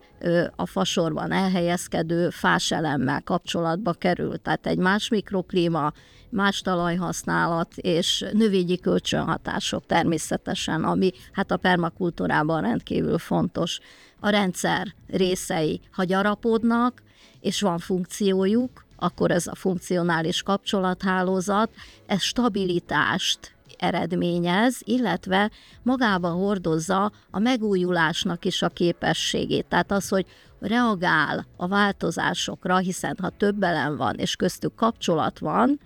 a 0.55 0.65
fasorban 0.65 1.31
elhelyezkedő 1.31 2.29
fáselemmel 2.29 3.21
kapcsolatba 3.21 3.93
kerül. 3.93 4.37
Tehát 4.37 4.67
egy 4.67 4.77
más 4.77 5.09
mikroklíma, 5.09 5.91
más 6.29 6.61
talajhasználat 6.61 7.77
és 7.77 8.25
növényi 8.31 8.79
kölcsönhatások 8.79 9.85
természetesen, 9.85 10.83
ami 10.83 11.11
hát 11.31 11.51
a 11.51 11.57
permakultúrában 11.57 12.61
rendkívül 12.61 13.17
fontos. 13.17 13.79
A 14.19 14.29
rendszer 14.29 14.95
részei, 15.07 15.81
ha 15.91 16.03
gyarapodnak, 16.03 17.03
és 17.39 17.61
van 17.61 17.77
funkciójuk, 17.77 18.84
akkor 18.95 19.31
ez 19.31 19.47
a 19.47 19.55
funkcionális 19.55 20.41
kapcsolathálózat, 20.43 21.69
ez 22.05 22.21
stabilitást 22.21 23.55
eredményez, 23.77 24.81
illetve 24.83 25.51
magába 25.83 26.29
hordozza 26.29 27.11
a 27.31 27.39
megújulásnak 27.39 28.45
is 28.45 28.61
a 28.61 28.69
képességét. 28.69 29.65
Tehát 29.65 29.91
az, 29.91 30.07
hogy 30.07 30.25
reagál 30.59 31.45
a 31.57 31.67
változásokra, 31.67 32.77
hiszen 32.77 33.17
ha 33.21 33.29
több 33.29 33.63
elem 33.63 33.97
van, 33.97 34.15
és 34.15 34.35
köztük 34.35 34.75
kapcsolat 34.75 35.39
van, 35.39 35.79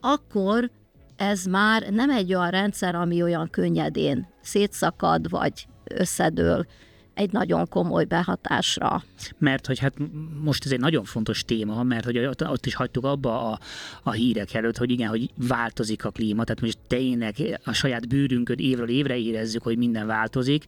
akkor 0.00 0.70
ez 1.16 1.44
már 1.44 1.82
nem 1.90 2.10
egy 2.10 2.34
olyan 2.34 2.50
rendszer, 2.50 2.94
ami 2.94 3.22
olyan 3.22 3.50
könnyedén 3.50 4.28
szétszakad, 4.42 5.30
vagy 5.30 5.66
összedől, 5.84 6.66
egy 7.14 7.32
nagyon 7.32 7.68
komoly 7.68 8.04
behatásra. 8.04 9.04
Mert 9.38 9.66
hogy 9.66 9.78
hát 9.78 9.94
most 10.42 10.64
ez 10.64 10.72
egy 10.72 10.80
nagyon 10.80 11.04
fontos 11.04 11.44
téma, 11.44 11.82
mert 11.82 12.04
hogy 12.04 12.18
ott, 12.18 12.66
is 12.66 12.74
hagytuk 12.74 13.04
abba 13.04 13.50
a, 13.50 13.58
a 14.02 14.10
hírek 14.10 14.54
előtt, 14.54 14.76
hogy 14.76 14.90
igen, 14.90 15.08
hogy 15.08 15.30
változik 15.48 16.04
a 16.04 16.10
klíma, 16.10 16.44
tehát 16.44 16.60
most 16.60 16.78
tényleg 16.86 17.60
a 17.64 17.72
saját 17.72 18.08
bőrünkön 18.08 18.58
évről 18.58 18.88
évre 18.88 19.16
érezzük, 19.16 19.62
hogy 19.62 19.78
minden 19.78 20.06
változik, 20.06 20.64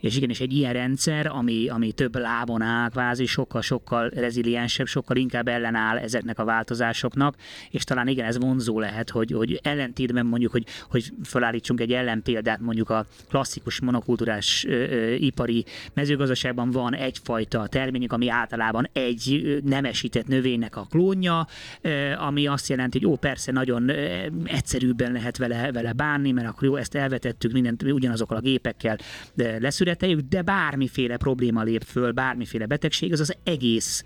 és 0.00 0.16
igen, 0.16 0.30
és 0.30 0.40
egy 0.40 0.52
ilyen 0.52 0.72
rendszer, 0.72 1.26
ami, 1.26 1.68
ami 1.68 1.92
több 1.92 2.16
lábon 2.16 2.62
áll, 2.62 2.88
kvázi 2.88 3.26
sokkal-sokkal 3.26 4.08
reziliensebb, 4.08 4.86
sokkal 4.86 5.16
inkább 5.16 5.48
ellenáll 5.48 5.96
ezeknek 5.96 6.38
a 6.38 6.44
változásoknak, 6.44 7.36
és 7.70 7.84
talán 7.84 8.08
igen, 8.08 8.26
ez 8.26 8.38
vonzó 8.38 8.80
lehet, 8.80 9.10
hogy, 9.10 9.32
hogy 9.32 9.60
ellentétben 9.62 10.26
mondjuk, 10.26 10.52
hogy, 10.52 10.66
hogy 10.90 11.12
felállítsunk 11.22 11.80
egy 11.80 11.92
ellenpéldát 11.92 12.60
mondjuk 12.60 12.90
a 12.90 13.06
klasszikus 13.28 13.80
monokultúrás 13.80 14.64
ö, 14.68 14.72
ö, 14.72 15.12
ipari 15.12 15.64
mezőgazdaságban 15.94 16.70
van 16.70 16.94
egyfajta 16.94 17.66
terményük, 17.66 18.12
ami 18.12 18.28
általában 18.28 18.88
egy 18.92 19.58
nemesített 19.64 20.26
növénynek 20.26 20.76
a 20.76 20.86
klónja, 20.90 21.46
ami 22.18 22.46
azt 22.46 22.68
jelenti, 22.68 22.98
hogy 22.98 23.06
ó, 23.06 23.16
persze 23.16 23.52
nagyon 23.52 23.90
egyszerűbben 24.44 25.12
lehet 25.12 25.36
vele, 25.36 25.72
vele 25.72 25.92
bánni, 25.92 26.32
mert 26.32 26.48
akkor 26.48 26.64
jó, 26.64 26.76
ezt 26.76 26.94
elvetettük, 26.94 27.52
mindent 27.52 27.82
ugyanazokkal 27.82 28.36
a 28.36 28.40
gépekkel 28.40 28.98
leszületeljük, 29.58 30.20
de 30.20 30.42
bármiféle 30.42 31.16
probléma 31.16 31.62
lép 31.62 31.82
föl, 31.82 32.12
bármiféle 32.12 32.66
betegség, 32.66 33.12
az 33.12 33.20
az 33.20 33.36
egész 33.44 34.04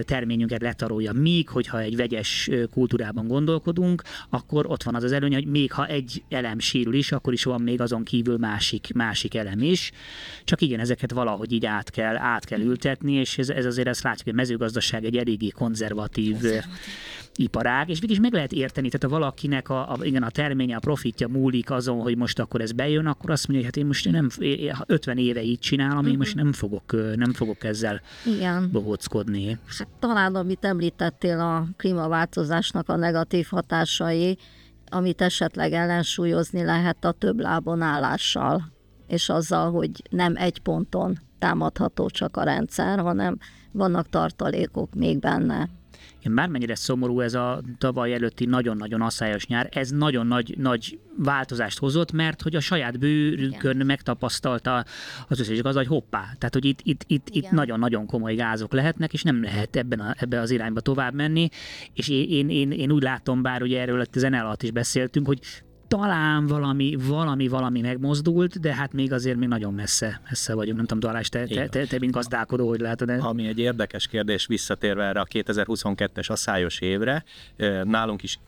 terményünket 0.00 0.62
letarolja. 0.62 1.12
Míg, 1.12 1.48
hogyha 1.48 1.80
egy 1.80 1.96
vegyes 1.96 2.50
kultúrában 2.70 3.26
gondolkodunk, 3.26 4.02
akkor 4.28 4.66
ott 4.66 4.82
van 4.82 4.94
az 4.94 5.04
az 5.04 5.12
előny, 5.12 5.34
hogy 5.34 5.46
még 5.46 5.72
ha 5.72 5.86
egy 5.86 6.22
elem 6.28 6.58
sérül 6.58 6.94
is, 6.94 7.12
akkor 7.12 7.32
is 7.32 7.44
van 7.44 7.62
még 7.62 7.80
azon 7.80 8.04
kívül 8.04 8.36
másik, 8.36 8.92
másik 8.94 9.34
elem 9.34 9.62
is. 9.62 9.92
Csak 10.44 10.60
igen, 10.60 10.80
ezeket 10.80 10.99
ezeket 11.00 11.24
valahogy 11.24 11.52
így 11.52 11.66
át 11.66 11.90
kell, 11.90 12.16
át 12.16 12.44
kell 12.44 12.60
ültetni, 12.60 13.12
és 13.12 13.38
ez, 13.38 13.48
ez 13.48 13.64
azért 13.64 13.88
azt 13.88 14.02
látjuk, 14.02 14.24
hogy 14.24 14.32
a 14.32 14.36
mezőgazdaság 14.36 15.04
egy 15.04 15.16
eléggé 15.16 15.48
konzervatív, 15.48 16.32
konzervatív 16.32 16.72
iparág, 17.34 17.88
és 17.88 18.00
végig 18.00 18.16
is 18.16 18.22
meg 18.22 18.32
lehet 18.32 18.52
érteni, 18.52 18.88
tehát 18.88 19.02
ha 19.02 19.20
valakinek 19.20 19.68
a, 19.68 19.92
a, 19.92 19.98
igen, 20.02 20.22
a 20.22 20.30
terménye, 20.30 20.76
a 20.76 20.78
profitja 20.78 21.28
múlik 21.28 21.70
azon, 21.70 22.00
hogy 22.00 22.16
most 22.16 22.38
akkor 22.38 22.60
ez 22.60 22.72
bejön, 22.72 23.06
akkor 23.06 23.30
azt 23.30 23.48
mondja, 23.48 23.66
hogy 23.66 23.74
hát 23.74 23.84
én 23.84 23.86
most 23.86 24.10
nem, 24.10 24.28
50 24.86 25.18
éve 25.18 25.42
így 25.42 25.58
csinálom, 25.58 26.06
én 26.06 26.16
most 26.16 26.34
mhm. 26.34 26.42
nem 26.42 26.52
fogok, 26.52 27.16
nem 27.16 27.32
fogok 27.32 27.64
ezzel 27.64 28.00
igen. 28.26 28.68
bohóckodni. 28.72 29.58
Hát, 29.78 29.88
talán, 29.98 30.34
amit 30.34 30.64
említettél, 30.64 31.40
a 31.40 31.66
klímaváltozásnak 31.76 32.88
a 32.88 32.96
negatív 32.96 33.46
hatásai, 33.50 34.38
amit 34.88 35.20
esetleg 35.20 35.72
ellensúlyozni 35.72 36.64
lehet 36.64 37.04
a 37.04 37.12
több 37.12 37.40
lábon 37.40 37.82
állással 37.82 38.78
és 39.10 39.28
azzal, 39.28 39.70
hogy 39.70 39.90
nem 40.10 40.36
egy 40.36 40.58
ponton 40.58 41.18
támadható 41.38 42.08
csak 42.08 42.36
a 42.36 42.42
rendszer, 42.42 42.98
hanem 42.98 43.38
vannak 43.72 44.08
tartalékok 44.08 44.94
még 44.94 45.18
benne. 45.18 45.68
Én 46.22 46.34
bármennyire 46.34 46.74
szomorú 46.74 47.20
ez 47.20 47.34
a 47.34 47.62
tavaly 47.78 48.12
előtti 48.12 48.44
nagyon-nagyon 48.44 49.00
asszályos 49.00 49.46
nyár, 49.46 49.68
ez 49.72 49.90
nagyon 49.90 50.26
nagy, 50.26 50.54
nagy 50.58 50.98
változást 51.16 51.78
hozott, 51.78 52.12
mert 52.12 52.42
hogy 52.42 52.54
a 52.56 52.60
saját 52.60 52.98
bőrünkön 52.98 53.74
Igen. 53.74 53.86
megtapasztalta 53.86 54.84
az 55.28 55.40
összes 55.40 55.58
az, 55.58 55.74
hogy 55.74 55.86
hoppá, 55.86 56.20
tehát 56.20 56.54
hogy 56.54 56.64
itt, 56.64 56.80
itt, 56.82 57.04
itt, 57.06 57.28
itt 57.30 57.50
nagyon-nagyon 57.50 58.06
komoly 58.06 58.34
gázok 58.34 58.72
lehetnek, 58.72 59.12
és 59.12 59.22
nem 59.22 59.42
lehet 59.42 59.76
ebben 59.76 60.00
a, 60.00 60.14
ebbe 60.18 60.40
az 60.40 60.50
irányba 60.50 60.80
tovább 60.80 61.14
menni, 61.14 61.48
és 61.94 62.08
én, 62.08 62.48
én, 62.48 62.70
én 62.70 62.92
úgy 62.92 63.02
látom, 63.02 63.42
bár 63.42 63.62
ugye 63.62 63.80
erről 63.80 64.00
a 64.00 64.04
zene 64.12 64.40
alatt 64.40 64.62
is 64.62 64.70
beszéltünk, 64.70 65.26
hogy 65.26 65.40
talán 65.96 66.46
valami, 66.46 66.96
valami, 67.08 67.48
valami 67.48 67.80
megmozdult, 67.80 68.60
de 68.60 68.74
hát 68.74 68.92
még 68.92 69.12
azért 69.12 69.36
még 69.36 69.48
nagyon 69.48 69.74
messze, 69.74 70.20
messze 70.28 70.54
vagyunk. 70.54 70.76
Nem 70.76 70.86
tudom, 70.86 71.10
Dalás, 71.10 71.28
te, 71.28 71.46
te, 71.46 71.68
te, 71.68 71.86
te, 71.86 71.98
mint 71.98 72.12
gazdálkodó, 72.12 72.68
hogy 72.68 72.80
látod 72.80 73.08
-e? 73.08 73.18
Ami 73.20 73.46
egy 73.46 73.58
érdekes 73.58 74.06
kérdés, 74.06 74.46
visszatérve 74.46 75.04
erre 75.04 75.20
a 75.20 75.24
2022-es 75.24 76.30
asszályos 76.30 76.80
évre, 76.80 77.24
nálunk 77.84 78.22
is 78.22 78.38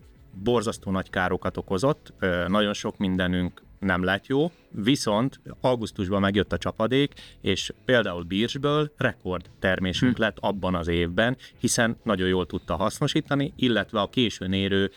borzasztó 0.43 0.90
nagy 0.90 1.11
károkat 1.11 1.57
okozott, 1.57 2.12
nagyon 2.47 2.72
sok 2.72 2.99
mindenünk 2.99 3.62
nem 3.83 4.05
lett 4.05 4.26
jó, 4.26 4.51
viszont 4.70 5.41
augusztusban 5.61 6.20
megjött 6.20 6.53
a 6.53 6.59
csapadék, 6.59 7.12
és 7.41 7.72
például 7.85 8.22
Birsből 8.22 8.93
rekord 8.97 9.51
termésünk 9.59 10.16
hm. 10.16 10.22
lett 10.22 10.37
abban 10.41 10.74
az 10.74 10.89
évben, 10.89 11.37
hiszen 11.59 11.97
nagyon 12.03 12.28
jól 12.28 12.47
tudta 12.47 12.76
hasznosítani, 12.76 13.53
illetve 13.57 14.01
a 14.01 14.09
későn 14.09 14.53
érő 14.53 14.91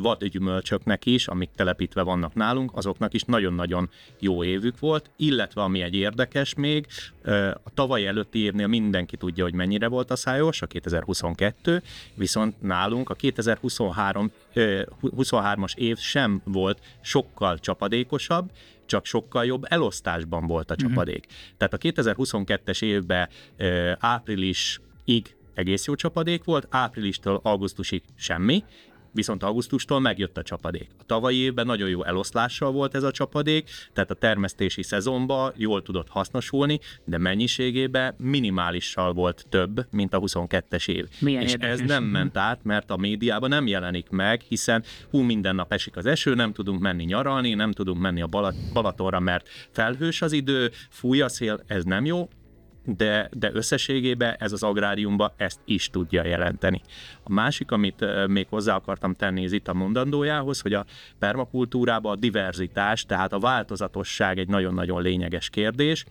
vadgyümölcsöknek 0.00 1.06
is, 1.06 1.28
amik 1.28 1.50
telepítve 1.56 2.02
vannak 2.02 2.34
nálunk, 2.34 2.70
azoknak 2.74 3.14
is 3.14 3.22
nagyon-nagyon 3.22 3.90
jó 4.18 4.44
évük 4.44 4.78
volt, 4.78 5.10
illetve 5.16 5.62
ami 5.62 5.82
egy 5.82 5.94
érdekes 5.94 6.54
még, 6.54 6.86
a 7.64 7.70
tavaly 7.74 8.06
előtti 8.06 8.38
évnél 8.38 8.66
mindenki 8.66 9.16
tudja, 9.16 9.44
hogy 9.44 9.54
mennyire 9.54 9.86
volt 9.86 10.10
a 10.10 10.16
szájos, 10.16 10.62
a 10.62 10.66
2022, 10.66 11.82
viszont 12.14 12.62
nálunk 12.62 13.10
a 13.10 13.14
2023 13.14 14.30
23-as 14.54 15.76
év 15.76 15.98
sem 15.98 16.40
volt 16.44 16.80
sokkal 17.00 17.58
csapadékosabb, 17.58 18.50
csak 18.86 19.04
sokkal 19.04 19.44
jobb 19.44 19.64
elosztásban 19.68 20.46
volt 20.46 20.70
a 20.70 20.74
mhm. 20.78 20.88
csapadék. 20.88 21.24
Uh-huh. 21.26 21.56
Tehát 21.56 21.74
a 21.74 21.78
2022-es 21.78 22.82
évben 22.82 23.28
áprilisig 23.98 25.36
egész 25.54 25.86
jó 25.86 25.94
csapadék 25.94 26.44
volt, 26.44 26.66
áprilistól 26.70 27.40
augusztusig 27.42 28.02
semmi, 28.16 28.64
viszont 29.14 29.42
augusztustól 29.42 30.00
megjött 30.00 30.38
a 30.38 30.42
csapadék. 30.42 30.88
A 30.98 31.04
tavalyi 31.06 31.36
évben 31.36 31.66
nagyon 31.66 31.88
jó 31.88 32.04
eloszlással 32.04 32.72
volt 32.72 32.94
ez 32.94 33.02
a 33.02 33.10
csapadék, 33.10 33.70
tehát 33.92 34.10
a 34.10 34.14
termesztési 34.14 34.82
szezonban 34.82 35.52
jól 35.56 35.82
tudott 35.82 36.08
hasznosulni, 36.08 36.80
de 37.04 37.18
mennyiségében 37.18 38.14
minimálissal 38.18 39.12
volt 39.12 39.46
több, 39.48 39.86
mint 39.90 40.14
a 40.14 40.20
22-es 40.20 40.88
év. 40.88 41.08
Milyen 41.20 41.42
És 41.42 41.52
érdekes. 41.52 41.80
ez 41.80 41.88
nem 41.88 42.04
ment 42.04 42.36
át, 42.36 42.64
mert 42.64 42.90
a 42.90 42.96
médiában 42.96 43.48
nem 43.48 43.66
jelenik 43.66 44.08
meg, 44.10 44.40
hiszen 44.40 44.84
hú, 45.10 45.20
minden 45.20 45.54
nap 45.54 45.72
esik 45.72 45.96
az 45.96 46.06
eső, 46.06 46.34
nem 46.34 46.52
tudunk 46.52 46.80
menni 46.80 47.04
nyaralni, 47.04 47.54
nem 47.54 47.72
tudunk 47.72 48.00
menni 48.00 48.22
a 48.22 48.28
Balatonra, 48.72 49.20
mert 49.20 49.48
felhős 49.70 50.22
az 50.22 50.32
idő, 50.32 50.70
fúj 50.90 51.20
a 51.20 51.28
szél, 51.28 51.62
ez 51.66 51.84
nem 51.84 52.04
jó, 52.04 52.28
de, 52.84 53.28
de 53.32 53.50
összességében 53.52 54.36
ez 54.38 54.52
az 54.52 54.62
agráriumban 54.62 55.32
ezt 55.36 55.60
is 55.64 55.90
tudja 55.90 56.26
jelenteni. 56.26 56.82
A 57.22 57.32
másik, 57.32 57.70
amit 57.70 58.26
még 58.26 58.46
hozzá 58.48 58.74
akartam 58.74 59.14
tenni 59.14 59.44
az 59.44 59.52
itt 59.52 59.68
a 59.68 59.74
mondandójához, 59.74 60.60
hogy 60.60 60.74
a 60.74 60.84
permakultúrában 61.18 62.12
a 62.12 62.16
diverzitás, 62.16 63.04
tehát 63.04 63.32
a 63.32 63.38
változatosság 63.38 64.38
egy 64.38 64.48
nagyon-nagyon 64.48 65.02
lényeges 65.02 65.50
kérdés, 65.50 66.04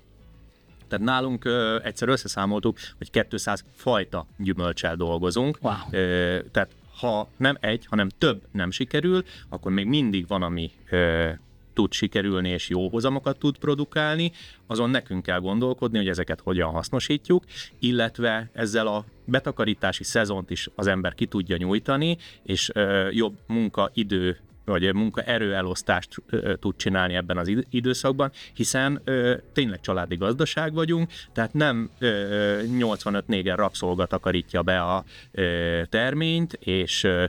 Tehát 0.88 1.06
nálunk 1.06 1.46
ö, 1.46 1.80
egyszer 1.84 2.08
összeszámoltuk, 2.08 2.78
hogy 2.98 3.28
200 3.30 3.66
fajta 3.76 4.26
gyümölcsel 4.38 4.96
dolgozunk. 4.96 5.58
Wow. 5.62 5.74
Ö, 5.92 6.40
tehát 6.52 6.70
ha 7.00 7.30
nem 7.38 7.58
egy, 7.60 7.86
hanem 7.90 8.10
több 8.18 8.42
nem 8.52 8.72
sikerül, 8.72 9.24
akkor 9.50 9.72
még 9.72 9.86
mindig 9.86 10.28
van, 10.28 10.42
ami 10.42 10.72
ö, 10.90 11.30
tud 11.74 11.94
sikerülni 11.94 12.50
és 12.50 12.70
jó 12.70 12.90
hozamokat 12.90 13.40
tud 13.40 13.58
produkálni, 13.58 14.32
azon 14.68 14.90
nekünk 14.90 15.24
kell 15.24 15.40
gondolkodni, 15.40 15.98
hogy 15.98 16.08
ezeket 16.08 16.42
hogyan 16.42 16.72
hasznosítjuk, 16.72 17.44
illetve 17.80 18.50
ezzel 18.54 18.88
a 18.88 19.06
betakarítási 19.26 20.04
szezont 20.04 20.50
is 20.50 20.70
az 20.76 20.88
ember 20.88 21.14
ki 21.14 21.26
tudja 21.26 21.58
nyújtani, 21.58 22.18
és 22.44 22.72
ö, 22.74 23.10
jobb 23.12 23.38
munkaidő 23.48 24.38
vagy 24.66 24.94
munkaerő 24.94 25.54
elosztást 25.54 26.16
tud 26.60 26.76
csinálni 26.76 27.14
ebben 27.14 27.38
az 27.38 27.52
időszakban, 27.70 28.32
hiszen 28.54 29.02
ö, 29.04 29.36
tényleg 29.54 29.80
családi 29.80 30.16
gazdaság 30.16 30.74
vagyunk, 30.74 31.10
tehát 31.32 31.54
nem 31.54 31.90
ö, 32.00 32.62
85 32.78 33.28
néger 33.28 33.58
rabszolga 33.58 34.06
takarítja 34.06 34.62
be 34.62 34.82
a 34.82 35.04
ö, 35.32 35.82
terményt, 35.90 36.54
és 36.54 37.04
ö, 37.04 37.26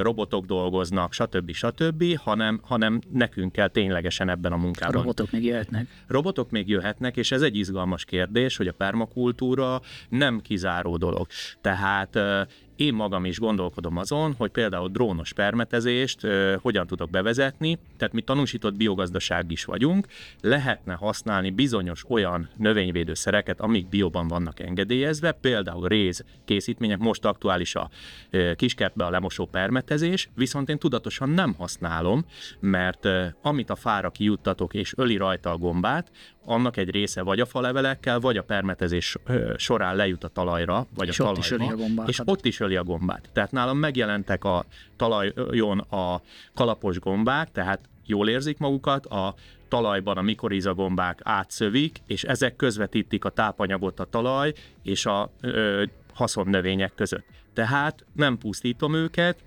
robotok 0.00 0.46
dolgoznak, 0.46 1.12
stb. 1.12 1.52
stb., 1.52 2.16
hanem, 2.16 2.60
hanem 2.62 3.00
nekünk 3.12 3.52
kell 3.52 3.68
ténylegesen 3.68 4.28
ebben 4.28 4.52
a 4.52 4.54
A 4.54 4.58
munkában. 4.58 4.92
robotok 4.94 5.30
még 5.30 5.44
jöhetnek. 5.44 5.86
Robotok 6.06 6.50
még 6.50 6.68
jöhetnek, 6.68 7.16
és 7.16 7.30
ez 7.32 7.42
egy 7.42 7.56
izgalmas 7.56 8.04
kérdés, 8.04 8.56
hogy 8.56 8.68
a 8.68 8.72
permakultúra 8.72 9.80
nem 10.08 10.40
kizáró 10.40 10.96
dolog. 10.96 11.26
Tehát 11.60 12.16
ö, 12.16 12.40
én 12.78 12.94
magam 12.94 13.24
is 13.24 13.38
gondolkodom 13.38 13.96
azon, 13.96 14.34
hogy 14.38 14.50
például 14.50 14.88
drónos 14.88 15.32
permetezést 15.32 16.24
ö, 16.24 16.56
hogyan 16.60 16.86
tudok 16.86 17.10
bevezetni, 17.10 17.78
tehát 17.96 18.14
mi 18.14 18.20
tanúsított 18.20 18.74
biogazdaság 18.74 19.50
is 19.50 19.64
vagyunk, 19.64 20.06
lehetne 20.40 20.94
használni 20.94 21.50
bizonyos 21.50 22.04
olyan 22.08 22.48
növényvédőszereket, 22.56 23.60
amik 23.60 23.88
bióban 23.88 24.28
vannak 24.28 24.60
engedélyezve, 24.60 25.32
például 25.32 25.88
réz 25.88 26.24
készítmények, 26.44 26.98
most 26.98 27.24
aktuális 27.24 27.74
a 27.74 27.90
ö, 28.30 28.52
kiskertbe 28.54 29.04
a 29.04 29.10
lemosó 29.10 29.46
permetezés, 29.46 30.28
viszont 30.34 30.68
én 30.68 30.78
tudatosan 30.78 31.28
nem 31.28 31.54
használom, 31.54 32.24
mert 32.60 33.04
ö, 33.04 33.26
amit 33.42 33.70
a 33.70 33.76
fára 33.76 34.10
kijuttatok 34.10 34.74
és 34.74 34.92
öli 34.96 35.16
rajta 35.16 35.50
a 35.50 35.56
gombát, 35.56 36.10
annak 36.48 36.76
egy 36.76 36.90
része 36.90 37.22
vagy 37.22 37.40
a 37.40 37.46
falevelekkel, 37.46 38.20
vagy 38.20 38.36
a 38.36 38.42
permetezés 38.42 39.16
során 39.56 39.96
lejut 39.96 40.24
a 40.24 40.28
talajra, 40.28 40.86
vagy 40.94 41.08
És 41.08 41.20
a 41.20 41.24
ott 41.24 41.38
is 41.38 41.48
talajba, 41.48 41.72
öli 41.72 41.82
a 41.82 41.84
gombákat. 41.86 42.10
és 42.10 42.20
ott 42.24 42.44
is 42.44 42.60
öli 42.60 42.76
a 42.76 42.84
gombát. 42.84 43.28
Tehát 43.32 43.52
nálam 43.52 43.78
megjelentek 43.78 44.44
a 44.44 44.64
talajon 44.96 45.78
a 45.78 46.20
kalapos 46.54 46.98
gombák, 46.98 47.52
tehát 47.52 47.80
jól 48.06 48.28
érzik 48.28 48.58
magukat, 48.58 49.06
a 49.06 49.34
talajban 49.68 50.16
a 50.16 50.22
mikorizagombák 50.22 51.20
átszövik, 51.22 51.98
és 52.06 52.24
ezek 52.24 52.56
közvetítik 52.56 53.24
a 53.24 53.30
tápanyagot 53.30 54.00
a 54.00 54.04
talaj 54.04 54.52
és 54.82 55.06
a 55.06 55.30
ö, 55.40 55.84
haszonnövények 56.14 56.94
között. 56.94 57.24
Tehát 57.52 58.04
nem 58.12 58.38
pusztítom 58.38 58.94
őket, 58.94 59.38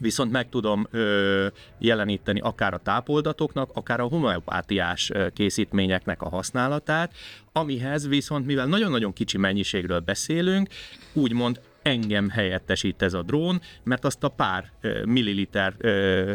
viszont 0.00 0.32
meg 0.32 0.48
tudom 0.48 0.86
ö, 0.90 1.46
jeleníteni 1.78 2.40
akár 2.40 2.74
a 2.74 2.78
tápoldatoknak, 2.78 3.70
akár 3.74 4.00
a 4.00 4.04
homeopátiás 4.04 5.10
készítményeknek 5.32 6.22
a 6.22 6.28
használatát, 6.28 7.12
amihez 7.52 8.08
viszont, 8.08 8.46
mivel 8.46 8.66
nagyon-nagyon 8.66 9.12
kicsi 9.12 9.38
mennyiségről 9.38 10.00
beszélünk, 10.00 10.68
úgymond 11.12 11.60
engem 11.82 12.28
helyettesít 12.28 13.02
ez 13.02 13.14
a 13.14 13.22
drón, 13.22 13.60
mert 13.84 14.04
azt 14.04 14.24
a 14.24 14.28
pár 14.28 14.72
ö, 14.80 15.04
milliliter 15.04 15.74
ö, 15.78 16.32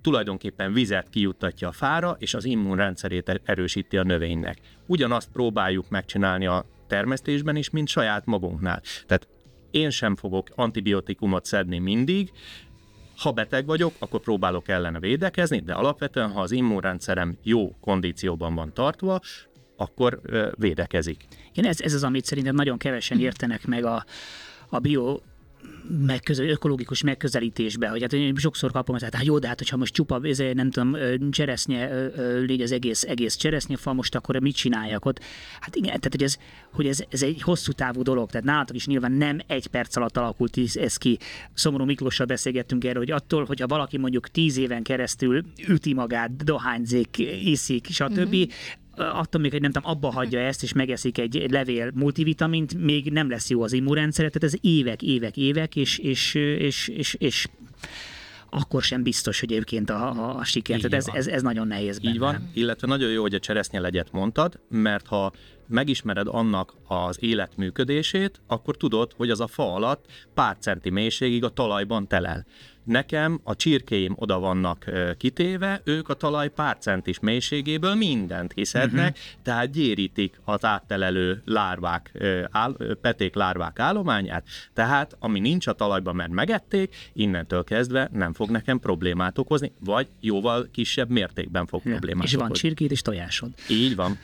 tulajdonképpen 0.00 0.72
vizet 0.72 1.08
kijuttatja 1.08 1.68
a 1.68 1.72
fára, 1.72 2.16
és 2.18 2.34
az 2.34 2.44
immunrendszerét 2.44 3.28
er- 3.28 3.40
erősíti 3.44 3.96
a 3.96 4.02
növénynek. 4.02 4.58
Ugyanazt 4.86 5.28
próbáljuk 5.32 5.88
megcsinálni 5.88 6.46
a 6.46 6.64
termesztésben 6.86 7.56
is, 7.56 7.70
mint 7.70 7.88
saját 7.88 8.26
magunknál. 8.26 8.82
Tehát 9.06 9.28
én 9.70 9.90
sem 9.90 10.16
fogok 10.16 10.48
antibiotikumot 10.54 11.44
szedni 11.44 11.78
mindig, 11.78 12.32
ha 13.16 13.32
beteg 13.32 13.66
vagyok, 13.66 13.92
akkor 13.98 14.20
próbálok 14.20 14.68
ellene 14.68 14.98
védekezni, 14.98 15.58
de 15.58 15.72
alapvetően, 15.72 16.30
ha 16.30 16.40
az 16.40 16.50
immunrendszerem 16.50 17.36
jó 17.42 17.76
kondícióban 17.80 18.54
van 18.54 18.72
tartva, 18.72 19.20
akkor 19.76 20.20
védekezik. 20.58 21.24
Igen, 21.52 21.70
ez, 21.70 21.80
ez 21.80 21.94
az, 21.94 22.04
amit 22.04 22.24
szerintem 22.24 22.54
nagyon 22.54 22.78
kevesen 22.78 23.20
értenek 23.20 23.66
meg 23.66 23.84
a, 23.84 24.04
a 24.68 24.78
bio 24.78 25.18
megközel, 26.06 26.48
ökológikus 26.48 27.02
megközelítésbe, 27.02 27.88
hogy 27.88 28.02
hát 28.02 28.12
én 28.12 28.34
sokszor 28.36 28.70
kapom, 28.72 28.96
hogy 28.98 29.08
hát 29.12 29.24
jó, 29.24 29.38
de 29.38 29.48
hát 29.48 29.58
hogyha 29.58 29.76
most 29.76 29.94
csupa, 29.94 30.20
ezért 30.22 30.54
nem 30.54 30.70
tudom, 30.70 30.96
cseresznye 31.30 32.10
légy 32.46 32.60
az 32.60 32.72
egész, 32.72 33.02
egész 33.02 33.34
cseresznyefal, 33.34 33.94
most 33.94 34.14
akkor 34.14 34.40
mit 34.40 34.54
csináljak 34.54 35.04
ott? 35.04 35.20
Hát 35.60 35.76
igen, 35.76 35.88
tehát 35.88 36.10
hogy 36.10 36.22
ez, 36.22 36.38
hogy 36.72 36.86
ez, 36.86 36.98
ez 37.08 37.22
egy 37.22 37.42
hosszú 37.42 37.72
távú 37.72 38.02
dolog, 38.02 38.30
tehát 38.30 38.46
nálatok 38.46 38.76
is 38.76 38.86
nyilván 38.86 39.12
nem 39.12 39.40
egy 39.46 39.66
perc 39.66 39.96
alatt 39.96 40.16
alakult 40.16 40.58
ez 40.74 40.96
ki. 40.96 41.18
Szomorú 41.54 41.84
Miklóssal 41.84 42.26
beszélgettünk 42.26 42.84
erről, 42.84 43.02
hogy 43.02 43.10
attól, 43.10 43.44
hogyha 43.44 43.66
valaki 43.66 43.98
mondjuk 43.98 44.28
tíz 44.28 44.56
éven 44.56 44.82
keresztül 44.82 45.44
üti 45.68 45.94
magát, 45.94 46.44
dohányzik, 46.44 47.18
iszik, 47.44 47.86
stb., 47.90 48.18
mm-hmm 48.18 48.42
attól 48.96 49.40
még, 49.40 49.50
hogy 49.50 49.60
nem 49.60 49.70
tudom, 49.70 49.90
abba 49.90 50.10
hagyja 50.10 50.40
ezt, 50.40 50.62
és 50.62 50.72
megeszik 50.72 51.18
egy 51.18 51.36
egy 51.36 51.50
levél 51.50 51.90
multivitamint, 51.94 52.74
még 52.74 53.12
nem 53.12 53.30
lesz 53.30 53.50
jó 53.50 53.62
az 53.62 53.72
immunrendszere, 53.72 54.28
tehát 54.28 54.54
ez 54.54 54.60
évek, 54.60 55.02
évek, 55.02 55.36
évek, 55.36 55.76
és, 55.76 55.98
és, 55.98 56.34
és, 56.34 56.88
és, 56.88 57.14
és 57.14 57.46
akkor 58.50 58.82
sem 58.82 59.02
biztos, 59.02 59.40
hogy 59.40 59.52
egyébként 59.52 59.90
a, 59.90 60.10
a, 60.10 60.36
a 60.36 60.44
siker. 60.44 60.80
Tehát 60.80 61.06
ez, 61.06 61.14
ez, 61.14 61.26
ez 61.26 61.42
nagyon 61.42 61.66
nehéz 61.66 61.98
benne. 61.98 62.14
Így 62.14 62.18
van, 62.18 62.50
illetve 62.54 62.86
nagyon 62.86 63.10
jó, 63.10 63.20
hogy 63.22 63.34
a 63.34 63.38
cseresznye 63.38 63.80
legyet 63.80 64.12
mondtad, 64.12 64.60
mert 64.68 65.06
ha 65.06 65.32
megismered 65.68 66.26
annak 66.30 66.74
az 66.86 67.16
életműködését, 67.20 68.40
akkor 68.46 68.76
tudod, 68.76 69.12
hogy 69.16 69.30
az 69.30 69.40
a 69.40 69.46
fa 69.46 69.74
alatt 69.74 70.04
pár 70.34 70.56
centi 70.58 70.90
mélységig 70.90 71.44
a 71.44 71.48
talajban 71.48 72.08
telel. 72.08 72.46
Nekem 72.86 73.40
a 73.42 73.56
csirkéim 73.56 74.14
oda 74.16 74.38
vannak 74.38 74.84
kitéve, 75.18 75.80
ők 75.84 76.08
a 76.08 76.14
talaj 76.14 76.48
pár 76.48 76.76
centis 76.78 77.20
mélységéből 77.20 77.94
mindent 77.94 78.52
kiszednek, 78.52 79.16
uh-huh. 79.16 79.42
tehát 79.42 79.70
gyérítik 79.70 80.40
az 80.44 80.64
áttelelő 80.64 81.42
lárvák, 81.44 82.12
áll, 82.50 82.76
peték 83.00 83.34
lárvák 83.34 83.78
állományát, 83.78 84.46
tehát 84.72 85.16
ami 85.18 85.40
nincs 85.40 85.66
a 85.66 85.72
talajban, 85.72 86.14
mert 86.16 86.30
megették, 86.30 86.96
innentől 87.12 87.64
kezdve 87.64 88.08
nem 88.12 88.32
fog 88.32 88.50
nekem 88.50 88.78
problémát 88.78 89.38
okozni, 89.38 89.72
vagy 89.78 90.08
jóval 90.20 90.68
kisebb 90.72 91.10
mértékben 91.10 91.66
fog 91.66 91.80
Ja. 91.84 91.90
problémát 91.90 92.24
És 92.24 92.34
van 92.34 92.44
okozni. 92.44 92.68
csirkét 92.68 92.90
és 92.90 93.02
tojásod. 93.02 93.50
Így 93.70 93.96
van. 93.96 94.18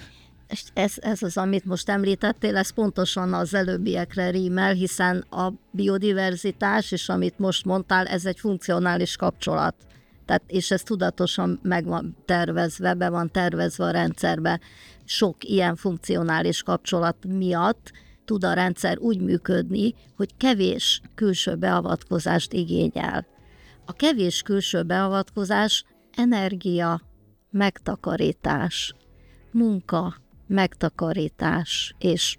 Ez, 0.75 0.93
ez 0.97 1.23
az, 1.23 1.37
amit 1.37 1.65
most 1.65 1.89
említettél, 1.89 2.57
ez 2.57 2.71
pontosan 2.71 3.35
az 3.35 3.55
előbbiekre 3.55 4.31
rímel, 4.31 4.73
hiszen 4.73 5.25
a 5.31 5.53
biodiverzitás, 5.71 6.93
és 6.93 7.09
amit 7.09 7.39
most 7.39 7.65
mondtál, 7.65 8.07
ez 8.07 8.27
egy 8.27 8.39
funkcionális 8.39 9.17
kapcsolat. 9.17 9.75
Tehát, 10.27 10.43
és 10.47 10.71
ez 10.71 10.83
tudatosan 10.83 11.61
meg 11.63 11.85
van 11.85 12.17
tervezve, 12.25 12.95
be 12.95 13.09
van 13.09 13.31
tervezve 13.31 13.85
a 13.85 13.91
rendszerbe. 13.91 14.61
Sok 15.05 15.45
ilyen 15.45 15.77
funkcionális 15.77 16.63
kapcsolat 16.63 17.17
miatt 17.27 17.93
tud 18.25 18.45
a 18.45 18.53
rendszer 18.53 18.99
úgy 18.99 19.21
működni, 19.21 19.95
hogy 20.17 20.37
kevés 20.37 21.01
külső 21.15 21.55
beavatkozást 21.55 22.53
igényel. 22.53 23.27
A 23.85 23.93
kevés 23.93 24.43
külső 24.43 24.83
beavatkozás 24.83 25.85
energia, 26.17 27.01
megtakarítás, 27.51 28.95
munka, 29.51 30.22
megtakarítás, 30.53 31.95
és 31.99 32.37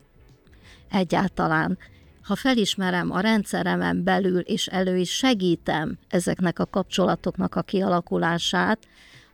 egyáltalán, 0.91 1.78
ha 2.24 2.36
felismerem 2.36 3.11
a 3.11 3.20
rendszeremen 3.20 4.03
belül, 4.03 4.39
és 4.39 4.68
elő 4.68 4.97
is 4.97 5.11
segítem 5.11 5.97
ezeknek 6.07 6.59
a 6.59 6.66
kapcsolatoknak 6.66 7.55
a 7.55 7.61
kialakulását, 7.61 8.88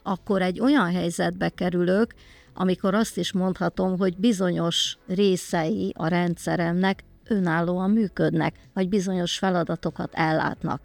akkor 0.04 0.42
egy 0.42 0.60
olyan 0.60 0.92
helyzetbe 0.92 1.50
kerülök, 1.50 2.14
amikor 2.54 2.94
azt 2.94 3.18
is 3.18 3.32
mondhatom, 3.32 3.98
hogy 3.98 4.18
bizonyos 4.18 4.98
részei 5.08 5.94
a 5.98 6.08
rendszeremnek 6.08 7.04
önállóan 7.28 7.92
működnek, 7.92 8.56
vagy 8.74 8.90
bizonyos 8.90 9.38
feladatokat 9.38 10.14
ellátnak. 10.14 10.82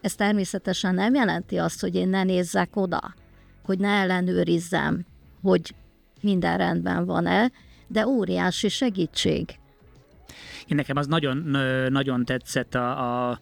Ez 0.00 0.14
természetesen 0.14 0.94
nem 0.94 1.14
jelenti 1.14 1.56
azt, 1.56 1.80
hogy 1.80 1.94
én 1.94 2.08
ne 2.08 2.22
nézzek 2.22 2.76
oda, 2.76 3.14
hogy 3.62 3.78
ne 3.78 3.88
ellenőrizzem, 3.88 5.06
hogy 5.42 5.74
minden 6.20 6.56
rendben 6.58 7.04
van-e, 7.04 7.50
de 7.86 8.06
óriási 8.06 8.68
segítség. 8.68 9.48
Én 10.66 10.76
nekem 10.76 10.96
az 10.96 11.06
nagyon, 11.06 11.36
nagyon 11.88 12.24
tetszett 12.24 12.74
a, 12.74 13.30
a 13.30 13.38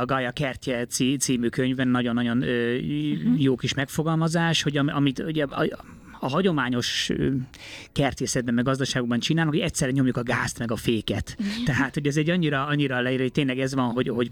a 0.00 0.04
Gaia 0.04 0.30
kertje 0.30 0.84
cí- 0.84 1.20
című 1.20 1.48
könyvben 1.48 1.88
nagyon-nagyon 1.88 2.42
ö, 2.42 2.74
jó 3.36 3.56
kis 3.56 3.74
megfogalmazás, 3.74 4.62
hogy 4.62 4.76
am- 4.76 4.88
amit 4.94 5.18
ugye 5.18 5.44
a- 6.26 6.34
hagyományos 6.36 7.10
kertészetben, 7.92 8.54
meg 8.54 8.64
gazdaságokban 8.64 9.18
csinálunk, 9.18 9.54
hogy 9.54 9.62
egyszerre 9.62 9.92
nyomjuk 9.92 10.16
a 10.16 10.22
gázt, 10.22 10.58
meg 10.58 10.70
a 10.70 10.76
féket. 10.76 11.36
Tehát, 11.64 11.94
hogy 11.94 12.06
ez 12.06 12.16
egy 12.16 12.30
annyira, 12.30 12.66
annyira 12.66 13.00
leír, 13.00 13.20
hogy 13.20 13.32
tényleg 13.32 13.58
ez 13.58 13.74
van, 13.74 13.90
hogy, 13.90 14.08
hogy, 14.08 14.30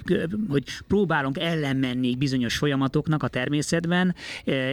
hogy 0.49 0.65
próbálunk 0.87 1.39
ellenmenni 1.39 2.17
bizonyos 2.17 2.57
folyamatoknak 2.57 3.23
a 3.23 3.29
természetben, 3.29 4.15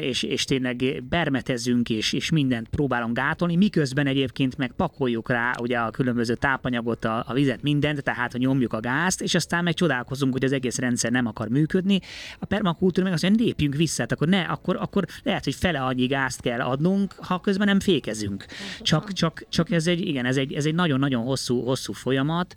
és, 0.01 0.23
és 0.23 0.45
tényleg 0.45 1.03
bermetezünk, 1.09 1.89
és, 1.89 2.13
és 2.13 2.29
mindent 2.31 2.67
próbálunk 2.67 3.15
gátolni, 3.15 3.55
miközben 3.55 4.07
egyébként 4.07 4.57
meg 4.57 4.71
pakoljuk 4.71 5.29
rá 5.29 5.53
ugye 5.61 5.77
a 5.77 5.91
különböző 5.91 6.35
tápanyagot, 6.35 7.05
a, 7.05 7.23
a 7.27 7.33
vizet, 7.33 7.61
mindent, 7.61 8.03
tehát 8.03 8.31
hogy 8.31 8.41
nyomjuk 8.41 8.73
a 8.73 8.79
gázt, 8.79 9.21
és 9.21 9.35
aztán 9.35 9.63
meg 9.63 9.73
csodálkozunk, 9.73 10.33
hogy 10.33 10.43
az 10.43 10.51
egész 10.51 10.77
rendszer 10.77 11.11
nem 11.11 11.25
akar 11.25 11.47
működni. 11.47 11.99
A 12.39 12.45
permakultúra 12.45 13.03
meg 13.03 13.13
azt 13.13 13.23
mondja, 13.23 13.45
lépjünk 13.45 13.75
vissza, 13.75 14.01
hát 14.01 14.11
akkor 14.11 14.27
ne, 14.27 14.41
akkor, 14.41 14.75
akkor 14.75 15.05
lehet, 15.23 15.43
hogy 15.43 15.55
fele 15.55 15.79
annyi 15.79 16.05
gázt 16.05 16.41
kell 16.41 16.59
adnunk, 16.59 17.10
ha 17.17 17.39
közben 17.39 17.67
nem 17.67 17.79
fékezünk. 17.79 18.45
Csak, 18.81 19.11
csak, 19.11 19.45
csak 19.49 19.71
ez 19.71 19.87
egy, 19.87 20.07
igen, 20.07 20.25
ez 20.25 20.37
egy, 20.37 20.53
ez 20.53 20.65
egy 20.65 20.75
nagyon-nagyon 20.75 21.23
hosszú, 21.23 21.63
hosszú 21.63 21.93
folyamat 21.93 22.55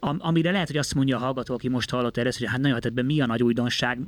amire 0.00 0.50
lehet, 0.50 0.66
hogy 0.66 0.76
azt 0.76 0.94
mondja 0.94 1.16
a 1.16 1.20
hallgató, 1.20 1.54
aki 1.54 1.68
most 1.68 1.90
hallott 1.90 2.16
erre, 2.16 2.30
hogy 2.38 2.46
hát 2.46 2.60
nagyon, 2.60 2.78
hát 2.82 3.02
mi 3.02 3.20
a 3.20 3.26
nagy 3.26 3.42
újdonság, 3.42 3.98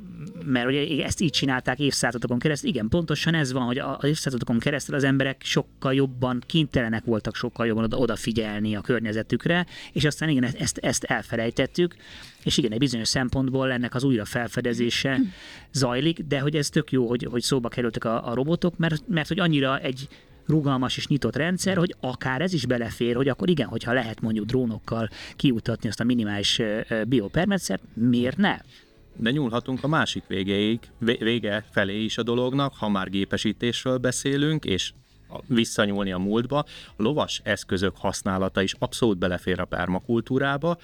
mert 0.45 0.67
ugye 0.67 1.05
ezt 1.05 1.21
így 1.21 1.31
csinálták 1.31 1.79
évszázadokon 1.79 2.39
keresztül. 2.39 2.69
Igen, 2.69 2.89
pontosan 2.89 3.33
ez 3.33 3.51
van, 3.51 3.63
hogy 3.63 3.77
az 3.77 4.03
évszázadokon 4.03 4.59
keresztül 4.59 4.95
az 4.95 5.03
emberek 5.03 5.41
sokkal 5.43 5.93
jobban 5.93 6.43
kénytelenek 6.45 7.05
voltak 7.05 7.35
sokkal 7.35 7.65
jobban 7.65 7.83
oda, 7.83 7.97
odafigyelni 7.97 8.75
a 8.75 8.81
környezetükre, 8.81 9.65
és 9.91 10.05
aztán 10.05 10.29
igen, 10.29 10.43
ezt, 10.43 10.77
ezt 10.77 11.03
elfelejtettük, 11.03 11.95
és 12.43 12.57
igen, 12.57 12.71
egy 12.71 12.77
bizonyos 12.77 13.07
szempontból 13.07 13.71
ennek 13.71 13.95
az 13.95 14.03
újra 14.03 14.25
felfedezése 14.25 15.19
zajlik, 15.71 16.19
de 16.19 16.39
hogy 16.39 16.55
ez 16.55 16.69
tök 16.69 16.91
jó, 16.91 17.07
hogy, 17.07 17.27
hogy 17.31 17.41
szóba 17.41 17.69
kerültek 17.69 18.03
a, 18.03 18.29
a 18.29 18.33
robotok, 18.33 18.77
mert, 18.77 19.07
mert 19.07 19.27
hogy 19.27 19.39
annyira 19.39 19.79
egy 19.79 20.07
rugalmas 20.49 20.97
és 20.97 21.07
nyitott 21.07 21.35
rendszer, 21.35 21.77
hogy 21.77 21.95
akár 21.99 22.41
ez 22.41 22.53
is 22.53 22.65
belefér, 22.65 23.15
hogy 23.15 23.27
akkor 23.27 23.49
igen, 23.49 23.67
hogyha 23.67 23.93
lehet 23.93 24.21
mondjuk 24.21 24.45
drónokkal 24.45 25.09
kiutatni 25.35 25.89
azt 25.89 25.99
a 25.99 26.03
minimális 26.03 26.61
biopermetszert, 27.07 27.81
miért 27.93 28.37
ne? 28.37 28.57
De 29.15 29.31
nyúlhatunk 29.31 29.83
a 29.83 29.87
másik 29.87 30.23
végéig, 30.27 30.79
vége 30.99 31.65
felé 31.71 32.03
is 32.03 32.17
a 32.17 32.23
dolognak, 32.23 32.73
ha 32.75 32.89
már 32.89 33.09
gépesítésről 33.09 33.97
beszélünk, 33.97 34.65
és 34.65 34.93
visszanyúlni 35.47 36.11
a 36.11 36.17
múltba. 36.17 36.57
A 36.87 37.01
lovas 37.03 37.41
eszközök 37.43 37.97
használata 37.97 38.61
is 38.61 38.75
abszolút 38.79 39.17
belefér 39.17 39.59
a 39.59 39.65
permakultúrába, 39.65 40.77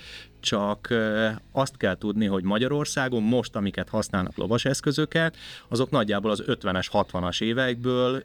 csak 0.45 0.93
azt 1.51 1.77
kell 1.77 1.97
tudni, 1.97 2.25
hogy 2.25 2.43
Magyarországon 2.43 3.23
most, 3.23 3.55
amiket 3.55 3.89
használnak 3.89 4.37
lovas 4.37 4.65
eszközöket, 4.65 5.37
azok 5.67 5.89
nagyjából 5.89 6.31
az 6.31 6.43
50-es, 6.47 6.87
60-as 6.91 7.41
évekből 7.41 8.23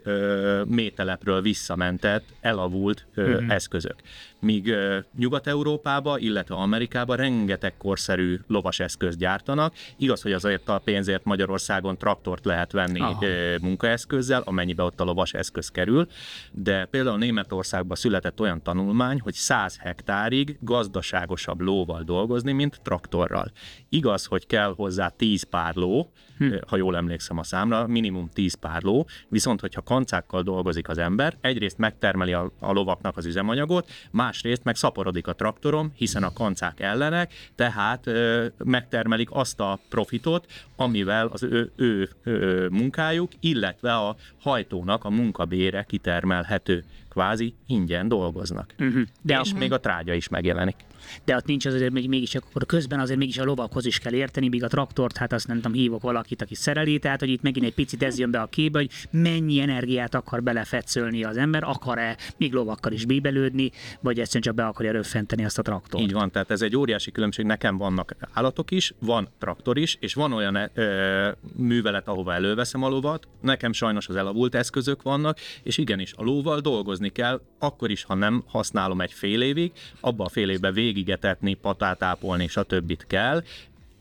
mételepről 0.64 1.40
visszamentett, 1.40 2.24
elavult 2.40 3.06
uh-huh. 3.16 3.44
eszközök. 3.48 3.94
Míg 4.38 4.74
Nyugat-Európába, 5.18 6.18
illetve 6.18 6.54
Amerikába 6.54 7.14
rengeteg 7.14 7.76
korszerű 7.76 8.38
lovas 8.46 8.80
eszközt 8.80 9.18
gyártanak. 9.18 9.74
Igaz, 9.96 10.22
hogy 10.22 10.32
azért 10.32 10.68
a 10.68 10.78
pénzért 10.78 11.24
Magyarországon 11.24 11.98
traktort 11.98 12.44
lehet 12.44 12.72
venni 12.72 13.00
Aha. 13.00 13.24
munkaeszközzel, 13.60 14.42
amennyibe 14.44 14.82
ott 14.82 15.00
a 15.00 15.04
lovas 15.04 15.32
eszköz 15.32 15.68
kerül, 15.68 16.08
de 16.52 16.84
például 16.84 17.18
Németországban 17.18 17.96
született 17.96 18.40
olyan 18.40 18.62
tanulmány, 18.62 19.20
hogy 19.20 19.34
100 19.34 19.76
hektárig 19.78 20.56
gazdaságosabb 20.60 21.60
lóval 21.60 22.02
dolgozni, 22.10 22.52
mint 22.52 22.80
traktorral. 22.82 23.50
Igaz, 23.88 24.24
hogy 24.24 24.46
kell 24.46 24.74
hozzá 24.76 25.08
10 25.08 25.42
pár 25.42 25.74
ló, 25.74 26.12
hm. 26.38 26.54
ha 26.66 26.76
jól 26.76 26.96
emlékszem 26.96 27.38
a 27.38 27.42
számra, 27.42 27.86
minimum 27.86 28.28
10 28.32 28.54
pár 28.54 28.82
ló, 28.82 29.06
viszont 29.28 29.60
hogyha 29.60 29.82
kancákkal 29.82 30.42
dolgozik 30.42 30.88
az 30.88 30.98
ember, 30.98 31.36
egyrészt 31.40 31.78
megtermeli 31.78 32.32
a, 32.32 32.52
a 32.58 32.72
lovaknak 32.72 33.16
az 33.16 33.26
üzemanyagot, 33.26 33.90
másrészt 34.10 34.64
meg 34.64 34.76
szaporodik 34.76 35.26
a 35.26 35.34
traktorom, 35.34 35.92
hiszen 35.94 36.22
a 36.22 36.32
kancák 36.32 36.80
ellenek, 36.80 37.32
tehát 37.54 38.06
ö, 38.06 38.46
megtermelik 38.64 39.28
azt 39.32 39.60
a 39.60 39.78
profitot, 39.88 40.46
amivel 40.76 41.26
az 41.26 41.42
ő, 41.42 41.70
ő, 41.76 42.08
ő 42.22 42.68
munkájuk, 42.68 43.32
illetve 43.40 43.94
a 43.94 44.16
hajtónak 44.40 45.04
a 45.04 45.10
munkabére 45.10 45.82
kitermelhető 45.82 46.84
kvázi 47.10 47.54
ingyen 47.66 48.08
dolgoznak. 48.08 48.74
Uh-huh. 48.78 49.02
De 49.22 49.40
és 49.42 49.52
a... 49.52 49.58
még 49.58 49.72
a 49.72 49.80
trágya 49.80 50.14
is 50.14 50.28
megjelenik. 50.28 50.76
De 51.24 51.36
ott 51.36 51.46
nincs 51.46 51.66
azért 51.66 51.92
még, 51.92 52.08
mégis, 52.08 52.34
akkor 52.34 52.66
közben 52.66 53.00
azért 53.00 53.18
mégis 53.18 53.38
a 53.38 53.44
lovakhoz 53.44 53.86
is 53.86 53.98
kell 53.98 54.12
érteni, 54.12 54.48
míg 54.48 54.64
a 54.64 54.68
traktort, 54.68 55.16
hát 55.16 55.32
azt 55.32 55.46
nem 55.46 55.56
tudom, 55.56 55.72
hívok 55.72 56.02
valakit, 56.02 56.42
aki 56.42 56.54
szereli, 56.54 56.98
tehát 56.98 57.20
hogy 57.20 57.28
itt 57.28 57.42
megint 57.42 57.66
egy 57.66 57.74
picit 57.74 58.02
ez 58.02 58.18
jön 58.18 58.30
be 58.30 58.40
a 58.40 58.46
képbe, 58.46 58.78
hogy 58.78 58.90
mennyi 59.10 59.60
energiát 59.60 60.14
akar 60.14 60.42
belefetszölni 60.42 61.24
az 61.24 61.36
ember, 61.36 61.62
akar-e 61.62 62.16
még 62.36 62.52
lovakkal 62.52 62.92
is 62.92 63.04
bíbelődni, 63.04 63.70
vagy 64.00 64.18
egyszerűen 64.18 64.42
csak 64.42 64.54
be 64.54 64.66
akarja 64.66 64.92
röffenteni 64.92 65.44
azt 65.44 65.58
a 65.58 65.62
traktort. 65.62 66.04
Így 66.04 66.12
van, 66.12 66.30
tehát 66.30 66.50
ez 66.50 66.62
egy 66.62 66.76
óriási 66.76 67.12
különbség. 67.12 67.44
Nekem 67.44 67.76
vannak 67.76 68.16
állatok 68.32 68.70
is, 68.70 68.94
van 68.98 69.28
traktor 69.38 69.78
is, 69.78 69.96
és 70.00 70.14
van 70.14 70.32
olyan 70.32 70.70
ö, 70.74 71.30
művelet, 71.56 72.08
ahova 72.08 72.34
előveszem 72.34 72.82
a 72.82 72.88
lovat. 72.88 73.28
Nekem 73.40 73.72
sajnos 73.72 74.08
az 74.08 74.16
elavult 74.16 74.54
eszközök 74.54 75.02
vannak, 75.02 75.38
és 75.62 75.78
igenis 75.78 76.12
a 76.16 76.22
lóval 76.22 76.60
dolgozni 76.60 77.08
kell, 77.08 77.40
akkor 77.58 77.90
is, 77.90 78.02
ha 78.02 78.14
nem 78.14 78.44
használom 78.46 79.00
egy 79.00 79.12
fél 79.12 79.42
évig, 79.42 79.72
abban 80.00 80.26
a 80.26 80.28
fél 80.28 80.50
évben 80.50 80.72
végigetetni, 81.00 81.54
patátápolni, 81.54 82.46
stb. 82.46 83.06
kell, 83.06 83.42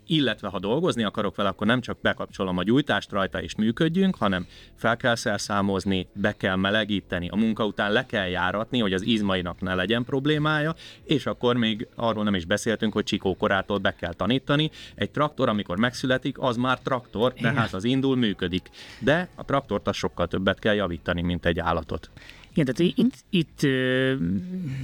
illetve 0.07 0.47
ha 0.47 0.59
dolgozni 0.59 1.03
akarok 1.03 1.35
vele, 1.35 1.49
akkor 1.49 1.67
nem 1.67 1.81
csak 1.81 1.97
bekapcsolom 2.01 2.57
a 2.57 2.63
gyújtást 2.63 3.11
rajta 3.11 3.41
és 3.41 3.55
működjünk, 3.55 4.15
hanem 4.15 4.45
fel 4.75 4.97
kell 4.97 5.15
szerszámozni, 5.15 6.07
be 6.13 6.37
kell 6.37 6.55
melegíteni, 6.55 7.27
a 7.29 7.35
munka 7.35 7.65
után 7.65 7.91
le 7.91 8.05
kell 8.05 8.27
járatni, 8.27 8.79
hogy 8.79 8.93
az 8.93 9.01
izmainak 9.01 9.61
ne 9.61 9.75
legyen 9.75 10.03
problémája, 10.03 10.75
és 11.03 11.25
akkor 11.25 11.55
még 11.55 11.87
arról 11.95 12.23
nem 12.23 12.35
is 12.35 12.45
beszéltünk, 12.45 12.93
hogy 12.93 13.03
csikókorától 13.03 13.77
be 13.77 13.95
kell 13.95 14.13
tanítani. 14.13 14.71
Egy 14.95 15.11
traktor, 15.11 15.49
amikor 15.49 15.77
megszületik, 15.77 16.39
az 16.39 16.57
már 16.57 16.79
traktor, 16.79 17.33
tehát 17.33 17.73
az 17.73 17.83
indul, 17.83 18.15
működik. 18.15 18.69
De 18.99 19.29
a 19.35 19.45
traktort 19.45 19.87
az 19.87 19.95
sokkal 19.95 20.27
többet 20.27 20.59
kell 20.59 20.75
javítani, 20.75 21.21
mint 21.21 21.45
egy 21.45 21.59
állatot. 21.59 22.09
Igen, 22.51 22.65
tehát 22.65 22.93
itt, 22.97 23.13
itt 23.29 23.61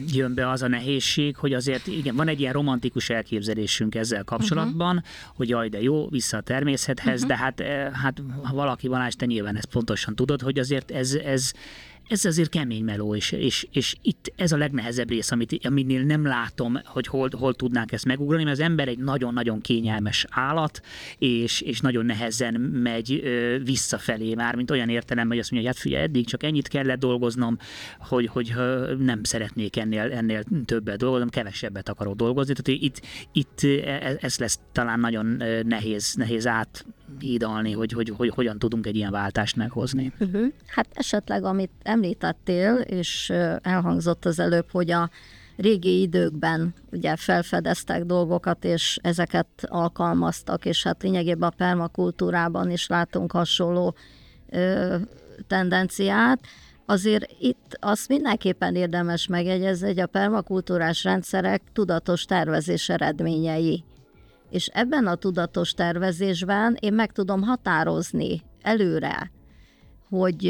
jön 0.08 0.34
be 0.34 0.50
az 0.50 0.62
a 0.62 0.68
nehézség, 0.68 1.36
hogy 1.36 1.54
azért 1.54 1.88
igen, 1.88 2.16
van 2.16 2.28
egy 2.28 2.40
ilyen 2.40 2.54
romantikus 2.54 3.10
elképzelésünk 3.10 3.96
ezzel 3.96 4.24
kapcsolatban, 4.24 4.96
uh-huh. 4.96 5.36
hogy 5.36 5.50
jaj, 5.50 5.70
de 5.70 5.82
jó, 5.82 6.08
vissza 6.10 6.38
a 6.38 6.42
természethez, 6.42 7.24
uh-huh. 7.24 7.38
de 7.38 7.44
hát, 7.44 7.62
hát 7.94 8.22
ha 8.44 8.56
valaki 8.56 8.88
van, 8.88 9.10
te 9.18 9.26
nyilván 9.26 9.56
ezt 9.56 9.66
pontosan 9.66 10.16
tudod, 10.16 10.42
hogy 10.42 10.60
azért 10.60 10.92
ez, 10.92 11.14
ez 11.14 11.52
ez 12.08 12.26
azért 12.26 12.50
kemény 12.50 12.84
meló, 12.84 13.16
és, 13.16 13.32
és, 13.32 13.68
és 13.72 13.96
itt 14.02 14.34
ez 14.36 14.52
a 14.52 14.58
legnehezebb 14.58 15.10
rész, 15.10 15.32
amit, 15.32 15.66
aminél 15.66 16.04
nem 16.04 16.26
látom, 16.26 16.80
hogy 16.86 17.08
hol, 17.08 17.30
hol 17.38 17.54
tudnánk 17.54 17.92
ezt 17.92 18.06
megugrani, 18.06 18.44
mert 18.44 18.58
az 18.58 18.64
ember 18.64 18.88
egy 18.88 18.98
nagyon-nagyon 18.98 19.62
kényelmes 19.62 20.26
állat, 20.30 20.82
és, 21.18 21.62
és 21.62 21.80
nagyon 21.80 22.06
nehezen 22.06 22.54
megy 22.62 23.22
ö, 23.24 23.58
visszafelé 23.64 24.36
már, 24.36 24.56
mint 24.56 24.72
olyan 24.72 24.90
értelem, 24.90 25.28
hogy 25.28 25.40
azt 25.40 25.52
mondja, 25.52 25.70
hogy 25.70 25.78
hát 25.78 25.88
figyelj, 25.88 26.04
eddig 26.04 26.26
csak 26.26 26.44
ennyit 26.44 26.68
kellett 26.68 27.00
dolgoznom, 27.00 27.58
hogy, 28.00 28.26
hogy 28.26 28.54
nem 29.00 29.24
szeretnék 29.24 29.78
ennél, 29.78 30.12
ennél 30.12 30.44
többet 30.66 30.98
dolgoznom, 30.98 31.30
kevesebbet 31.30 31.90
akarok 31.90 32.16
dolgozni. 32.16 32.54
Tehát 32.54 32.82
itt, 32.82 33.02
itt 33.32 33.64
e, 33.64 34.18
ez 34.22 34.38
lesz 34.38 34.60
talán 34.72 35.00
nagyon 35.00 35.44
nehéz, 35.64 36.14
nehéz 36.14 36.48
át 36.48 36.86
hídalni, 37.20 37.72
hogy, 37.72 37.92
hogy, 37.92 38.14
hogy 38.18 38.30
hogyan 38.30 38.60
tudunk 38.60 38.86
egy 38.86 38.96
ilyen 38.96 39.12
váltást 39.12 39.56
meghozni. 39.56 40.14
Uh-huh. 40.20 40.46
Hát 40.66 40.88
esetleg, 40.94 41.44
amit 41.44 41.72
említettél, 41.84 42.76
és 42.76 43.34
elhangzott 43.62 44.26
az 44.26 44.40
előbb, 44.40 44.72
hogy 44.72 44.92
a 44.92 45.10
régi 45.58 46.02
időkben 46.02 46.74
ugye 46.92 47.16
felfedeztek 47.16 48.04
dolgokat, 48.04 48.64
és 48.66 49.00
ezeket 49.02 49.48
alkalmaztak, 49.62 50.66
és 50.66 50.84
hát 50.84 51.04
lényegében 51.04 51.50
a 51.50 51.56
permakultúrában 51.58 52.72
is 52.72 52.88
látunk 52.88 53.32
hasonló 53.32 53.96
ö, 54.50 54.96
tendenciát. 55.48 56.40
Azért 56.86 57.32
itt 57.40 57.78
azt 57.80 58.08
mindenképpen 58.08 58.76
érdemes 58.76 59.28
megjegyezni, 59.28 59.88
hogy 59.88 60.00
a 60.00 60.08
permakultúrás 60.08 61.04
rendszerek 61.04 61.62
tudatos 61.74 62.26
tervezés 62.26 62.90
eredményei 62.90 63.84
és 64.56 64.68
ebben 64.68 65.08
a 65.08 65.16
tudatos 65.16 65.74
tervezésben 65.74 66.78
én 66.80 66.94
meg 66.94 67.12
tudom 67.12 67.42
határozni 67.42 68.42
előre, 68.62 69.32
hogy 70.10 70.46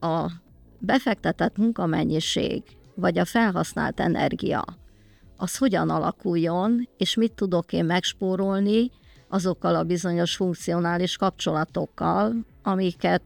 a 0.00 0.30
befektetett 0.78 1.56
munkamennyiség, 1.56 2.62
vagy 2.94 3.18
a 3.18 3.24
felhasznált 3.24 4.00
energia, 4.00 4.64
az 5.36 5.56
hogyan 5.56 5.90
alakuljon, 5.90 6.88
és 6.96 7.14
mit 7.14 7.32
tudok 7.32 7.72
én 7.72 7.84
megspórolni 7.84 8.90
azokkal 9.28 9.74
a 9.74 9.84
bizonyos 9.84 10.36
funkcionális 10.36 11.16
kapcsolatokkal, 11.16 12.32
amiket 12.62 13.22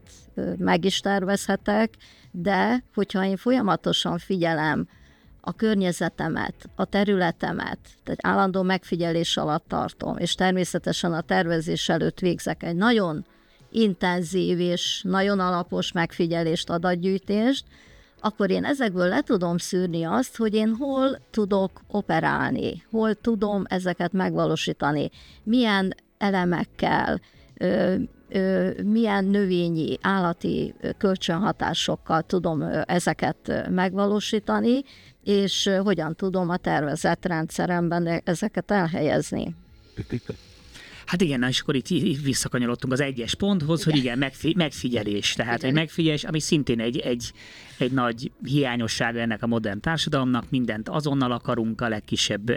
meg 0.57 0.85
is 0.85 0.99
tervezhetek, 0.99 1.93
de 2.31 2.83
hogyha 2.93 3.25
én 3.25 3.37
folyamatosan 3.37 4.17
figyelem 4.17 4.87
a 5.47 5.51
környezetemet, 5.51 6.53
a 6.75 6.85
területemet, 6.85 7.79
tehát 8.03 8.19
állandó 8.21 8.61
megfigyelés 8.61 9.37
alatt 9.37 9.67
tartom, 9.67 10.17
és 10.17 10.35
természetesen 10.35 11.13
a 11.13 11.21
tervezés 11.21 11.89
előtt 11.89 12.19
végzek 12.19 12.63
egy 12.63 12.75
nagyon 12.75 13.25
intenzív 13.71 14.59
és 14.59 15.01
nagyon 15.03 15.39
alapos 15.39 15.91
megfigyelést, 15.91 16.69
adatgyűjtést, 16.69 17.65
akkor 18.19 18.49
én 18.49 18.65
ezekből 18.65 19.07
le 19.07 19.21
tudom 19.21 19.57
szűrni 19.57 20.03
azt, 20.03 20.37
hogy 20.37 20.53
én 20.53 20.75
hol 20.79 21.19
tudok 21.31 21.81
operálni, 21.87 22.83
hol 22.91 23.15
tudom 23.15 23.63
ezeket 23.67 24.13
megvalósítani, 24.13 25.09
milyen 25.43 25.93
elemekkel, 26.17 27.21
milyen 28.83 29.25
növényi, 29.25 29.97
állati 30.01 30.73
kölcsönhatásokkal 30.97 32.21
tudom 32.21 32.61
ezeket 32.85 33.69
megvalósítani, 33.69 34.83
és 35.23 35.69
hogyan 35.83 36.15
tudom 36.15 36.49
a 36.49 36.57
tervezett 36.57 37.25
rendszeremben 37.25 38.21
ezeket 38.23 38.71
elhelyezni. 38.71 39.55
Hát 41.05 41.21
igen, 41.21 41.43
és 41.43 41.59
akkor 41.59 41.75
itt, 41.75 41.87
visszakanyarodtunk 42.23 42.93
az 42.93 43.01
egyes 43.01 43.35
ponthoz, 43.35 43.83
hogy 43.83 43.95
igen, 43.95 44.17
megfi, 44.17 44.53
megfigyelés. 44.57 45.33
Tehát 45.33 45.63
egy 45.63 45.73
megfigyelés, 45.73 46.23
ami 46.23 46.39
szintén 46.39 46.79
egy, 46.79 46.97
egy, 46.97 47.31
egy 47.77 47.91
nagy 47.91 48.31
hiányossága 48.43 49.19
ennek 49.19 49.43
a 49.43 49.47
modern 49.47 49.79
társadalomnak, 49.79 50.49
mindent 50.49 50.89
azonnal 50.89 51.31
akarunk 51.31 51.81
a 51.81 51.89
legkisebb 51.89 52.51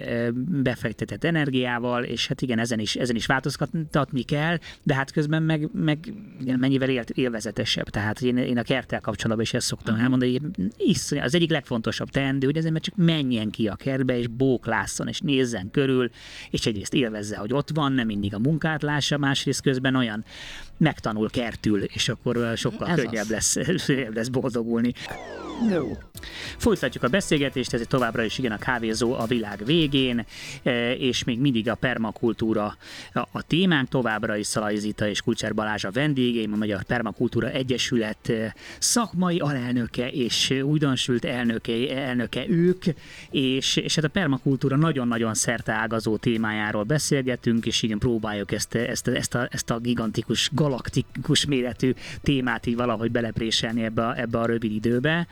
befektetett 0.62 1.24
energiával, 1.24 2.04
és 2.04 2.26
hát 2.26 2.42
igen, 2.42 2.58
ezen 2.58 2.78
is, 2.78 2.96
ezen 2.96 3.16
is 3.16 3.26
változtatni 3.26 4.22
kell, 4.22 4.58
de 4.82 4.94
hát 4.94 5.10
közben 5.10 5.42
meg, 5.42 5.68
meg 5.72 6.12
igen, 6.40 6.58
mennyivel 6.58 6.88
él, 6.88 7.04
élvezetesebb. 7.14 7.88
Tehát 7.88 8.20
én, 8.20 8.36
én 8.36 8.58
a 8.58 8.62
kerttel 8.62 9.00
kapcsolatban 9.00 9.44
is 9.44 9.54
ezt 9.54 9.66
szoktam 9.66 9.94
elmondani, 9.94 10.38
hogy 10.38 10.50
iszony, 10.76 11.20
az 11.20 11.34
egyik 11.34 11.50
legfontosabb 11.50 12.08
teendő, 12.08 12.46
hogy 12.46 12.56
ezen 12.56 12.78
csak 12.80 12.96
menjen 12.96 13.50
ki 13.50 13.68
a 13.68 13.74
kertbe, 13.74 14.18
és 14.18 14.26
bóklásszon, 14.26 15.08
és 15.08 15.20
nézzen 15.20 15.70
körül, 15.70 16.10
és 16.50 16.66
egyrészt 16.66 16.94
élvezze, 16.94 17.36
hogy 17.36 17.52
ott 17.52 17.70
van, 17.74 17.92
nem 17.92 18.06
mindig 18.06 18.34
a 18.34 18.38
munkát 18.38 18.82
lássa, 18.82 19.18
másrészt 19.18 19.62
közben 19.62 19.94
olyan 19.94 20.24
megtanul 20.80 21.30
kertül, 21.30 21.82
és 21.82 22.08
akkor 22.08 22.52
sokkal 22.56 22.88
Ez 22.88 23.00
könnyebb 23.00 23.28
lesz, 23.28 23.56
lesz 24.14 24.28
boldogulni. 24.28 24.92
No. 25.68 25.84
Folytatjuk 26.56 27.02
a 27.02 27.08
beszélgetést, 27.08 27.72
ez 27.72 27.82
továbbra 27.88 28.22
is 28.22 28.38
igen 28.38 28.52
a 28.52 28.58
kávézó 28.58 29.12
a 29.12 29.26
világ 29.26 29.64
végén, 29.64 30.24
e, 30.62 30.92
és 30.92 31.24
még 31.24 31.40
mindig 31.40 31.68
a 31.68 31.74
permakultúra 31.74 32.76
a 33.12 33.42
témánk, 33.42 33.88
továbbra 33.88 34.36
is 34.36 34.46
Szalai 34.46 34.76
Zita 34.76 35.08
és 35.08 35.22
Kulcsár 35.22 35.54
Balázs 35.54 35.84
a 35.84 35.90
vendégeim, 35.90 36.52
a 36.52 36.56
Magyar 36.56 36.82
Permakultúra 36.82 37.48
Egyesület 37.48 38.28
e, 38.28 38.54
szakmai 38.78 39.38
alelnöke 39.38 40.08
és 40.08 40.50
újdonsült 40.50 41.24
elnöke, 41.24 41.96
elnöke 41.96 42.48
ők, 42.48 42.84
és, 43.30 43.76
és 43.76 43.94
hát 43.94 44.04
a 44.04 44.08
permakultúra 44.08 44.76
nagyon-nagyon 44.76 45.34
szerteágazó 45.34 46.16
témájáról 46.16 46.82
beszélgetünk, 46.82 47.66
és 47.66 47.82
igen, 47.82 47.98
próbáljuk 47.98 48.52
ezt, 48.52 48.74
ezt, 48.74 49.08
ezt, 49.08 49.34
a, 49.34 49.48
ezt 49.50 49.70
a 49.70 49.78
gigantikus, 49.78 50.50
galaktikus 50.70 51.44
méretű 51.44 51.94
témát 52.22 52.66
így 52.66 52.76
valahogy 52.76 53.10
belepréselni 53.10 53.84
ebbe 53.84 54.06
a, 54.06 54.18
ebbe 54.20 54.38
a 54.38 54.46
rövid 54.46 54.72
időbe 54.72 55.26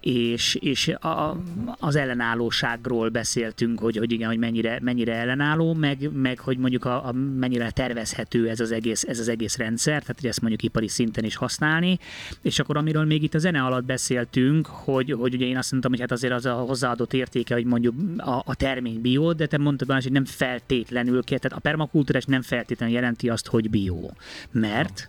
és, 0.00 0.54
és 0.54 0.88
a, 0.88 1.36
az 1.78 1.96
ellenállóságról 1.96 3.08
beszéltünk, 3.08 3.78
hogy, 3.78 3.96
hogy 3.96 4.12
igen, 4.12 4.28
hogy 4.28 4.38
mennyire, 4.38 4.78
mennyire 4.82 5.14
ellenálló, 5.14 5.74
meg, 5.74 6.10
meg 6.12 6.38
hogy 6.38 6.58
mondjuk 6.58 6.84
a, 6.84 7.06
a 7.06 7.12
mennyire 7.12 7.70
tervezhető 7.70 8.48
ez 8.48 8.60
az, 8.60 8.72
egész, 8.72 9.04
ez 9.08 9.18
az 9.18 9.28
egész 9.28 9.56
rendszer, 9.56 10.00
tehát 10.00 10.20
hogy 10.20 10.28
ezt 10.28 10.40
mondjuk 10.40 10.62
ipari 10.62 10.88
szinten 10.88 11.24
is 11.24 11.36
használni, 11.36 11.98
és 12.42 12.58
akkor 12.58 12.76
amiről 12.76 13.04
még 13.04 13.22
itt 13.22 13.34
a 13.34 13.38
zene 13.38 13.62
alatt 13.62 13.84
beszéltünk, 13.84 14.66
hogy, 14.66 15.12
hogy 15.12 15.34
ugye 15.34 15.46
én 15.46 15.56
azt 15.56 15.70
mondtam, 15.70 15.92
hogy 15.92 16.00
hát 16.00 16.12
azért 16.12 16.32
az 16.32 16.46
a 16.46 16.52
hozzáadott 16.54 17.12
értéke, 17.12 17.54
hogy 17.54 17.64
mondjuk 17.64 17.94
a, 18.16 18.42
a 18.44 18.54
termény 18.54 19.00
bio, 19.00 19.32
de 19.32 19.46
te 19.46 19.58
mondtad, 19.58 20.02
hogy 20.02 20.12
nem 20.12 20.24
feltétlenül, 20.24 21.22
tehát 21.22 21.52
a 21.52 21.60
permakultúrás 21.60 22.24
nem 22.24 22.42
feltétlenül 22.42 22.94
jelenti 22.94 23.28
azt, 23.28 23.46
hogy 23.46 23.70
bio. 23.70 24.10
Mert? 24.50 25.08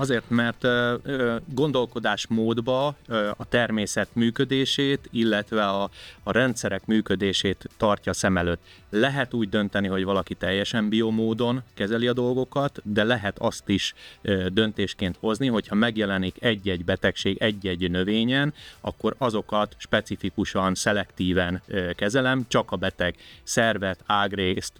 Azért, 0.00 0.30
mert 0.30 0.66
gondolkodásmódba 1.46 2.86
a 3.36 3.44
természet 3.48 4.08
működését, 4.12 5.08
illetve 5.10 5.68
a, 5.68 5.90
a 6.22 6.32
rendszerek 6.32 6.86
működését 6.86 7.68
tartja 7.76 8.12
szem 8.12 8.36
előtt. 8.36 8.60
Lehet 8.90 9.34
úgy 9.34 9.48
dönteni, 9.48 9.86
hogy 9.86 10.04
valaki 10.04 10.34
teljesen 10.34 10.88
biomódon 10.88 11.62
kezeli 11.74 12.06
a 12.06 12.12
dolgokat, 12.12 12.80
de 12.84 13.04
lehet 13.04 13.38
azt 13.38 13.68
is 13.68 13.94
döntésként 14.48 15.16
hozni, 15.20 15.46
hogyha 15.46 15.74
megjelenik 15.74 16.36
egy-egy 16.40 16.84
betegség 16.84 17.36
egy-egy 17.36 17.90
növényen, 17.90 18.54
akkor 18.80 19.14
azokat 19.18 19.74
specifikusan, 19.78 20.74
szelektíven 20.74 21.62
kezelem, 21.94 22.44
csak 22.48 22.72
a 22.72 22.76
beteg 22.76 23.14
szervet, 23.42 24.00
ágrészt, 24.06 24.72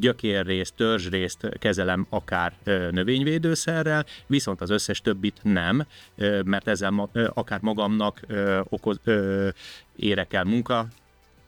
gyökérrészt, 0.00 0.74
törzsrészt 0.74 1.48
kezelem 1.58 2.06
akár 2.08 2.54
növényvédőszerrel, 2.90 4.06
viszont 4.26 4.60
az 4.60 4.70
összes 4.70 5.00
többit 5.00 5.38
nem, 5.42 5.86
mert 6.44 6.68
ezzel 6.68 7.10
akár 7.34 7.60
magamnak 7.60 8.20
okoz, 8.68 9.00
érek 9.96 10.32
el 10.32 10.44
munka 10.44 10.86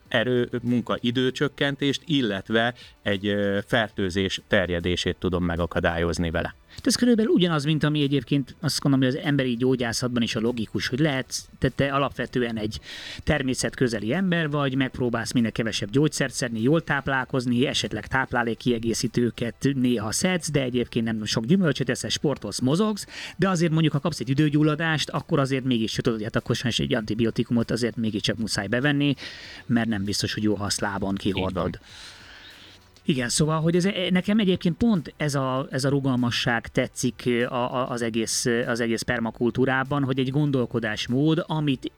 erő, 0.07 0.49
munkaidőcsökkentést, 0.61 2.01
illetve 2.05 2.73
egy 3.01 3.35
fertőzés 3.67 4.41
terjedését 4.47 5.15
tudom 5.19 5.43
megakadályozni 5.43 6.31
vele. 6.31 6.55
Ez 6.83 6.95
körülbelül 6.95 7.31
ugyanaz, 7.31 7.63
mint 7.63 7.83
ami 7.83 8.01
egyébként 8.01 8.55
azt 8.59 8.79
gondolom, 8.79 9.07
hogy 9.07 9.17
az 9.17 9.25
emberi 9.25 9.55
gyógyászatban 9.55 10.21
is 10.21 10.35
a 10.35 10.39
logikus, 10.39 10.87
hogy 10.87 10.99
lehet, 10.99 11.35
te, 11.59 11.69
te 11.69 11.93
alapvetően 11.93 12.57
egy 12.57 12.79
természetközeli 13.23 14.13
ember 14.13 14.49
vagy, 14.49 14.75
megpróbálsz 14.75 15.31
minél 15.31 15.51
kevesebb 15.51 15.89
gyógyszert 15.89 16.33
szedni, 16.33 16.61
jól 16.61 16.83
táplálkozni, 16.83 17.67
esetleg 17.67 18.07
táplálék 18.07 18.57
kiegészítőket 18.57 19.55
néha 19.73 20.11
szedsz, 20.11 20.51
de 20.51 20.61
egyébként 20.61 21.05
nem 21.05 21.25
sok 21.25 21.45
gyümölcsöt 21.45 21.89
eszel, 21.89 22.09
sportolsz, 22.09 22.59
mozogsz, 22.59 23.07
de 23.37 23.49
azért 23.49 23.71
mondjuk, 23.71 23.93
ha 23.93 23.99
kapsz 23.99 24.19
egy 24.19 24.29
időgyulladást, 24.29 25.09
akkor 25.09 25.39
azért 25.39 25.63
mégis 25.63 25.91
tudod, 25.91 26.13
hogy 26.13 26.23
hát 26.23 26.35
akkor 26.35 26.55
egy 26.77 26.93
antibiotikumot 26.93 27.71
azért 27.71 27.95
mégiscsak 27.95 28.37
muszáj 28.37 28.67
bevenni, 28.67 29.15
mert 29.65 29.87
nem 29.87 30.03
biztos, 30.03 30.33
hogy 30.33 30.43
jó, 30.43 30.55
ha 30.55 30.63
azt 30.63 30.79
lábon 30.79 31.15
kihordod. 31.15 31.67
Igen, 31.67 31.81
szóval, 33.27 33.61
hogy 33.61 33.75
ez, 33.75 33.87
nekem 34.09 34.39
egyébként 34.39 34.77
pont 34.77 35.13
ez 35.17 35.35
a, 35.35 35.67
ez 35.69 35.83
a 35.83 35.89
rugalmasság 35.89 36.67
tetszik 36.67 37.29
a, 37.49 37.53
a, 37.53 37.89
az, 37.89 38.01
egész, 38.01 38.45
az 38.67 38.79
egész 38.79 39.01
permakultúrában, 39.01 40.03
hogy 40.03 40.19
egy 40.19 40.29
gondolkodásmód, 40.29 41.43
amit 41.47 41.91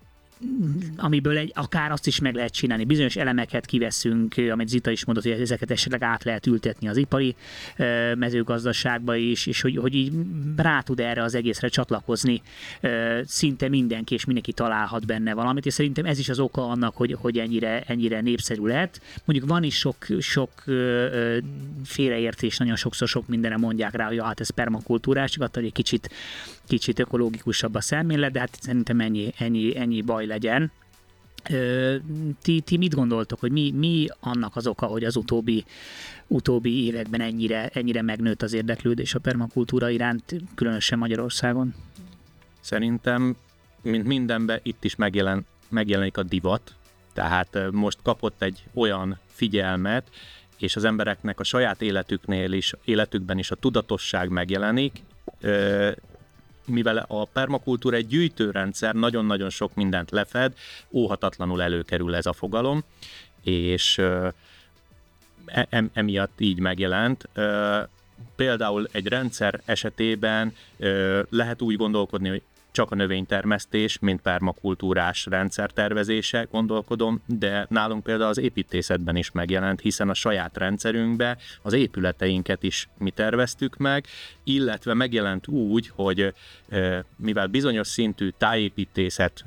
amiből 0.96 1.38
egy, 1.38 1.52
akár 1.56 1.92
azt 1.92 2.08
is 2.08 2.20
meg 2.20 2.36
lehet 2.36 2.54
csinálni. 2.54 2.86
Bizonyos 2.86 3.16
elemeket 3.16 3.66
kiveszünk, 3.66 4.36
amit 4.52 4.68
Zita 4.68 4.92
is 4.92 5.06
mondott, 5.06 5.24
hogy 5.26 5.42
ezeket 5.42 5.72
esetleg 5.72 6.04
át 6.04 6.24
lehet 6.24 6.48
ültetni 6.48 6.88
az 6.88 6.98
ipari 6.98 7.36
mezőgazdaságba 8.16 9.16
is, 9.16 9.46
és 9.46 9.62
hogy, 9.62 9.78
hogy 9.78 9.96
így 9.96 10.12
rá 10.56 10.82
tud 10.82 11.00
erre 11.00 11.24
az 11.24 11.36
egészre 11.36 11.68
csatlakozni 11.68 12.42
szinte 13.26 13.70
mindenki, 13.70 14.14
és 14.14 14.26
mindenki 14.26 14.52
találhat 14.52 15.06
benne 15.06 15.34
valamit, 15.34 15.66
és 15.66 15.74
szerintem 15.74 16.06
ez 16.06 16.20
is 16.20 16.30
az 16.30 16.40
oka 16.40 16.70
annak, 16.70 16.96
hogy, 16.96 17.16
hogy 17.20 17.38
ennyire, 17.38 17.84
ennyire 17.88 18.22
népszerű 18.22 18.66
lett. 18.66 19.02
Mondjuk 19.26 19.50
van 19.50 19.64
is 19.64 19.78
sok, 19.78 20.08
sok 20.20 20.64
félreértés, 21.84 22.58
nagyon 22.58 22.76
sokszor 22.76 23.08
sok 23.08 23.28
mindenre 23.28 23.58
mondják 23.58 23.96
rá, 23.96 24.08
hogy 24.08 24.20
hát 24.20 24.40
ez 24.40 24.50
permakultúrás, 24.50 25.32
csak 25.32 25.42
attól, 25.42 25.62
hogy 25.62 25.66
egy 25.66 25.84
kicsit, 25.84 26.10
kicsit 26.68 26.99
ökológikusabb 26.99 27.76
a 27.76 27.82
szemlélet, 27.82 28.32
de 28.32 28.39
hát 28.39 28.57
szerintem 28.61 28.99
ennyi, 28.99 29.34
ennyi, 29.38 29.78
ennyi 29.78 30.01
baj 30.01 30.26
legyen. 30.26 30.72
Ti, 32.41 32.61
ti 32.61 32.78
mit 32.78 32.95
gondoltok, 32.95 33.39
hogy 33.39 33.51
mi, 33.51 33.72
mi 33.72 34.07
annak 34.20 34.55
az 34.55 34.68
oka, 34.68 34.86
hogy 34.86 35.03
az 35.03 35.15
utóbbi, 35.15 35.65
utóbbi 36.28 36.86
években 36.86 37.22
ennyire, 37.22 37.68
ennyire 37.74 38.01
megnőtt 38.01 38.41
az 38.41 38.53
érdeklődés 38.53 39.15
a 39.15 39.20
permakultúra 39.20 39.89
iránt, 39.89 40.36
különösen 40.55 40.97
Magyarországon? 40.97 41.74
Szerintem, 42.59 43.36
mint 43.82 44.05
mindenben, 44.05 44.59
itt 44.63 44.84
is 44.84 44.95
megjelen, 44.95 45.45
megjelenik 45.70 46.18
a 46.18 46.24
divat, 46.24 46.76
tehát 47.13 47.57
most 47.72 47.99
kapott 48.03 48.41
egy 48.41 48.63
olyan 48.74 49.20
figyelmet, 49.26 50.09
és 50.57 50.76
az 50.76 50.84
embereknek 50.84 51.39
a 51.39 51.43
saját 51.43 51.82
életüknél 51.82 52.51
is, 52.51 52.74
életükben 52.86 53.38
is 53.38 53.51
a 53.51 53.55
tudatosság 53.55 54.30
megjelenik, 54.30 55.03
mivel 56.68 57.05
a 57.07 57.26
permakultúra 57.26 57.95
egy 57.95 58.07
gyűjtőrendszer, 58.07 58.93
nagyon-nagyon 58.93 59.49
sok 59.49 59.76
mindent 59.76 60.11
lefed, 60.11 60.53
óhatatlanul 60.91 61.61
előkerül 61.61 62.15
ez 62.15 62.26
a 62.26 62.34
fogalom, 62.34 62.84
és 63.43 63.97
e- 65.45 65.89
emiatt 65.93 66.39
így 66.39 66.59
megjelent. 66.59 67.30
Például 68.36 68.88
egy 68.91 69.07
rendszer 69.07 69.61
esetében 69.65 70.53
lehet 71.30 71.61
úgy 71.61 71.76
gondolkodni, 71.76 72.30
hogy 72.30 72.41
csak 72.78 72.92
a 72.92 72.96
növénytermesztés, 72.96 74.00
mint 74.00 74.22
permakultúrás 74.22 75.26
rendszertervezése, 75.26 76.48
gondolkodom, 76.52 77.22
de 77.26 77.66
nálunk 77.70 78.04
például 78.04 78.30
az 78.30 78.38
építészetben 78.38 79.16
is 79.16 79.32
megjelent, 79.32 79.82
hiszen 79.82 80.10
a 80.10 80.14
saját 80.14 80.58
rendszerünkbe 80.58 81.38
az 81.62 81.74
épületeinket 81.74 82.64
is 82.64 82.90
mi 82.98 83.12
terveztük 83.12 83.78
meg, 83.78 84.06
illetve 84.44 84.94
megjelent 84.94 85.48
úgy, 85.48 85.92
hogy 85.96 86.34
mivel 87.16 87.48
bizonyos 87.48 87.88
szintű 87.88 88.30
tájépítészet 88.38 89.46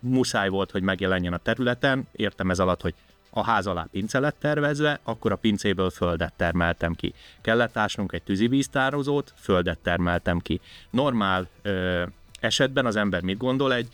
muszáj 0.00 0.48
volt, 0.48 0.70
hogy 0.70 0.82
megjelenjen 0.82 1.32
a 1.32 1.38
területen, 1.38 2.06
értem 2.12 2.50
ez 2.50 2.58
alatt, 2.58 2.80
hogy 2.80 2.94
a 3.30 3.44
ház 3.44 3.66
alá 3.66 3.86
pince 3.90 4.18
lett 4.18 4.36
tervezve, 4.38 5.00
akkor 5.02 5.32
a 5.32 5.36
pincéből 5.36 5.90
földet 5.90 6.32
termeltem 6.36 6.94
ki. 6.94 7.14
Kellett 7.40 7.76
ásnunk 7.76 8.12
egy 8.12 8.22
tűzivíztározót, 8.22 9.32
földet 9.36 9.78
termeltem 9.78 10.38
ki. 10.38 10.60
Normál 10.90 11.48
ö, 11.62 12.02
esetben 12.40 12.86
az 12.86 12.96
ember 12.96 13.22
mit 13.22 13.38
gondol? 13.38 13.74
Egy 13.74 13.88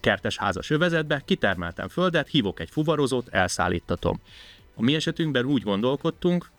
kertes 0.00 0.36
házas 0.36 0.70
övezetbe, 0.70 1.22
kitermeltem 1.24 1.88
földet, 1.88 2.28
hívok 2.28 2.60
egy 2.60 2.70
fuvarozót, 2.70 3.28
elszállítatom. 3.28 4.20
A 4.74 4.82
mi 4.82 4.94
esetünkben 4.94 5.44
úgy 5.44 5.62
gondolkodtunk, 5.62 6.50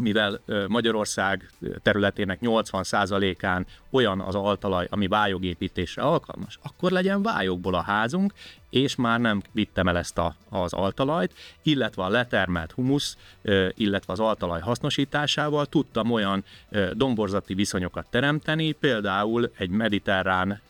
mivel 0.00 0.40
Magyarország 0.68 1.50
területének 1.82 2.38
80%-án 2.42 3.66
olyan 3.90 4.20
az 4.20 4.34
altalaj, 4.34 4.86
ami 4.90 5.06
vályogépítésre 5.06 6.02
alkalmas, 6.02 6.58
akkor 6.62 6.90
legyen 6.90 7.22
vályogból 7.22 7.74
a 7.74 7.82
házunk, 7.82 8.32
és 8.70 8.96
már 8.96 9.20
nem 9.20 9.42
vittem 9.52 9.88
el 9.88 9.98
ezt 9.98 10.18
a, 10.18 10.34
az 10.48 10.72
altalajt, 10.72 11.34
illetve 11.62 12.02
a 12.02 12.08
letermelt 12.08 12.72
humusz, 12.72 13.16
illetve 13.74 14.12
az 14.12 14.20
altalaj 14.20 14.60
hasznosításával 14.60 15.66
tudtam 15.66 16.10
olyan 16.10 16.44
domborzati 16.92 17.54
viszonyokat 17.54 18.06
teremteni, 18.10 18.72
például 18.72 19.50
egy 19.58 19.70
mediterrán 19.70 20.60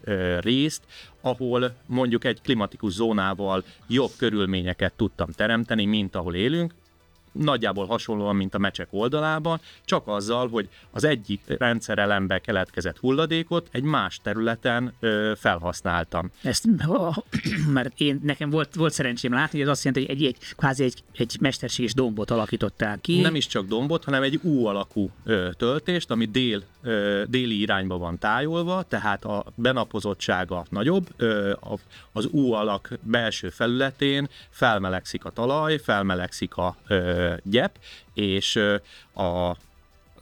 részt, 0.41 0.83
ahol 1.21 1.75
mondjuk 1.87 2.25
egy 2.25 2.41
klimatikus 2.43 2.93
zónával 2.93 3.65
jobb 3.87 4.11
körülményeket 4.17 4.93
tudtam 4.97 5.31
teremteni, 5.31 5.85
mint 5.85 6.15
ahol 6.15 6.35
élünk, 6.35 6.73
nagyjából 7.33 7.87
hasonlóan, 7.87 8.37
mint 8.37 8.55
a 8.55 8.59
mecsek 8.59 8.89
oldalában, 8.91 9.61
csak 9.85 10.09
azzal, 10.09 10.49
hogy 10.49 10.69
az 10.91 11.05
egyik 11.05 11.41
rendszerelembe 11.47 12.39
keletkezett 12.39 12.99
hulladékot 12.99 13.69
egy 13.71 13.83
más 13.83 14.21
területen 14.23 14.93
ö, 15.01 15.33
felhasználtam. 15.37 16.31
Ezt, 16.43 16.65
mert 17.73 17.93
én, 18.01 18.21
nekem 18.23 18.51
volt, 18.51 18.75
volt 18.75 18.93
szerencsém 18.93 19.33
látni, 19.33 19.59
hogy 19.59 19.67
ez 19.69 19.73
azt 19.73 19.85
jelenti, 19.85 20.07
hogy 20.07 20.17
egy, 20.17 20.27
egy 20.27 20.55
kvázi 20.57 20.85
egy, 20.85 21.03
egy 21.13 21.37
mesterséges 21.41 21.95
dombot 21.95 22.31
alakítottál 22.31 22.99
ki. 23.01 23.21
Nem 23.21 23.35
is 23.35 23.47
csak 23.47 23.67
dombot, 23.67 24.05
hanem 24.05 24.23
egy 24.23 24.41
U 24.43 24.67
alakú 24.67 25.11
ö, 25.25 25.49
töltést, 25.57 26.11
ami 26.11 26.25
dél, 26.25 26.63
ö, 26.83 27.23
déli 27.29 27.61
irányba 27.61 27.99
van 27.99 28.19
tájolva, 28.19 28.83
tehát 28.83 29.25
a 29.25 29.45
benapozottsága 29.55 30.65
nagyobb, 30.71 31.07
ö, 31.17 31.51
a, 31.51 31.79
az 32.13 32.29
U 32.31 32.53
alak 32.53 32.99
belső 33.03 33.49
felületén 33.49 34.29
felmelegszik 34.51 35.25
a 35.25 35.31
talaj, 35.31 35.79
felmelegszik 35.79 36.57
a 36.57 36.77
ö, 36.87 37.20
gyep, 37.45 37.79
és 38.15 38.57
a 39.15 39.57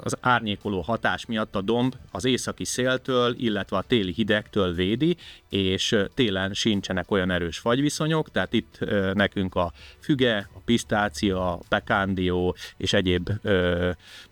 az 0.02 0.16
árnyékoló 0.20 0.80
hatás 0.80 1.26
miatt 1.26 1.54
a 1.54 1.60
domb 1.60 1.94
az 2.10 2.24
északi 2.24 2.64
széltől, 2.64 3.34
illetve 3.38 3.76
a 3.76 3.82
téli 3.82 4.12
hidegtől 4.12 4.74
védi, 4.74 5.16
és 5.48 5.96
télen 6.14 6.54
sincsenek 6.54 7.10
olyan 7.10 7.30
erős 7.30 7.58
fagyviszonyok, 7.58 8.30
tehát 8.30 8.52
itt 8.52 8.78
nekünk 9.12 9.54
a 9.54 9.72
füge, 10.00 10.48
a 10.54 10.58
pisztácia, 10.64 11.52
a 11.52 11.60
pekándió 11.68 12.56
és 12.76 12.92
egyéb 12.92 13.30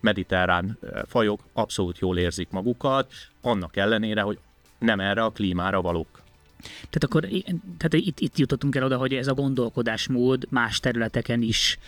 mediterrán 0.01 0.79
fajok 1.07 1.41
abszolút 1.53 1.99
jól 1.99 2.19
érzik 2.19 2.49
magukat, 2.51 3.13
annak 3.43 3.77
ellenére, 3.77 4.21
hogy 4.21 4.39
nem 4.79 5.01
erre 5.01 5.25
a 5.25 5.31
klímára 5.31 5.81
valók. 5.81 6.25
Tehát 6.63 7.05
akkor 7.05 7.21
tehát 7.79 8.07
itt, 8.07 8.21
itt 8.21 8.39
jutottunk 8.39 8.77
el 8.77 8.85
oda, 8.85 8.97
hogy 8.97 9.13
ez 9.13 9.27
a 9.27 9.35
gondolkodásmód 9.35 10.47
más 10.49 10.81
területeken 10.81 11.43
is 11.43 11.79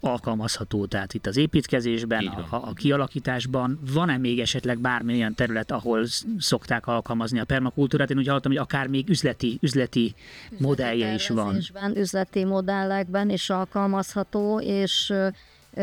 alkalmazható. 0.00 0.86
Tehát 0.86 1.14
itt 1.14 1.26
az 1.26 1.36
építkezésben, 1.36 2.26
a, 2.26 2.56
a 2.56 2.72
kialakításban 2.72 3.80
van-e 3.92 4.16
még 4.16 4.40
esetleg 4.40 4.78
bármilyen 4.78 5.34
terület, 5.34 5.70
ahol 5.70 6.06
szokták 6.38 6.86
alkalmazni 6.86 7.38
a 7.38 7.44
permakultúrát? 7.44 8.10
Én 8.10 8.18
úgy 8.18 8.26
hallottam, 8.26 8.52
hogy 8.52 8.60
akár 8.60 8.86
még 8.86 9.08
üzleti, 9.08 9.58
üzleti, 9.60 10.14
üzleti 10.48 10.64
modellje 10.64 11.14
is 11.14 11.28
van. 11.28 11.62
Üzleti 11.94 12.44
modellekben 12.44 13.30
is 13.30 13.50
alkalmazható, 13.50 14.60
és 14.60 15.12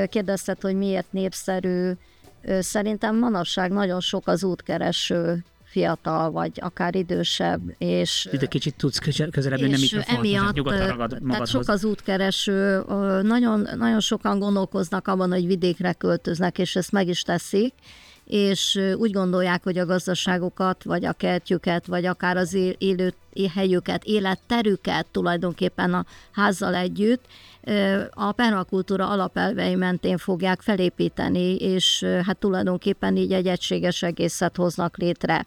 kérdezted, 0.10 0.62
hogy 0.62 0.76
miért 0.76 1.12
népszerű. 1.12 1.92
Szerintem 2.60 3.18
manapság 3.18 3.72
nagyon 3.72 4.00
sok 4.00 4.28
az 4.28 4.44
útkereső 4.44 5.44
fiatal, 5.74 6.32
vagy 6.32 6.52
akár 6.62 6.96
idősebb, 6.96 7.62
és... 7.78 8.30
Itt 8.32 8.42
egy 8.42 8.48
kicsit 8.48 8.76
tudsz 8.76 9.00
közelebb 9.32 9.60
nem 9.60 9.80
emiatt, 10.08 10.54
nyugodtan 10.54 10.88
ragad 10.88 11.12
magadhoz. 11.12 11.28
Tehát 11.30 11.48
sok 11.48 11.68
az 11.68 11.84
útkereső, 11.84 12.84
nagyon, 13.22 13.68
nagyon 13.78 14.00
sokan 14.00 14.40
gondolkoznak 14.40 15.08
abban, 15.08 15.32
hogy 15.32 15.48
vidékre 15.48 15.94
költöznek, 15.94 16.58
és 16.58 16.76
ezt 16.76 16.92
meg 16.92 17.08
is 17.08 17.22
teszik, 17.22 17.74
és 18.26 18.80
úgy 18.96 19.12
gondolják, 19.12 19.64
hogy 19.64 19.78
a 19.78 19.86
gazdaságokat, 19.86 20.84
vagy 20.84 21.06
a 21.06 21.14
kertjüket, 21.14 21.86
vagy 21.86 22.06
akár 22.06 22.38
az 22.38 22.54
élő 22.78 23.14
helyüket, 23.54 24.04
életterüket 24.04 25.06
tulajdonképpen 25.12 25.94
a 25.94 26.06
házzal 26.32 26.76
együtt 26.76 27.26
a 28.12 28.32
permakultúra 28.32 29.10
alapelvei 29.10 29.76
mentén 29.76 30.18
fogják 30.18 30.62
felépíteni, 30.62 31.56
és 31.56 32.06
hát 32.26 32.38
tulajdonképpen 32.38 33.16
így 33.18 33.34
egy 33.34 33.48
egységes 33.48 34.02
egészet 34.02 34.56
hoznak 34.56 34.98
létre. 34.98 35.46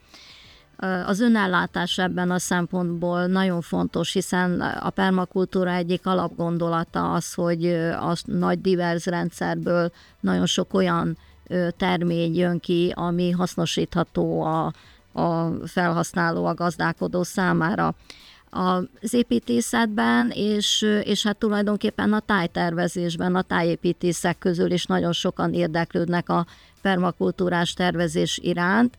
Az 1.06 1.20
önállátás 1.20 1.98
ebben 1.98 2.30
a 2.30 2.38
szempontból 2.38 3.26
nagyon 3.26 3.60
fontos, 3.60 4.12
hiszen 4.12 4.60
a 4.60 4.90
permakultúra 4.90 5.72
egyik 5.72 6.06
alapgondolata 6.06 7.12
az, 7.12 7.34
hogy 7.34 7.66
a 8.00 8.16
nagy 8.24 8.60
divers 8.60 9.06
rendszerből 9.06 9.92
nagyon 10.20 10.46
sok 10.46 10.74
olyan 10.74 11.18
termény 11.76 12.36
jön 12.36 12.60
ki, 12.60 12.92
ami 12.94 13.30
hasznosítható 13.30 14.42
a, 14.42 14.72
a 15.12 15.52
felhasználó, 15.66 16.44
a 16.44 16.54
gazdálkodó 16.54 17.22
számára. 17.22 17.94
Az 18.50 19.14
építészetben, 19.14 20.30
és, 20.34 20.86
és 21.02 21.22
hát 21.22 21.36
tulajdonképpen 21.36 22.12
a 22.12 22.20
tájtervezésben, 22.20 23.34
a 23.34 23.42
tájépítészek 23.42 24.38
közül 24.38 24.70
is 24.70 24.84
nagyon 24.84 25.12
sokan 25.12 25.52
érdeklődnek 25.52 26.28
a 26.28 26.46
permakultúrás 26.82 27.74
tervezés 27.74 28.38
iránt, 28.42 28.96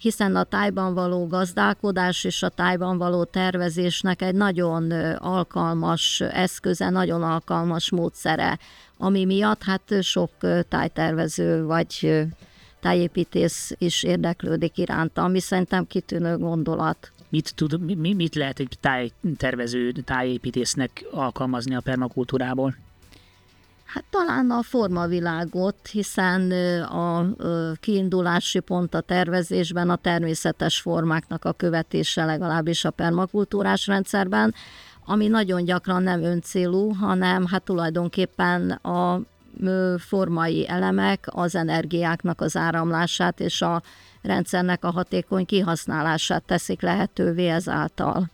hiszen 0.00 0.36
a 0.36 0.44
tájban 0.44 0.94
való 0.94 1.26
gazdálkodás 1.26 2.24
és 2.24 2.42
a 2.42 2.48
tájban 2.48 2.98
való 2.98 3.24
tervezésnek 3.24 4.22
egy 4.22 4.34
nagyon 4.34 4.90
alkalmas 5.16 6.20
eszköze, 6.20 6.90
nagyon 6.90 7.22
alkalmas 7.22 7.90
módszere, 7.90 8.58
ami 8.98 9.24
miatt 9.24 9.62
hát 9.62 10.02
sok 10.02 10.30
tájtervező 10.68 11.64
vagy 11.64 12.24
tájépítész 12.80 13.72
is 13.78 14.02
érdeklődik 14.02 14.78
iránta, 14.78 15.22
ami 15.22 15.40
szerintem 15.40 15.86
kitűnő 15.86 16.36
gondolat. 16.36 17.12
Mit, 17.28 17.54
tud, 17.54 17.96
mi, 17.96 18.12
mit 18.12 18.34
lehet 18.34 18.58
egy 18.58 18.76
tájtervező, 18.80 19.92
tájépítésznek 19.92 21.04
alkalmazni 21.10 21.74
a 21.74 21.80
permakultúrából? 21.80 22.74
Hát 23.92 24.04
talán 24.10 24.50
a 24.50 24.62
formavilágot, 24.62 25.86
hiszen 25.92 26.50
a 26.82 27.26
kiindulási 27.80 28.60
pont 28.60 28.94
a 28.94 29.00
tervezésben 29.00 29.90
a 29.90 29.96
természetes 29.96 30.80
formáknak 30.80 31.44
a 31.44 31.52
követése 31.52 32.24
legalábbis 32.24 32.84
a 32.84 32.90
permakultúrás 32.90 33.86
rendszerben, 33.86 34.54
ami 35.04 35.26
nagyon 35.26 35.64
gyakran 35.64 36.02
nem 36.02 36.22
öncélú, 36.22 36.92
hanem 36.92 37.46
hát 37.46 37.62
tulajdonképpen 37.62 38.70
a 38.70 39.20
formai 39.98 40.68
elemek 40.68 41.26
az 41.30 41.54
energiáknak 41.54 42.40
az 42.40 42.56
áramlását 42.56 43.40
és 43.40 43.62
a 43.62 43.82
rendszernek 44.22 44.84
a 44.84 44.90
hatékony 44.90 45.46
kihasználását 45.46 46.42
teszik 46.42 46.82
lehetővé 46.82 47.48
ezáltal 47.48 48.30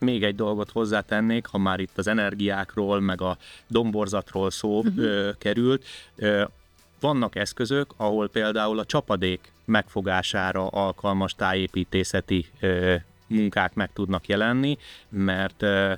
még 0.00 0.24
egy 0.24 0.34
dolgot 0.34 0.70
hozzátennék, 0.70 1.46
ha 1.46 1.58
már 1.58 1.80
itt 1.80 1.98
az 1.98 2.06
energiákról, 2.06 3.00
meg 3.00 3.20
a 3.20 3.36
domborzatról 3.66 4.50
szó 4.50 4.78
uh-huh. 4.78 4.98
ö, 4.98 5.30
került. 5.38 5.84
Ö, 6.16 6.44
vannak 7.00 7.36
eszközök, 7.36 7.92
ahol 7.96 8.28
például 8.28 8.78
a 8.78 8.84
csapadék 8.84 9.52
megfogására 9.64 10.66
alkalmas 10.66 11.34
tájépítészeti 11.34 12.46
ö, 12.60 12.94
munkák 13.26 13.74
meg 13.74 13.92
tudnak 13.92 14.26
jelenni, 14.26 14.78
mert 15.08 15.62
ö, 15.62 15.92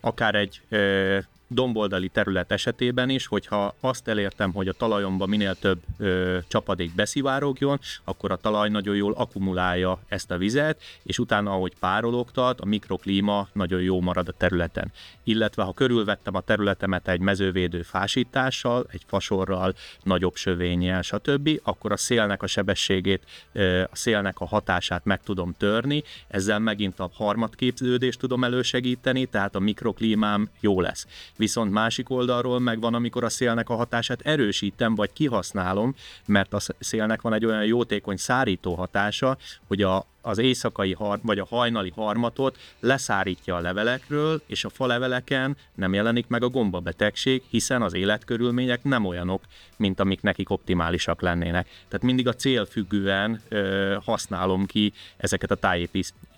akár 0.00 0.34
egy 0.34 0.60
ö, 0.68 1.18
domboldali 1.48 2.08
terület 2.08 2.52
esetében 2.52 3.08
is, 3.08 3.26
hogyha 3.26 3.74
azt 3.80 4.08
elértem, 4.08 4.52
hogy 4.52 4.68
a 4.68 4.72
talajomba 4.72 5.26
minél 5.26 5.54
több 5.54 5.78
ö, 5.98 6.38
csapadék 6.48 6.94
beszivárogjon, 6.94 7.80
akkor 8.04 8.30
a 8.30 8.36
talaj 8.36 8.68
nagyon 8.68 8.96
jól 8.96 9.12
akkumulálja 9.12 9.98
ezt 10.08 10.30
a 10.30 10.38
vizet, 10.38 10.82
és 11.02 11.18
utána, 11.18 11.52
ahogy 11.52 11.72
párologtat, 11.80 12.60
a 12.60 12.64
mikroklíma 12.64 13.48
nagyon 13.52 13.80
jó 13.80 14.00
marad 14.00 14.28
a 14.28 14.32
területen. 14.32 14.92
Illetve, 15.22 15.62
ha 15.62 15.72
körülvettem 15.72 16.34
a 16.34 16.40
területemet 16.40 17.08
egy 17.08 17.20
mezővédő 17.20 17.82
fásítással, 17.82 18.86
egy 18.90 19.02
fasorral, 19.06 19.74
nagyobb 20.02 20.34
sövényel, 20.36 21.02
stb., 21.02 21.50
akkor 21.62 21.92
a 21.92 21.96
szélnek 21.96 22.42
a 22.42 22.46
sebességét, 22.46 23.22
ö, 23.52 23.82
a 23.82 23.96
szélnek 23.96 24.40
a 24.40 24.46
hatását 24.46 25.04
meg 25.04 25.22
tudom 25.22 25.54
törni, 25.58 26.02
ezzel 26.28 26.58
megint 26.58 27.00
a 27.00 27.10
harmadképződést 27.14 28.18
tudom 28.18 28.44
elősegíteni, 28.44 29.26
tehát 29.26 29.54
a 29.54 29.58
mikroklímám 29.58 30.48
jó 30.60 30.80
lesz 30.80 31.06
Viszont 31.44 31.72
másik 31.72 32.10
oldalról 32.10 32.58
meg 32.58 32.80
van, 32.80 32.94
amikor 32.94 33.24
a 33.24 33.28
szélnek 33.28 33.68
a 33.68 33.74
hatását 33.74 34.20
erősítem, 34.20 34.94
vagy 34.94 35.12
kihasználom, 35.12 35.94
mert 36.26 36.52
a 36.52 36.58
szélnek 36.78 37.20
van 37.20 37.32
egy 37.32 37.44
olyan 37.44 37.64
jótékony 37.64 38.16
szárító 38.16 38.74
hatása, 38.74 39.36
hogy 39.66 39.82
a, 39.82 40.06
az 40.22 40.38
éjszakai 40.38 40.92
har, 40.92 41.18
vagy 41.22 41.38
a 41.38 41.46
hajnali 41.48 41.92
harmatot 41.96 42.58
leszárítja 42.80 43.56
a 43.56 43.60
levelekről, 43.60 44.42
és 44.46 44.64
a 44.64 44.68
faleveleken 44.68 45.56
nem 45.74 45.94
jelenik 45.94 46.26
meg 46.26 46.42
a 46.42 46.48
gombabetegség, 46.48 47.42
hiszen 47.50 47.82
az 47.82 47.94
életkörülmények 47.94 48.84
nem 48.84 49.04
olyanok, 49.04 49.42
mint 49.76 50.00
amik 50.00 50.20
nekik 50.20 50.50
optimálisak 50.50 51.20
lennének. 51.20 51.66
Tehát 51.88 52.06
mindig 52.06 52.28
a 52.28 52.34
célfüggően 52.34 53.40
ö, 53.48 53.96
használom 54.04 54.66
ki 54.66 54.92
ezeket 55.16 55.50
a 55.50 55.82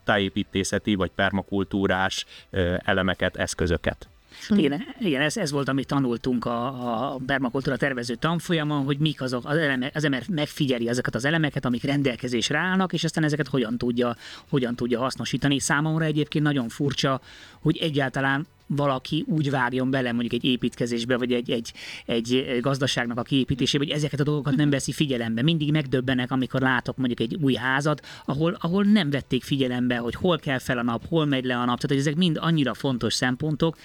tájépítészeti 0.05 0.95
vagy 0.95 1.11
permakultúrás 1.15 2.27
ö, 2.51 2.75
elemeket, 2.85 3.37
eszközöket. 3.37 4.09
Igen, 4.49 4.82
igen 4.99 5.20
ez, 5.20 5.37
ez 5.37 5.51
volt, 5.51 5.68
amit 5.68 5.87
tanultunk 5.87 6.45
a, 6.45 6.66
a 7.12 7.18
permakultúra 7.26 7.76
tervező 7.76 8.14
tanfolyamon, 8.14 8.84
hogy 8.84 8.99
mik 8.99 9.22
azok, 9.22 9.45
az, 9.45 9.57
eleme, 9.57 9.91
az 9.95 10.05
ember 10.05 10.22
megfigyeli 10.28 10.89
ezeket 10.89 11.14
az 11.14 11.24
elemeket, 11.24 11.64
amik 11.64 11.82
rendelkezésre 11.82 12.59
állnak, 12.59 12.93
és 12.93 13.05
aztán 13.05 13.24
ezeket 13.24 13.49
hogyan 13.49 13.78
tudja, 13.78 14.16
hogyan 14.49 14.76
tudja 14.76 14.99
hasznosítani. 14.99 15.59
Számomra 15.59 16.05
egyébként 16.05 16.45
nagyon 16.45 16.68
furcsa, 16.68 17.20
hogy 17.61 17.76
egyáltalán 17.76 18.47
valaki 18.66 19.24
úgy 19.28 19.51
vágjon 19.51 19.91
bele 19.91 20.12
mondjuk 20.12 20.32
egy 20.32 20.45
építkezésbe, 20.45 21.16
vagy 21.16 21.32
egy, 21.32 21.51
egy, 21.51 21.72
egy 22.07 22.59
gazdaságnak 22.61 23.18
a 23.18 23.22
kiépítésébe, 23.22 23.84
hogy 23.84 23.93
ezeket 23.93 24.20
a 24.20 24.24
dolgokat 24.24 24.57
nem 24.57 24.70
veszi 24.70 24.93
figyelembe. 24.93 25.43
Mindig 25.43 25.70
megdöbbenek, 25.70 26.30
amikor 26.30 26.61
látok 26.61 26.97
mondjuk 26.97 27.20
egy 27.20 27.39
új 27.43 27.55
házat, 27.55 28.07
ahol, 28.24 28.57
ahol 28.61 28.84
nem 28.84 29.11
vették 29.11 29.43
figyelembe, 29.43 29.97
hogy 29.97 30.14
hol 30.14 30.39
kell 30.39 30.59
fel 30.59 30.78
a 30.78 30.82
nap, 30.82 31.07
hol 31.09 31.24
megy 31.24 31.45
le 31.45 31.55
a 31.55 31.64
nap. 31.64 31.80
Tehát 31.80 31.89
hogy 31.89 31.99
ezek 31.99 32.16
mind 32.16 32.37
annyira 32.41 32.74
fontos 32.74 33.14
szempontok, 33.14 33.76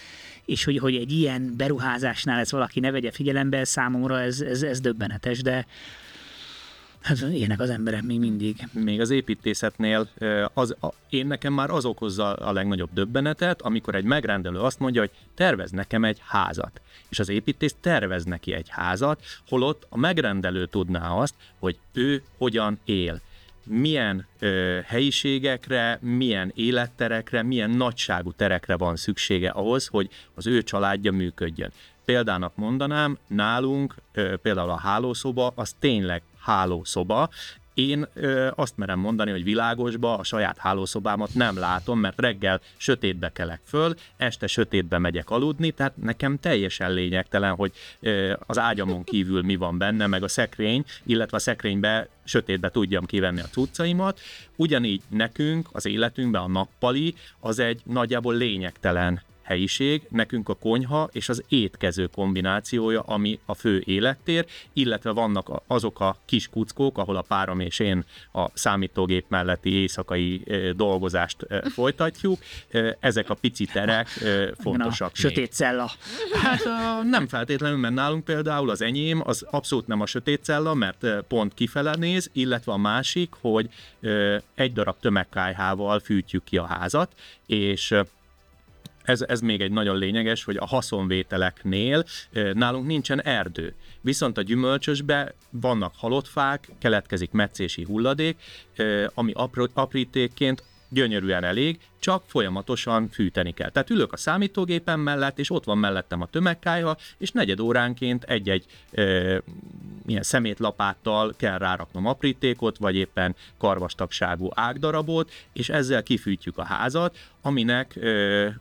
és 0.45 0.63
hogy, 0.63 0.77
hogy 0.77 0.95
egy 0.95 1.11
ilyen 1.11 1.53
beruházásnál 1.57 2.39
ezt 2.39 2.51
valaki 2.51 2.79
ne 2.79 2.91
vegye 2.91 3.11
figyelembe, 3.11 3.63
számomra 3.63 4.19
ez, 4.19 4.41
ez, 4.41 4.63
ez 4.63 4.79
döbbenetes, 4.79 5.41
de 5.41 5.65
Hát 7.01 7.21
ilyenek 7.31 7.59
az 7.59 7.69
emberek 7.69 8.03
még 8.03 8.19
mindig. 8.19 8.67
Még 8.71 9.01
az 9.01 9.09
építészetnél 9.09 10.07
az, 10.53 10.75
a, 10.81 10.87
én 11.09 11.27
nekem 11.27 11.53
már 11.53 11.69
az 11.69 11.85
okozza 11.85 12.33
a 12.33 12.51
legnagyobb 12.51 12.89
döbbenetet, 12.93 13.61
amikor 13.61 13.95
egy 13.95 14.03
megrendelő 14.03 14.59
azt 14.59 14.79
mondja, 14.79 15.01
hogy 15.01 15.11
tervez 15.35 15.71
nekem 15.71 16.03
egy 16.03 16.21
házat. 16.25 16.81
És 17.09 17.19
az 17.19 17.29
építész 17.29 17.75
tervez 17.81 18.23
neki 18.23 18.53
egy 18.53 18.69
házat, 18.69 19.23
holott 19.47 19.85
a 19.89 19.97
megrendelő 19.97 20.65
tudná 20.65 21.09
azt, 21.09 21.33
hogy 21.59 21.77
ő 21.93 22.23
hogyan 22.37 22.79
él 22.85 23.21
milyen 23.65 24.27
ö, 24.39 24.79
helyiségekre, 24.85 25.99
milyen 26.01 26.51
életterekre, 26.55 27.43
milyen 27.43 27.69
nagyságú 27.69 28.31
terekre 28.31 28.77
van 28.77 28.95
szüksége 28.95 29.49
ahhoz, 29.49 29.87
hogy 29.87 30.09
az 30.33 30.47
ő 30.47 30.63
családja 30.63 31.11
működjön. 31.11 31.71
Példának 32.05 32.55
mondanám, 32.55 33.17
nálunk 33.27 33.95
ö, 34.13 34.35
például 34.35 34.69
a 34.69 34.77
hálószoba 34.77 35.51
az 35.55 35.75
tényleg 35.79 36.21
hálószoba, 36.39 37.29
én 37.73 38.07
ö, 38.13 38.49
azt 38.55 38.77
merem 38.77 38.99
mondani, 38.99 39.31
hogy 39.31 39.43
világosba 39.43 40.17
a 40.17 40.23
saját 40.23 40.57
hálószobámat 40.57 41.33
nem 41.33 41.57
látom, 41.57 41.99
mert 41.99 42.19
reggel 42.21 42.61
sötétbe 42.77 43.29
kelek 43.29 43.61
föl, 43.63 43.95
este 44.17 44.47
sötétbe 44.47 44.97
megyek 44.97 45.29
aludni, 45.29 45.71
tehát 45.71 45.97
nekem 45.97 46.39
teljesen 46.39 46.93
lényegtelen, 46.93 47.55
hogy 47.55 47.71
ö, 47.99 48.33
az 48.45 48.59
ágyamon 48.59 49.03
kívül 49.03 49.41
mi 49.41 49.55
van 49.55 49.77
benne, 49.77 50.07
meg 50.07 50.23
a 50.23 50.27
szekrény, 50.27 50.85
illetve 51.03 51.37
a 51.37 51.39
szekrénybe 51.39 52.07
sötétbe 52.23 52.69
tudjam 52.69 53.05
kivenni 53.05 53.39
a 53.39 53.49
cuccaimat. 53.51 54.19
Ugyanígy 54.55 55.01
nekünk 55.09 55.67
az 55.71 55.85
életünkben 55.85 56.41
a 56.41 56.47
nappali 56.47 57.15
az 57.39 57.59
egy 57.59 57.81
nagyjából 57.85 58.35
lényegtelen 58.35 59.21
helyiség, 59.41 60.01
nekünk 60.09 60.49
a 60.49 60.53
konyha 60.53 61.09
és 61.11 61.29
az 61.29 61.43
étkező 61.47 62.07
kombinációja, 62.07 63.01
ami 63.01 63.39
a 63.45 63.53
fő 63.53 63.83
élettér, 63.85 64.45
illetve 64.73 65.11
vannak 65.11 65.61
azok 65.67 65.99
a 65.99 66.17
kis 66.25 66.47
kuckók, 66.47 66.97
ahol 66.97 67.15
a 67.15 67.21
párom 67.21 67.59
és 67.59 67.79
én 67.79 68.05
a 68.33 68.49
számítógép 68.53 69.25
melletti 69.27 69.73
éjszakai 69.73 70.43
dolgozást 70.75 71.45
folytatjuk. 71.75 72.39
Ezek 72.99 73.29
a 73.29 73.33
pici 73.33 73.65
terek 73.65 74.07
fontosak. 74.59 75.11
A 75.13 75.15
sötét 75.15 75.51
cella. 75.51 75.91
Hát 76.41 76.61
nem 77.03 77.27
feltétlenül, 77.27 77.77
mert 77.77 77.93
nálunk 77.93 78.23
például 78.23 78.69
az 78.69 78.81
enyém 78.81 79.21
az 79.25 79.45
abszolút 79.49 79.87
nem 79.87 80.01
a 80.01 80.05
sötét 80.05 80.43
cella, 80.43 80.73
mert 80.73 81.05
pont 81.27 81.53
kifele 81.53 81.95
néz, 81.95 82.29
illetve 82.33 82.71
a 82.71 82.77
másik, 82.77 83.33
hogy 83.41 83.69
egy 84.55 84.73
darab 84.73 84.95
tömegkájhával 84.99 85.99
fűtjük 85.99 86.43
ki 86.43 86.57
a 86.57 86.65
házat, 86.65 87.11
és 87.45 87.95
ez, 89.03 89.21
ez 89.21 89.41
még 89.41 89.61
egy 89.61 89.71
nagyon 89.71 89.97
lényeges, 89.97 90.43
hogy 90.43 90.57
a 90.57 90.65
haszonvételeknél 90.65 92.05
nálunk 92.53 92.85
nincsen 92.85 93.21
erdő. 93.21 93.75
Viszont 94.01 94.37
a 94.37 94.41
gyümölcsösbe 94.41 95.33
vannak 95.49 95.93
halott 95.97 96.27
fák, 96.27 96.69
keletkezik 96.79 97.31
meccési 97.31 97.83
hulladék, 97.83 98.35
ami 99.13 99.33
aprítékként 99.73 100.63
gyönyörűen 100.91 101.43
elég, 101.43 101.79
csak 101.99 102.23
folyamatosan 102.27 103.09
fűteni 103.09 103.51
kell. 103.51 103.69
Tehát 103.69 103.89
ülök 103.89 104.13
a 104.13 104.17
számítógépem 104.17 104.99
mellett, 104.99 105.39
és 105.39 105.49
ott 105.49 105.63
van 105.63 105.77
mellettem 105.77 106.21
a 106.21 106.25
tömegkájha, 106.25 106.97
és 107.17 107.31
negyed 107.31 107.59
óránként 107.59 108.23
egy-egy 108.23 108.65
e, 108.91 109.01
ilyen 110.05 110.23
szemétlapáttal 110.23 111.33
kell 111.37 111.57
ráraknom 111.57 112.05
aprítékot, 112.05 112.77
vagy 112.77 112.95
éppen 112.95 113.35
karvastagságú 113.57 114.49
ágdarabot, 114.55 115.31
és 115.53 115.69
ezzel 115.69 116.03
kifűtjük 116.03 116.57
a 116.57 116.63
házat, 116.63 117.17
aminek 117.41 117.95
e, 117.95 118.59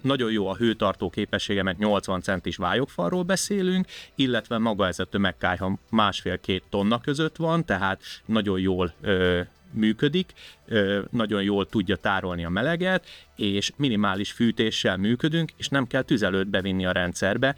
nagyon 0.00 0.32
jó 0.32 0.46
a 0.48 0.56
hőtartó 0.56 1.10
képessége, 1.10 1.62
mert 1.62 1.78
80 1.78 2.20
centis 2.20 2.56
vályogfalról 2.56 3.22
beszélünk, 3.22 3.86
illetve 4.14 4.58
maga 4.58 4.86
ez 4.86 4.98
a 4.98 5.04
tömegkályha 5.04 5.78
másfél-két 5.90 6.62
tonna 6.68 7.00
között 7.00 7.36
van, 7.36 7.64
tehát 7.64 8.02
nagyon 8.24 8.60
jól 8.60 8.92
ö, 9.00 9.40
működik, 9.70 10.32
ö, 10.66 11.00
nagyon 11.10 11.42
jól 11.42 11.66
tudja 11.66 11.96
tárolni 11.96 12.44
a 12.44 12.48
meleget, 12.48 13.06
és 13.36 13.72
minimális 13.76 14.32
fűtéssel 14.32 14.96
működünk, 14.96 15.52
és 15.56 15.68
nem 15.68 15.86
kell 15.86 16.02
tüzelőt 16.02 16.48
bevinni 16.48 16.86
a 16.86 16.92
rendszerbe, 16.92 17.56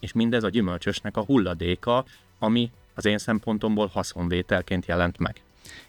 és 0.00 0.12
mindez 0.12 0.44
a 0.44 0.48
gyümölcsösnek 0.48 1.16
a 1.16 1.24
hulladéka, 1.24 2.04
ami 2.38 2.70
az 2.94 3.04
én 3.04 3.18
szempontomból 3.18 3.86
haszonvételként 3.86 4.86
jelent 4.86 5.18
meg. 5.18 5.42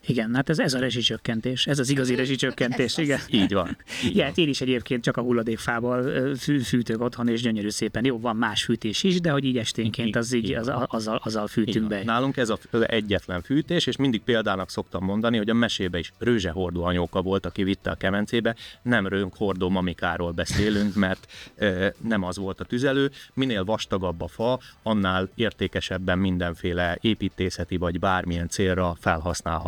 Igen, 0.07 0.35
hát 0.35 0.49
ez, 0.49 0.59
ez 0.59 0.73
a 0.73 0.79
rezsicsökkentés, 0.79 1.67
ez 1.67 1.79
az 1.79 1.89
igazi 1.89 2.15
rezsicsökkentés, 2.15 2.97
igen. 2.97 3.19
Így 3.29 3.53
van. 3.53 3.77
Így 4.03 4.09
igen, 4.09 4.25
van. 4.25 4.33
én 4.35 4.49
is 4.49 4.61
egyébként 4.61 5.03
csak 5.03 5.17
a 5.17 5.21
hulladékfával 5.21 6.35
fű, 6.35 6.59
fűtök 6.59 7.01
otthon, 7.01 7.27
és 7.27 7.41
gyönyörű 7.41 7.69
szépen. 7.69 8.05
Jó, 8.05 8.19
van 8.19 8.35
más 8.35 8.63
fűtés 8.63 9.03
is, 9.03 9.21
de 9.21 9.31
hogy 9.31 9.43
így 9.43 9.57
esténként 9.57 10.15
az 10.15 10.33
így, 10.33 10.53
az, 10.53 10.71
azzal, 10.87 11.21
azzal 11.23 11.47
fűtünk 11.47 11.87
be. 11.87 12.03
Nálunk 12.03 12.37
ez 12.37 12.49
az 12.49 12.59
egyetlen 12.87 13.41
fűtés, 13.41 13.87
és 13.87 13.95
mindig 13.95 14.21
példának 14.21 14.69
szoktam 14.69 15.03
mondani, 15.03 15.37
hogy 15.37 15.49
a 15.49 15.53
mesébe 15.53 15.99
is 15.99 16.13
rőzsehordó 16.17 16.83
anyóka 16.83 17.21
volt, 17.21 17.45
aki 17.45 17.63
vitte 17.63 17.89
a 17.89 17.95
kemencébe, 17.95 18.55
nem 18.81 19.07
rönkhordó 19.07 19.69
mamikáról 19.69 20.31
beszélünk, 20.31 20.95
mert 20.95 21.27
e, 21.55 21.93
nem 22.01 22.23
az 22.23 22.37
volt 22.37 22.59
a 22.59 22.63
tüzelő. 22.63 23.11
Minél 23.33 23.63
vastagabb 23.63 24.21
a 24.21 24.27
fa, 24.27 24.59
annál 24.83 25.29
értékesebben 25.35 26.17
mindenféle 26.17 26.97
építészeti 27.01 27.77
vagy 27.77 27.99
bármilyen 27.99 28.47
célra 28.47 28.95
felhasználható 28.99 29.64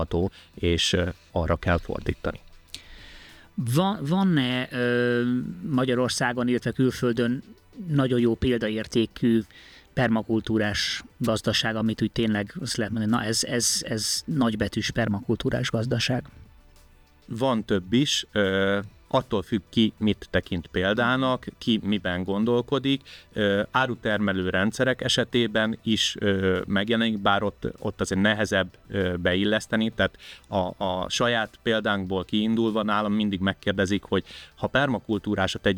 és 0.54 0.96
arra 1.32 1.56
kell 1.56 1.78
fordítani. 1.78 2.40
Van, 3.54 4.00
van-e 4.02 4.68
ö, 4.72 5.24
Magyarországon, 5.70 6.48
illetve 6.48 6.72
külföldön 6.72 7.44
nagyon 7.88 8.20
jó 8.20 8.36
példaértékű 8.36 9.42
permakultúrás 9.94 11.04
gazdaság, 11.18 11.76
amit 11.76 12.02
úgy 12.02 12.12
tényleg 12.12 12.54
azt 12.62 12.78
lehet 12.78 12.94
mondani, 12.94 13.12
na 13.12 13.24
ez, 13.24 13.44
ez, 13.44 13.82
ez 13.82 14.22
nagybetűs 14.26 14.92
permakultúrás 14.92 15.70
gazdaság? 15.70 16.24
Van 17.26 17.66
több 17.66 17.94
is. 17.94 18.26
Ö, 18.32 18.80
attól 19.08 19.42
függ 19.42 19.62
ki, 19.70 19.94
mit 19.98 20.28
tekint 20.30 20.68
példának, 20.68 21.46
ki 21.58 21.80
miben 21.84 22.24
gondolkodik. 22.24 23.02
Árutermelő 23.72 24.50
rendszerek 24.50 25.02
esetében 25.02 25.80
is 25.84 26.16
megjelenik, 26.66 27.22
bár 27.22 27.44
ott, 27.44 27.68
ott 27.80 28.02
azért 28.02 28.22
nehezebb 28.22 28.78
beilleszteni, 29.20 29.90
tehát 29.90 30.18
a, 30.48 30.84
a 30.84 31.10
saját 31.10 31.60
példánkból 31.64 32.26
kiindulva 32.26 32.84
nálam 32.84 33.14
mindig 33.14 33.40
megkérdezik, 33.40 34.04
hogy 34.04 34.24
ha 34.56 34.68
permakultúrás 34.68 35.56
a 35.56 35.60
te 35.60 35.72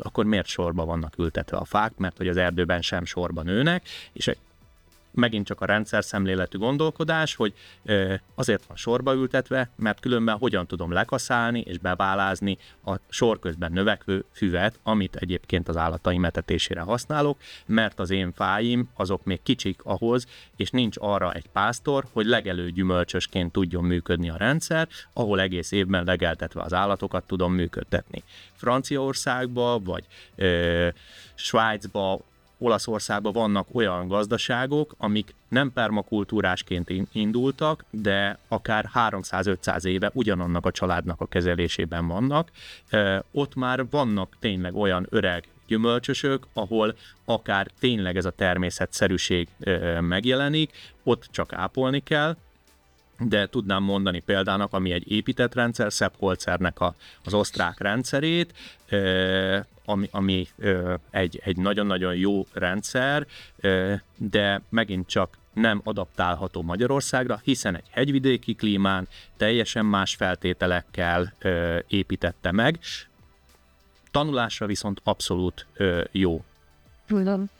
akkor 0.00 0.24
miért 0.24 0.46
sorba 0.46 0.84
vannak 0.84 1.18
ültetve 1.18 1.56
a 1.56 1.64
fák, 1.64 1.96
mert 1.96 2.16
hogy 2.16 2.28
az 2.28 2.36
erdőben 2.36 2.82
sem 2.82 3.04
sorban 3.04 3.44
nőnek, 3.44 3.88
és 4.12 4.30
megint 5.14 5.46
csak 5.46 5.60
a 5.60 5.64
rendszer 5.64 6.04
szemléletű 6.04 6.58
gondolkodás, 6.58 7.34
hogy 7.34 7.54
azért 8.34 8.64
van 8.66 8.76
sorba 8.76 9.14
ültetve, 9.14 9.70
mert 9.76 10.00
különben 10.00 10.38
hogyan 10.38 10.66
tudom 10.66 10.92
lekaszálni 10.92 11.60
és 11.60 11.78
bebálázni 11.78 12.58
a 12.84 12.94
sor 13.08 13.38
közben 13.38 13.72
növekvő 13.72 14.24
füvet, 14.32 14.78
amit 14.82 15.16
egyébként 15.16 15.68
az 15.68 15.76
állataim 15.76 16.24
etetésére 16.24 16.80
használok, 16.80 17.38
mert 17.66 18.00
az 18.00 18.10
én 18.10 18.32
fáim 18.32 18.88
azok 18.94 19.24
még 19.24 19.42
kicsik 19.42 19.80
ahhoz, 19.84 20.26
és 20.56 20.70
nincs 20.70 20.96
arra 21.00 21.32
egy 21.32 21.46
pásztor, 21.52 22.04
hogy 22.12 22.26
legelő 22.26 22.70
gyümölcsösként 22.70 23.52
tudjon 23.52 23.84
működni 23.84 24.30
a 24.30 24.36
rendszer, 24.36 24.88
ahol 25.12 25.40
egész 25.40 25.72
évben 25.72 26.04
legeltetve 26.04 26.62
az 26.62 26.72
állatokat 26.72 27.26
tudom 27.26 27.54
működtetni. 27.54 28.22
Franciaországba, 28.52 29.78
vagy 29.78 30.04
ö, 30.36 30.88
Svájcba, 31.34 32.20
Olaszországban 32.58 33.32
vannak 33.32 33.68
olyan 33.72 34.08
gazdaságok, 34.08 34.94
amik 34.98 35.34
nem 35.48 35.72
permakultúrásként 35.72 36.92
indultak, 37.12 37.84
de 37.90 38.38
akár 38.48 38.90
300-500 38.94 39.84
éve 39.84 40.10
ugyanannak 40.14 40.66
a 40.66 40.70
családnak 40.70 41.20
a 41.20 41.26
kezelésében 41.26 42.06
vannak. 42.06 42.50
Ott 43.32 43.54
már 43.54 43.88
vannak 43.90 44.36
tényleg 44.40 44.74
olyan 44.74 45.06
öreg 45.10 45.48
gyümölcsösök, 45.66 46.46
ahol 46.52 46.96
akár 47.24 47.70
tényleg 47.80 48.16
ez 48.16 48.24
a 48.24 48.30
természetszerűség 48.30 49.48
megjelenik, 50.00 50.72
ott 51.02 51.28
csak 51.30 51.52
ápolni 51.52 52.00
kell, 52.00 52.36
de 53.28 53.46
tudnám 53.46 53.82
mondani 53.82 54.20
példának, 54.20 54.72
ami 54.72 54.92
egy 54.92 55.12
épített 55.12 55.54
rendszer, 55.54 55.90
Seppholzernek 55.90 56.80
a, 56.80 56.94
az 57.24 57.34
osztrák 57.34 57.80
rendszerét, 57.80 58.54
ami, 59.84 60.08
ami 60.10 60.48
egy, 61.10 61.40
egy 61.44 61.56
nagyon-nagyon 61.56 62.14
jó 62.14 62.46
rendszer, 62.52 63.26
de 64.16 64.62
megint 64.68 65.06
csak 65.06 65.38
nem 65.52 65.80
adaptálható 65.84 66.62
Magyarországra, 66.62 67.40
hiszen 67.42 67.76
egy 67.76 67.86
hegyvidéki 67.90 68.54
klímán 68.54 69.08
teljesen 69.36 69.86
más 69.86 70.14
feltételekkel 70.14 71.34
építette 71.86 72.52
meg. 72.52 72.78
Tanulásra 74.10 74.66
viszont 74.66 75.00
abszolút 75.04 75.66
jó. 76.10 76.44
Tudom. 77.06 77.50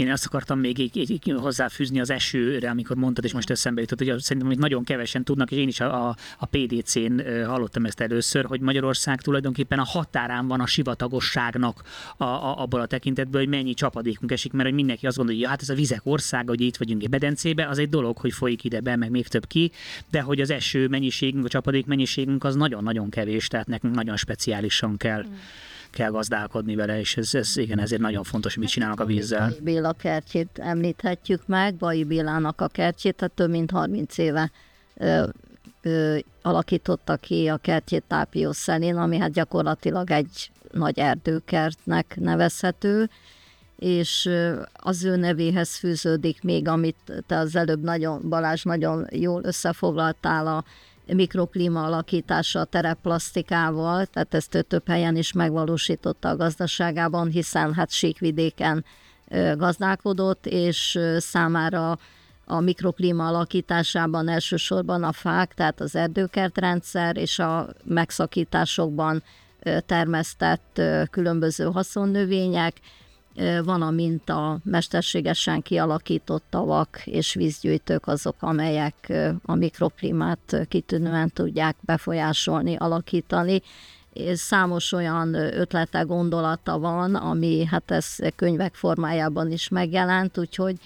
Én 0.00 0.10
azt 0.10 0.26
akartam 0.26 0.58
még 0.58 0.78
így, 0.78 0.96
így, 0.96 1.10
így 1.10 1.34
hozzáfűzni 1.36 2.00
az 2.00 2.10
esőre, 2.10 2.70
amikor 2.70 2.96
mondtad, 2.96 3.24
és 3.24 3.32
most 3.32 3.50
eszembe 3.50 3.80
jutott, 3.80 3.98
hogy 3.98 4.20
szerintem 4.20 4.50
hogy 4.50 4.58
nagyon 4.58 4.84
kevesen 4.84 5.24
tudnak, 5.24 5.50
és 5.50 5.58
én 5.58 5.68
is 5.68 5.80
a, 5.80 6.08
a 6.38 6.46
PDC-n 6.50 7.20
hallottam 7.46 7.84
ezt 7.84 8.00
először, 8.00 8.44
hogy 8.44 8.60
Magyarország 8.60 9.20
tulajdonképpen 9.20 9.78
a 9.78 9.84
határán 9.84 10.46
van 10.46 10.60
a 10.60 10.66
sivatagosságnak 10.66 11.82
a, 12.16 12.24
a, 12.24 12.62
abból 12.62 12.80
a 12.80 12.86
tekintetből, 12.86 13.40
hogy 13.40 13.50
mennyi 13.50 13.74
csapadékunk 13.74 14.32
esik, 14.32 14.52
mert 14.52 14.64
hogy 14.68 14.74
mindenki 14.74 15.06
azt 15.06 15.16
gondolja, 15.16 15.40
hogy 15.40 15.50
hát 15.50 15.62
ez 15.62 15.68
a 15.68 15.74
vizek 15.74 16.00
ország, 16.04 16.48
hogy 16.48 16.60
itt 16.60 16.76
vagyunk 16.76 17.02
egy 17.02 17.10
bedencébe, 17.10 17.68
az 17.68 17.78
egy 17.78 17.88
dolog, 17.88 18.16
hogy 18.16 18.32
folyik 18.32 18.64
ide 18.64 18.80
be, 18.80 18.96
meg 18.96 19.10
még 19.10 19.28
több 19.28 19.46
ki, 19.46 19.70
de 20.10 20.20
hogy 20.20 20.40
az 20.40 20.50
eső 20.50 20.88
mennyiségünk, 20.88 21.44
a 21.44 21.48
csapadék 21.48 21.86
mennyiségünk 21.86 22.44
az 22.44 22.54
nagyon-nagyon 22.54 23.10
kevés, 23.10 23.48
tehát 23.48 23.66
nekünk 23.66 23.94
nagyon 23.94 24.16
speciálisan 24.16 24.96
kell. 24.96 25.22
Mm 25.22 25.34
kell 25.90 26.10
gazdálkodni 26.10 26.74
vele, 26.74 26.98
és 26.98 27.16
ez, 27.16 27.34
ez 27.34 27.56
igen, 27.56 27.78
ezért 27.78 28.00
nagyon 28.00 28.24
fontos, 28.24 28.54
hogy 28.54 28.62
mit 28.62 28.72
csinálnak 28.72 29.00
a 29.00 29.04
vízzel. 29.04 29.52
Béla 29.62 29.92
kertjét 29.92 30.58
említhetjük 30.58 31.46
meg, 31.46 31.74
Bai 31.74 32.04
Bélának 32.04 32.60
a 32.60 32.68
kertjét, 32.68 33.14
tehát 33.14 33.34
több 33.34 33.50
mint 33.50 33.70
30 33.70 34.18
éve 34.18 34.50
ö, 34.94 35.26
ö, 35.82 36.18
alakította 36.42 37.16
ki 37.16 37.48
a 37.48 37.56
kertjét 37.56 38.04
Tápió 38.06 38.52
szelén, 38.52 38.96
ami 38.96 39.18
hát 39.18 39.32
gyakorlatilag 39.32 40.10
egy 40.10 40.50
nagy 40.72 40.98
erdőkertnek 40.98 42.16
nevezhető, 42.20 43.10
és 43.76 44.30
az 44.72 45.04
ő 45.04 45.16
nevéhez 45.16 45.76
fűződik 45.76 46.42
még, 46.42 46.68
amit 46.68 47.24
te 47.26 47.38
az 47.38 47.56
előbb 47.56 47.82
nagyon, 47.82 48.28
Balázs 48.28 48.62
nagyon 48.62 49.06
jól 49.10 49.44
összefoglaltál 49.44 50.46
a 50.46 50.64
mikroklíma 51.14 51.84
alakítása 51.84 52.60
a 52.60 52.64
tereplasztikával, 52.64 54.06
tehát 54.06 54.34
ezt 54.34 54.54
ő 54.54 54.62
több 54.62 54.88
helyen 54.88 55.16
is 55.16 55.32
megvalósította 55.32 56.28
a 56.28 56.36
gazdaságában, 56.36 57.28
hiszen 57.28 57.74
hát 57.74 57.90
síkvidéken 57.90 58.84
gazdálkodott, 59.56 60.46
és 60.46 60.98
számára 61.18 61.98
a 62.44 62.60
mikroklíma 62.60 63.26
alakításában 63.26 64.28
elsősorban 64.28 65.02
a 65.02 65.12
fák, 65.12 65.54
tehát 65.54 65.80
az 65.80 65.96
erdőkertrendszer 65.96 67.16
és 67.16 67.38
a 67.38 67.68
megszakításokban 67.84 69.22
termesztett 69.86 70.80
különböző 71.10 71.64
haszonnövények, 71.64 72.76
van 73.64 73.82
a 73.82 73.90
minta 73.90 74.58
mesterségesen 74.64 75.62
kialakított 75.62 76.44
tavak 76.50 77.02
és 77.04 77.34
vízgyűjtők 77.34 78.06
azok, 78.06 78.36
amelyek 78.40 79.12
a 79.42 79.54
mikroklimát 79.54 80.66
kitűnően 80.68 81.30
tudják 81.30 81.76
befolyásolni, 81.80 82.76
alakítani. 82.76 83.62
És 84.12 84.38
számos 84.38 84.92
olyan 84.92 85.34
ötlete, 85.34 86.00
gondolata 86.00 86.78
van, 86.78 87.14
ami 87.14 87.64
hát 87.64 87.90
ez 87.90 88.16
könyvek 88.36 88.74
formájában 88.74 89.50
is 89.50 89.68
megjelent, 89.68 90.38
úgyhogy 90.38 90.76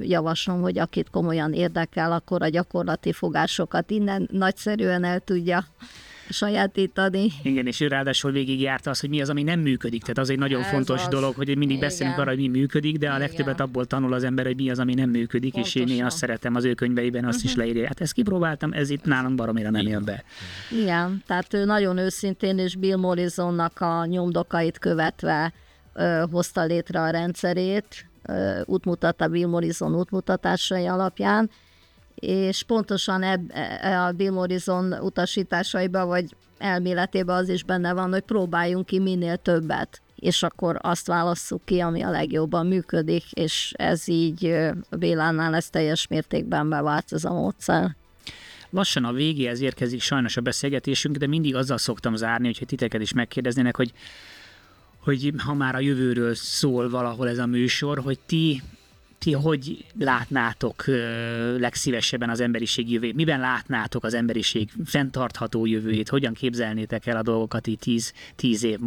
javaslom, 0.00 0.60
hogy 0.60 0.78
akit 0.78 1.10
komolyan 1.10 1.52
érdekel, 1.52 2.12
akkor 2.12 2.42
a 2.42 2.48
gyakorlati 2.48 3.12
fogásokat 3.12 3.90
innen 3.90 4.28
nagyszerűen 4.32 5.04
el 5.04 5.20
tudja 5.20 5.64
sajátítani. 6.28 7.28
Igen, 7.42 7.66
és 7.66 7.80
ő 7.80 7.86
ráadásul 7.86 8.30
végigjárta 8.30 8.90
azt, 8.90 9.00
hogy 9.00 9.10
mi 9.10 9.20
az, 9.20 9.28
ami 9.28 9.42
nem 9.42 9.60
működik. 9.60 10.00
Tehát 10.00 10.18
az 10.18 10.30
egy 10.30 10.38
nagyon 10.38 10.62
Ez 10.62 10.68
fontos 10.68 11.02
az. 11.02 11.08
dolog, 11.08 11.34
hogy 11.34 11.56
mindig 11.56 11.80
beszélünk 11.80 12.18
arra, 12.18 12.30
hogy 12.30 12.38
mi 12.38 12.48
működik, 12.48 12.96
de 12.96 13.10
a 13.10 13.18
legtöbbet 13.18 13.60
abból 13.60 13.86
tanul 13.86 14.12
az 14.12 14.24
ember, 14.24 14.44
hogy 14.44 14.56
mi 14.56 14.70
az, 14.70 14.78
ami 14.78 14.94
nem 14.94 15.10
működik, 15.10 15.52
Pontosan. 15.52 15.82
és 15.82 15.90
én, 15.90 15.96
én 15.96 16.04
azt 16.04 16.16
szeretem 16.16 16.54
az 16.54 16.64
ő 16.64 16.74
könyveiben, 16.74 17.24
azt 17.24 17.34
uh-huh. 17.34 17.50
is 17.50 17.56
mhm. 17.56 17.66
leírja. 17.66 17.86
Hát 17.86 18.00
ezt 18.00 18.12
kipróbáltam, 18.12 18.72
ez 18.72 18.90
itt 18.90 19.04
nálunk 19.04 19.34
baromira 19.34 19.70
nem 19.70 19.86
jön 19.86 20.04
be. 20.04 20.24
Igen, 20.82 21.22
tehát 21.26 21.54
ő 21.54 21.64
nagyon 21.64 21.98
őszintén, 21.98 22.58
és 22.58 22.76
Bill 22.76 22.96
Morrisonnak 22.96 23.80
a 23.80 24.04
nyomdokait 24.04 24.78
követve 24.78 25.52
ö, 25.94 26.24
hozta 26.30 26.64
létre 26.64 27.00
a 27.00 27.10
rendszerét, 27.10 28.06
ö, 28.22 28.60
útmutatta 28.64 29.28
Bill 29.28 29.46
Morrison 29.46 29.94
útmutatásai 29.94 30.86
alapján, 30.86 31.50
és 32.20 32.62
pontosan 32.62 33.22
eb, 33.22 33.50
e, 33.80 34.02
a 34.02 34.12
Bill 34.12 34.30
Morrison 34.30 34.92
utasításaiba, 34.92 36.06
vagy 36.06 36.36
elméletében 36.58 37.36
az 37.36 37.48
is 37.48 37.62
benne 37.62 37.92
van, 37.92 38.10
hogy 38.10 38.22
próbáljunk 38.22 38.86
ki 38.86 38.98
minél 38.98 39.36
többet, 39.36 40.00
és 40.16 40.42
akkor 40.42 40.78
azt 40.80 41.06
válasszuk 41.06 41.64
ki, 41.64 41.80
ami 41.80 42.02
a 42.02 42.10
legjobban 42.10 42.66
működik, 42.66 43.32
és 43.32 43.72
ez 43.76 44.08
így 44.08 44.56
Bélánál 44.90 45.54
ez 45.54 45.70
teljes 45.70 46.06
mértékben 46.06 46.68
bevált 46.68 47.12
ez 47.12 47.24
a 47.24 47.32
módszer. 47.32 47.96
Lassan 48.70 49.04
a 49.04 49.12
végéhez 49.12 49.60
érkezik 49.60 50.00
sajnos 50.00 50.36
a 50.36 50.40
beszélgetésünk, 50.40 51.16
de 51.16 51.26
mindig 51.26 51.54
azzal 51.54 51.78
szoktam 51.78 52.16
zárni, 52.16 52.46
hogyha 52.46 52.64
titeket 52.64 53.00
is 53.00 53.12
megkérdeznének, 53.12 53.76
hogy 53.76 53.92
hogy 55.06 55.32
ha 55.38 55.54
már 55.54 55.74
a 55.74 55.80
jövőről 55.80 56.34
szól 56.34 56.90
valahol 56.90 57.28
ez 57.28 57.38
a 57.38 57.46
műsor, 57.46 57.98
hogy 57.98 58.18
ti 58.26 58.62
ti 59.26 59.32
hogy 59.32 59.84
látnátok 59.98 60.84
legszívesebben 61.58 62.30
az 62.30 62.40
emberiség 62.40 62.90
jövőjét? 62.90 63.14
Miben 63.14 63.40
látnátok 63.40 64.04
az 64.04 64.14
emberiség 64.14 64.70
fenntartható 64.84 65.66
jövőjét? 65.66 66.08
Hogyan 66.08 66.32
képzelnétek 66.32 67.06
el 67.06 67.16
a 67.16 67.22
dolgokat 67.22 67.66
így 67.66 67.78
10, 67.78 68.12
10 68.36 68.62
év, 68.62 68.78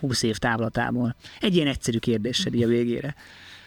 20 0.00 0.22
év 0.22 0.36
távlatából? 0.36 1.16
Egy 1.40 1.54
ilyen 1.54 1.66
egyszerű 1.66 1.98
kérdéssel 1.98 2.52
így 2.52 2.62
a 2.62 2.66
végére. 2.66 3.14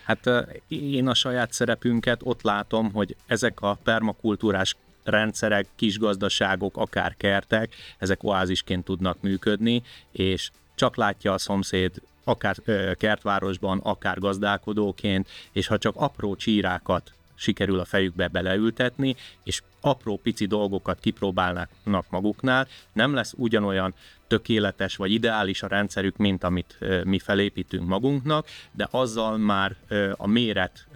Hát 0.04 0.30
én 0.68 1.08
a 1.08 1.14
saját 1.14 1.52
szerepünket 1.52 2.22
ott 2.24 2.42
látom, 2.42 2.92
hogy 2.92 3.16
ezek 3.28 3.62
a 3.62 3.80
permakultúrás 3.84 4.76
rendszerek, 5.04 5.68
kisgazdaságok, 5.76 6.78
akár 6.78 7.16
kertek, 7.18 7.76
ezek 7.98 8.24
oázisként 8.24 8.86
tudnak 8.86 9.22
működni, 9.22 9.82
és 10.12 10.52
csak 10.76 10.96
látja 10.96 11.34
a 11.34 11.38
szomszéd 11.38 12.02
akár 12.30 12.56
kertvárosban, 12.96 13.80
akár 13.84 14.20
gazdálkodóként, 14.20 15.28
és 15.52 15.68
ha 15.68 15.78
csak 15.78 15.96
apró 15.96 16.36
csírákat 16.36 17.14
sikerül 17.36 17.80
a 17.80 17.86
fejükbe 17.86 18.28
beleültetni, 18.28 19.16
és 19.44 19.62
apró 19.82 20.18
pici 20.18 20.46
dolgokat 20.46 21.00
kipróbálnak 21.00 21.70
maguknál, 22.10 22.68
nem 22.94 23.14
lesz 23.14 23.34
ugyanolyan 23.38 23.94
tökéletes 24.28 24.96
vagy 24.96 25.12
ideális 25.12 25.64
a 25.64 25.68
rendszerük, 25.68 26.18
mint 26.18 26.44
amit 26.44 26.78
mi 27.04 27.20
felépítünk 27.20 27.88
magunknak, 27.88 28.48
de 28.72 28.88
azzal 28.92 29.38
már 29.38 29.76
a 30.18 30.28
méret 30.28 30.88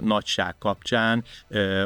nagyság 0.00 0.54
kapcsán 0.58 1.24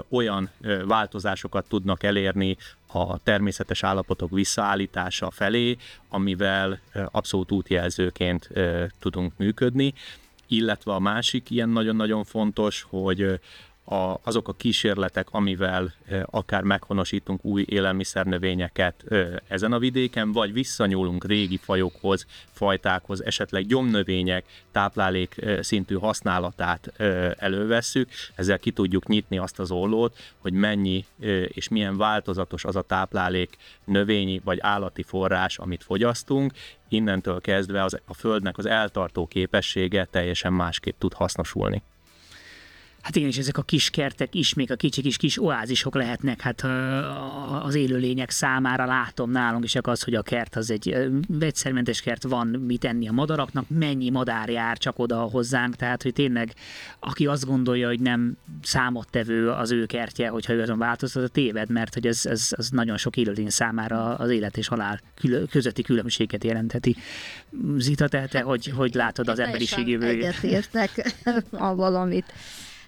olyan 0.09 0.51
változásokat 0.84 1.68
tudnak 1.68 2.03
elérni 2.03 2.57
a 2.95 3.18
természetes 3.22 3.82
állapotok 3.82 4.30
visszaállítása 4.30 5.30
felé, 5.30 5.76
amivel 6.09 6.80
abszolút 7.11 7.53
útjelzőként 7.53 8.49
tudunk 9.01 9.32
működni. 9.36 9.95
Illetve 10.47 10.93
a 10.93 10.99
másik 10.99 11.51
ilyen 11.51 11.68
nagyon-nagyon 11.68 12.24
fontos, 12.24 12.86
hogy 12.88 13.40
a, 13.85 14.18
azok 14.22 14.49
a 14.49 14.53
kísérletek, 14.53 15.26
amivel 15.30 15.93
akár 16.24 16.62
meghonosítunk 16.62 17.45
új 17.45 17.64
élelmiszernövényeket 17.68 19.05
ezen 19.49 19.72
a 19.72 19.78
vidéken, 19.78 20.33
vagy 20.33 20.53
visszanyúlunk 20.53 21.24
régi 21.24 21.57
fajokhoz, 21.57 22.26
fajtákhoz, 22.51 23.24
esetleg 23.24 23.66
gyomnövények 23.66 24.45
táplálék 24.72 25.45
szintű 25.61 25.95
használatát 25.95 26.93
elővesszük, 27.39 28.09
ezzel 28.35 28.59
ki 28.59 28.70
tudjuk 28.70 29.07
nyitni 29.07 29.39
azt 29.39 29.59
az 29.59 29.70
ollót, 29.70 30.16
hogy 30.39 30.53
mennyi 30.53 31.05
és 31.47 31.68
milyen 31.68 31.97
változatos 31.97 32.64
az 32.64 32.76
a 32.76 32.83
táplálék 32.83 33.57
növényi 33.85 34.41
vagy 34.45 34.59
állati 34.61 35.03
forrás, 35.03 35.59
amit 35.59 35.83
fogyasztunk, 35.85 36.53
innentől 36.89 37.41
kezdve 37.41 37.83
az, 37.83 38.01
a 38.05 38.14
Földnek 38.14 38.59
az 38.59 38.66
eltartó 38.66 39.26
képessége 39.26 40.05
teljesen 40.11 40.53
másképp 40.53 40.99
tud 40.99 41.12
hasznosulni. 41.12 41.83
Hát 43.03 43.16
igen, 43.16 43.28
és 43.28 43.38
ezek 43.38 43.59
a 43.59 43.62
kis 43.62 43.90
kertek 43.90 44.34
is, 44.34 44.55
még 44.55 44.70
a 44.70 44.76
kicsik 44.76 45.05
is 45.05 45.16
kis 45.16 45.42
oázisok 45.42 45.94
lehetnek, 45.94 46.40
hát 46.40 46.66
az 47.62 47.74
élőlények 47.74 48.30
számára 48.30 48.84
látom 48.84 49.30
nálunk 49.30 49.64
is 49.64 49.76
az, 49.80 50.03
hogy 50.03 50.14
a 50.14 50.22
kert 50.22 50.57
az 50.57 50.70
egy 50.70 51.11
vegyszermentes 51.29 52.00
kert, 52.00 52.22
van 52.22 52.46
mit 52.46 52.84
enni 52.84 53.08
a 53.08 53.12
madaraknak, 53.12 53.64
mennyi 53.68 54.11
madár 54.11 54.49
jár 54.49 54.79
csak 54.79 54.99
oda 54.99 55.16
hozzánk, 55.16 55.76
tehát 55.76 56.03
hogy 56.03 56.12
tényleg 56.12 56.54
aki 57.00 57.26
azt 57.26 57.46
gondolja, 57.46 57.88
hogy 57.88 58.00
nem 58.00 58.37
számottevő 58.62 59.50
az 59.50 59.70
ő 59.70 59.87
kertje, 59.87 60.29
hogyha 60.29 60.53
ő 60.53 60.61
azon 60.61 60.79
változtat, 60.79 61.24
a 61.24 61.29
téved, 61.29 61.70
mert 61.70 61.95
hogy 61.95 62.07
ez, 62.07 62.26
ez, 62.26 62.49
ez 62.50 62.68
nagyon 62.68 62.96
sok 62.96 63.16
élőlény 63.16 63.50
számára 63.50 64.14
az 64.14 64.30
élet 64.30 64.57
és 64.57 64.68
halál 64.68 65.00
közötti 65.50 65.83
különbséget 65.83 66.45
jelentheti. 66.45 66.96
Zita, 67.76 68.08
te, 68.08 68.26
te 68.26 68.41
hogy, 68.41 68.66
hogy 68.66 68.95
látod 68.95 69.29
az 69.29 69.38
emberiség 69.38 69.88
jövőjét? 69.88 70.24
Egyetértek 70.24 71.14
a 71.50 71.74
valamit 71.74 72.33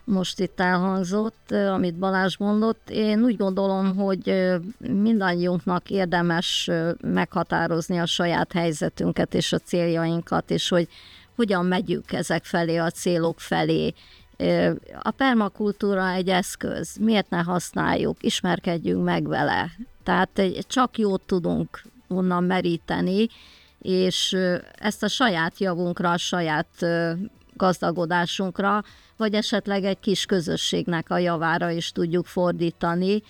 most 0.05 0.41
itt 0.41 0.61
elhangzott, 0.61 1.51
amit 1.51 1.95
Balázs 1.95 2.37
mondott. 2.37 2.91
Én 2.91 3.23
úgy 3.23 3.37
gondolom, 3.37 3.97
hogy 3.97 4.53
mindannyiunknak 4.79 5.91
érdemes 5.91 6.71
meghatározni 7.01 7.99
a 7.99 8.07
saját 8.07 8.53
helyzetünket 8.53 9.35
és 9.35 9.53
a 9.53 9.59
céljainkat, 9.59 10.51
és 10.51 10.69
hogy 10.69 10.89
hogyan 11.37 11.67
megyünk 11.67 12.13
ezek 12.13 12.45
felé, 12.45 12.77
a 12.77 12.91
célok 12.91 13.41
felé. 13.41 13.95
A 15.03 15.11
permakultúra 15.11 16.11
egy 16.11 16.29
eszköz, 16.29 16.97
miért 17.01 17.31
ne 17.31 17.39
használjuk, 17.39 18.17
ismerkedjünk 18.21 19.05
meg 19.05 19.29
vele. 19.29 19.71
Tehát 20.03 20.41
csak 20.67 20.99
jót 20.99 21.23
tudunk 21.27 21.83
onnan 22.09 22.45
meríteni, 22.45 23.27
és 23.79 24.37
ezt 24.73 25.03
a 25.03 25.09
saját 25.09 25.59
javunkra, 25.59 26.11
a 26.11 26.17
saját 26.17 26.69
gazdagodásunkra, 27.57 28.85
vagy 29.17 29.35
esetleg 29.35 29.85
egy 29.85 30.01
kis 30.01 30.27
közösségnek 30.27 31.11
a 31.11 31.19
javára 31.19 31.71
is 31.71 31.93
tudjuk 31.93 32.27
fordítani. 32.27 33.23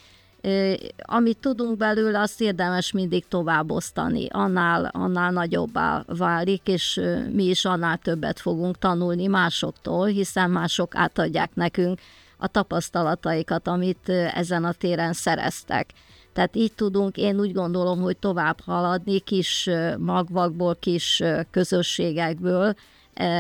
Amit 1.03 1.39
tudunk 1.39 1.77
belőle, 1.77 2.21
azt 2.21 2.41
érdemes 2.41 2.93
mindig 2.93 3.29
továbbosztani, 3.29 4.27
annál, 4.31 4.91
annál 4.93 5.31
nagyobbá 5.31 6.05
válik, 6.07 6.63
és 6.65 7.01
mi 7.33 7.45
is 7.45 7.65
annál 7.65 7.97
többet 7.97 8.41
fogunk 8.41 8.79
tanulni 8.79 9.27
másoktól, 9.27 10.07
hiszen 10.07 10.51
mások 10.51 10.97
átadják 10.97 11.55
nekünk 11.55 12.01
a 12.37 12.47
tapasztalataikat, 12.47 13.69
amit 13.69 14.09
ezen 14.09 14.65
a 14.65 14.73
téren 14.73 15.13
szereztek. 15.13 15.91
Tehát 16.33 16.57
így 16.57 16.73
tudunk, 16.73 17.17
én 17.17 17.41
úgy 17.41 17.53
gondolom, 17.53 18.01
hogy 18.01 18.17
tovább 18.17 18.61
haladni 18.61 19.19
kis 19.19 19.71
magvakból, 19.99 20.77
kis 20.81 21.23
közösségekből, 21.51 22.75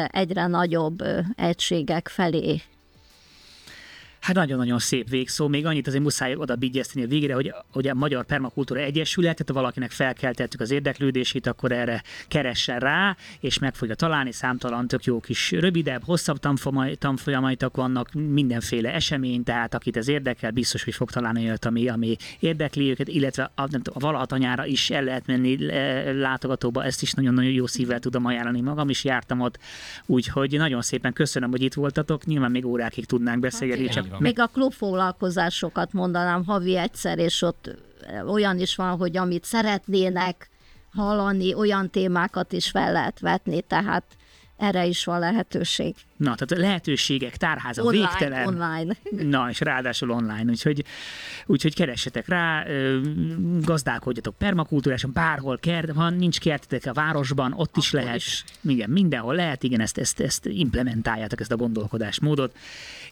egyre 0.09 0.47
nagyobb 0.47 1.03
egységek 1.37 2.09
felé 2.09 2.61
Hát 4.25 4.35
nagyon-nagyon 4.35 4.79
szép 4.79 5.09
végszó. 5.09 5.49
Még 5.49 5.67
annyit 5.67 5.87
azért 5.87 6.03
muszáj 6.03 6.35
oda 6.35 6.57
bigyeszteni 6.57 7.05
a 7.05 7.09
végére, 7.09 7.35
hogy, 7.35 7.55
hogy 7.73 7.89
a 7.89 7.95
Magyar 7.95 8.25
Permakultúra 8.25 8.81
Egyesület, 8.81 9.37
tehát 9.37 9.53
valakinek 9.53 9.91
felkeltettük 9.91 10.61
az 10.61 10.71
érdeklődését, 10.71 11.47
akkor 11.47 11.73
erre 11.73 12.03
keressen 12.29 12.79
rá, 12.79 13.17
és 13.41 13.59
meg 13.59 13.75
fogja 13.75 13.95
találni. 13.95 14.33
Számtalan 14.33 14.89
tök 14.89 15.05
jó 15.05 15.21
kis 15.21 15.51
rövidebb, 15.51 16.05
hosszabb 16.05 16.39
tanfolyamaitok 16.99 17.77
vannak, 17.77 18.13
mindenféle 18.13 18.93
esemény, 18.93 19.43
tehát 19.43 19.75
akit 19.75 19.97
ez 19.97 20.09
érdekel, 20.09 20.51
biztos, 20.51 20.85
hogy 20.85 20.95
fog 20.95 21.11
találni 21.11 21.45
olyat, 21.45 21.65
ami, 21.65 21.89
ami 21.89 22.17
érdekli 22.39 22.91
őket, 22.91 23.09
illetve 23.09 23.51
a, 23.55 23.61
nem 23.71 23.83
tudom, 23.83 24.03
a 24.03 24.07
Valahatanyára 24.07 24.67
is 24.67 24.91
el 24.91 25.03
lehet 25.03 25.27
menni 25.27 25.67
látogatóba, 26.13 26.85
ezt 26.85 27.03
is 27.03 27.13
nagyon-nagyon 27.13 27.53
jó 27.53 27.67
szívvel 27.67 27.99
tudom 27.99 28.25
ajánlani. 28.25 28.61
Magam 28.61 28.89
is 28.89 29.05
jártam 29.05 29.41
ott, 29.41 29.59
úgyhogy 30.07 30.57
nagyon 30.57 30.83
szépen 30.83 31.13
köszönöm, 31.13 31.51
hogy 31.51 31.63
itt 31.63 31.75
voltatok. 31.75 32.25
Nyilván 32.25 32.51
még 32.51 32.67
órákig 32.67 33.07
tudnánk 33.07 33.41
beszélgetni, 33.41 33.89
csak 33.89 34.14
van. 34.15 34.23
Még 34.23 34.41
a 34.41 34.47
klubfoglalkozásokat 34.47 35.93
mondanám 35.93 36.45
havi 36.45 36.77
egyszer, 36.77 37.19
és 37.19 37.43
ott 37.43 37.77
olyan 38.27 38.59
is 38.59 38.77
van, 38.77 38.97
hogy 38.97 39.17
amit 39.17 39.45
szeretnének 39.45 40.51
hallani, 40.95 41.55
olyan 41.55 41.91
témákat 41.91 42.53
is 42.53 42.71
fel 42.71 42.93
lehet 42.93 43.21
vetni, 43.21 43.61
tehát 43.61 44.05
erre 44.57 44.87
is 44.87 45.05
van 45.05 45.19
lehetőség. 45.19 45.95
Na, 46.17 46.35
tehát 46.35 46.65
lehetőségek 46.65 47.37
tárháza 47.37 47.83
online, 47.83 48.09
végtelen. 48.09 48.47
Online. 48.47 48.97
Na, 49.11 49.51
és 49.51 49.61
ráadásul 49.61 50.11
online, 50.11 50.45
úgyhogy, 50.51 50.85
úgyhogy 51.47 51.75
keressetek 51.75 52.29
rá, 52.29 52.67
gazdálkodjatok 53.61 54.39
permakultúrásan, 54.39 55.11
bárhol 55.13 55.59
kert, 55.59 55.93
ha 55.93 56.11
nincs 56.11 56.41
kertetek 56.41 56.91
a 56.91 56.93
városban, 56.93 57.53
ott 57.53 57.77
is 57.77 57.89
Akkor 57.89 58.05
lehet, 58.05 58.17
is. 58.17 58.45
igen, 58.63 58.91
mindenhol 58.91 59.35
lehet, 59.35 59.63
igen, 59.63 59.81
ezt, 59.81 59.99
ezt, 59.99 60.21
ezt 60.21 60.47
implementáljátok, 60.47 61.41
ezt 61.41 61.53
a 61.53 61.57
gondolkodásmódot, 61.57 62.57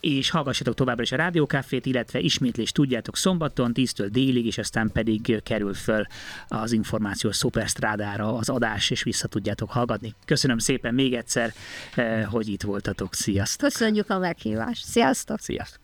és 0.02 0.30
hallgassatok 0.30 0.74
továbbra 0.74 1.02
is 1.02 1.12
a 1.12 1.16
Rádiókafét, 1.16 1.86
illetve 1.86 2.18
ismétlést 2.18 2.74
tudjátok 2.74 3.16
szombaton, 3.16 3.72
10-től 3.74 4.08
délig, 4.10 4.46
és 4.46 4.58
aztán 4.58 4.90
pedig 4.92 5.42
kerül 5.42 5.74
föl 5.74 6.06
az 6.48 6.72
információs 6.72 7.36
szuperstrádára 7.36 8.36
az 8.36 8.48
adás, 8.48 8.90
és 8.90 9.02
vissza 9.02 9.28
tudjátok 9.28 9.70
hallgatni. 9.70 10.14
Köszönöm 10.24 10.58
szépen 10.58 10.94
még 10.94 11.14
egyszer, 11.14 11.52
hogy 12.30 12.48
itt 12.48 12.62
voltatok. 12.62 13.14
Sziasztok! 13.14 13.68
Köszönjük 13.68 14.10
a 14.10 14.18
meghívást. 14.18 14.84
Sziasztok! 14.84 15.38
Sziasztok! 15.38 15.81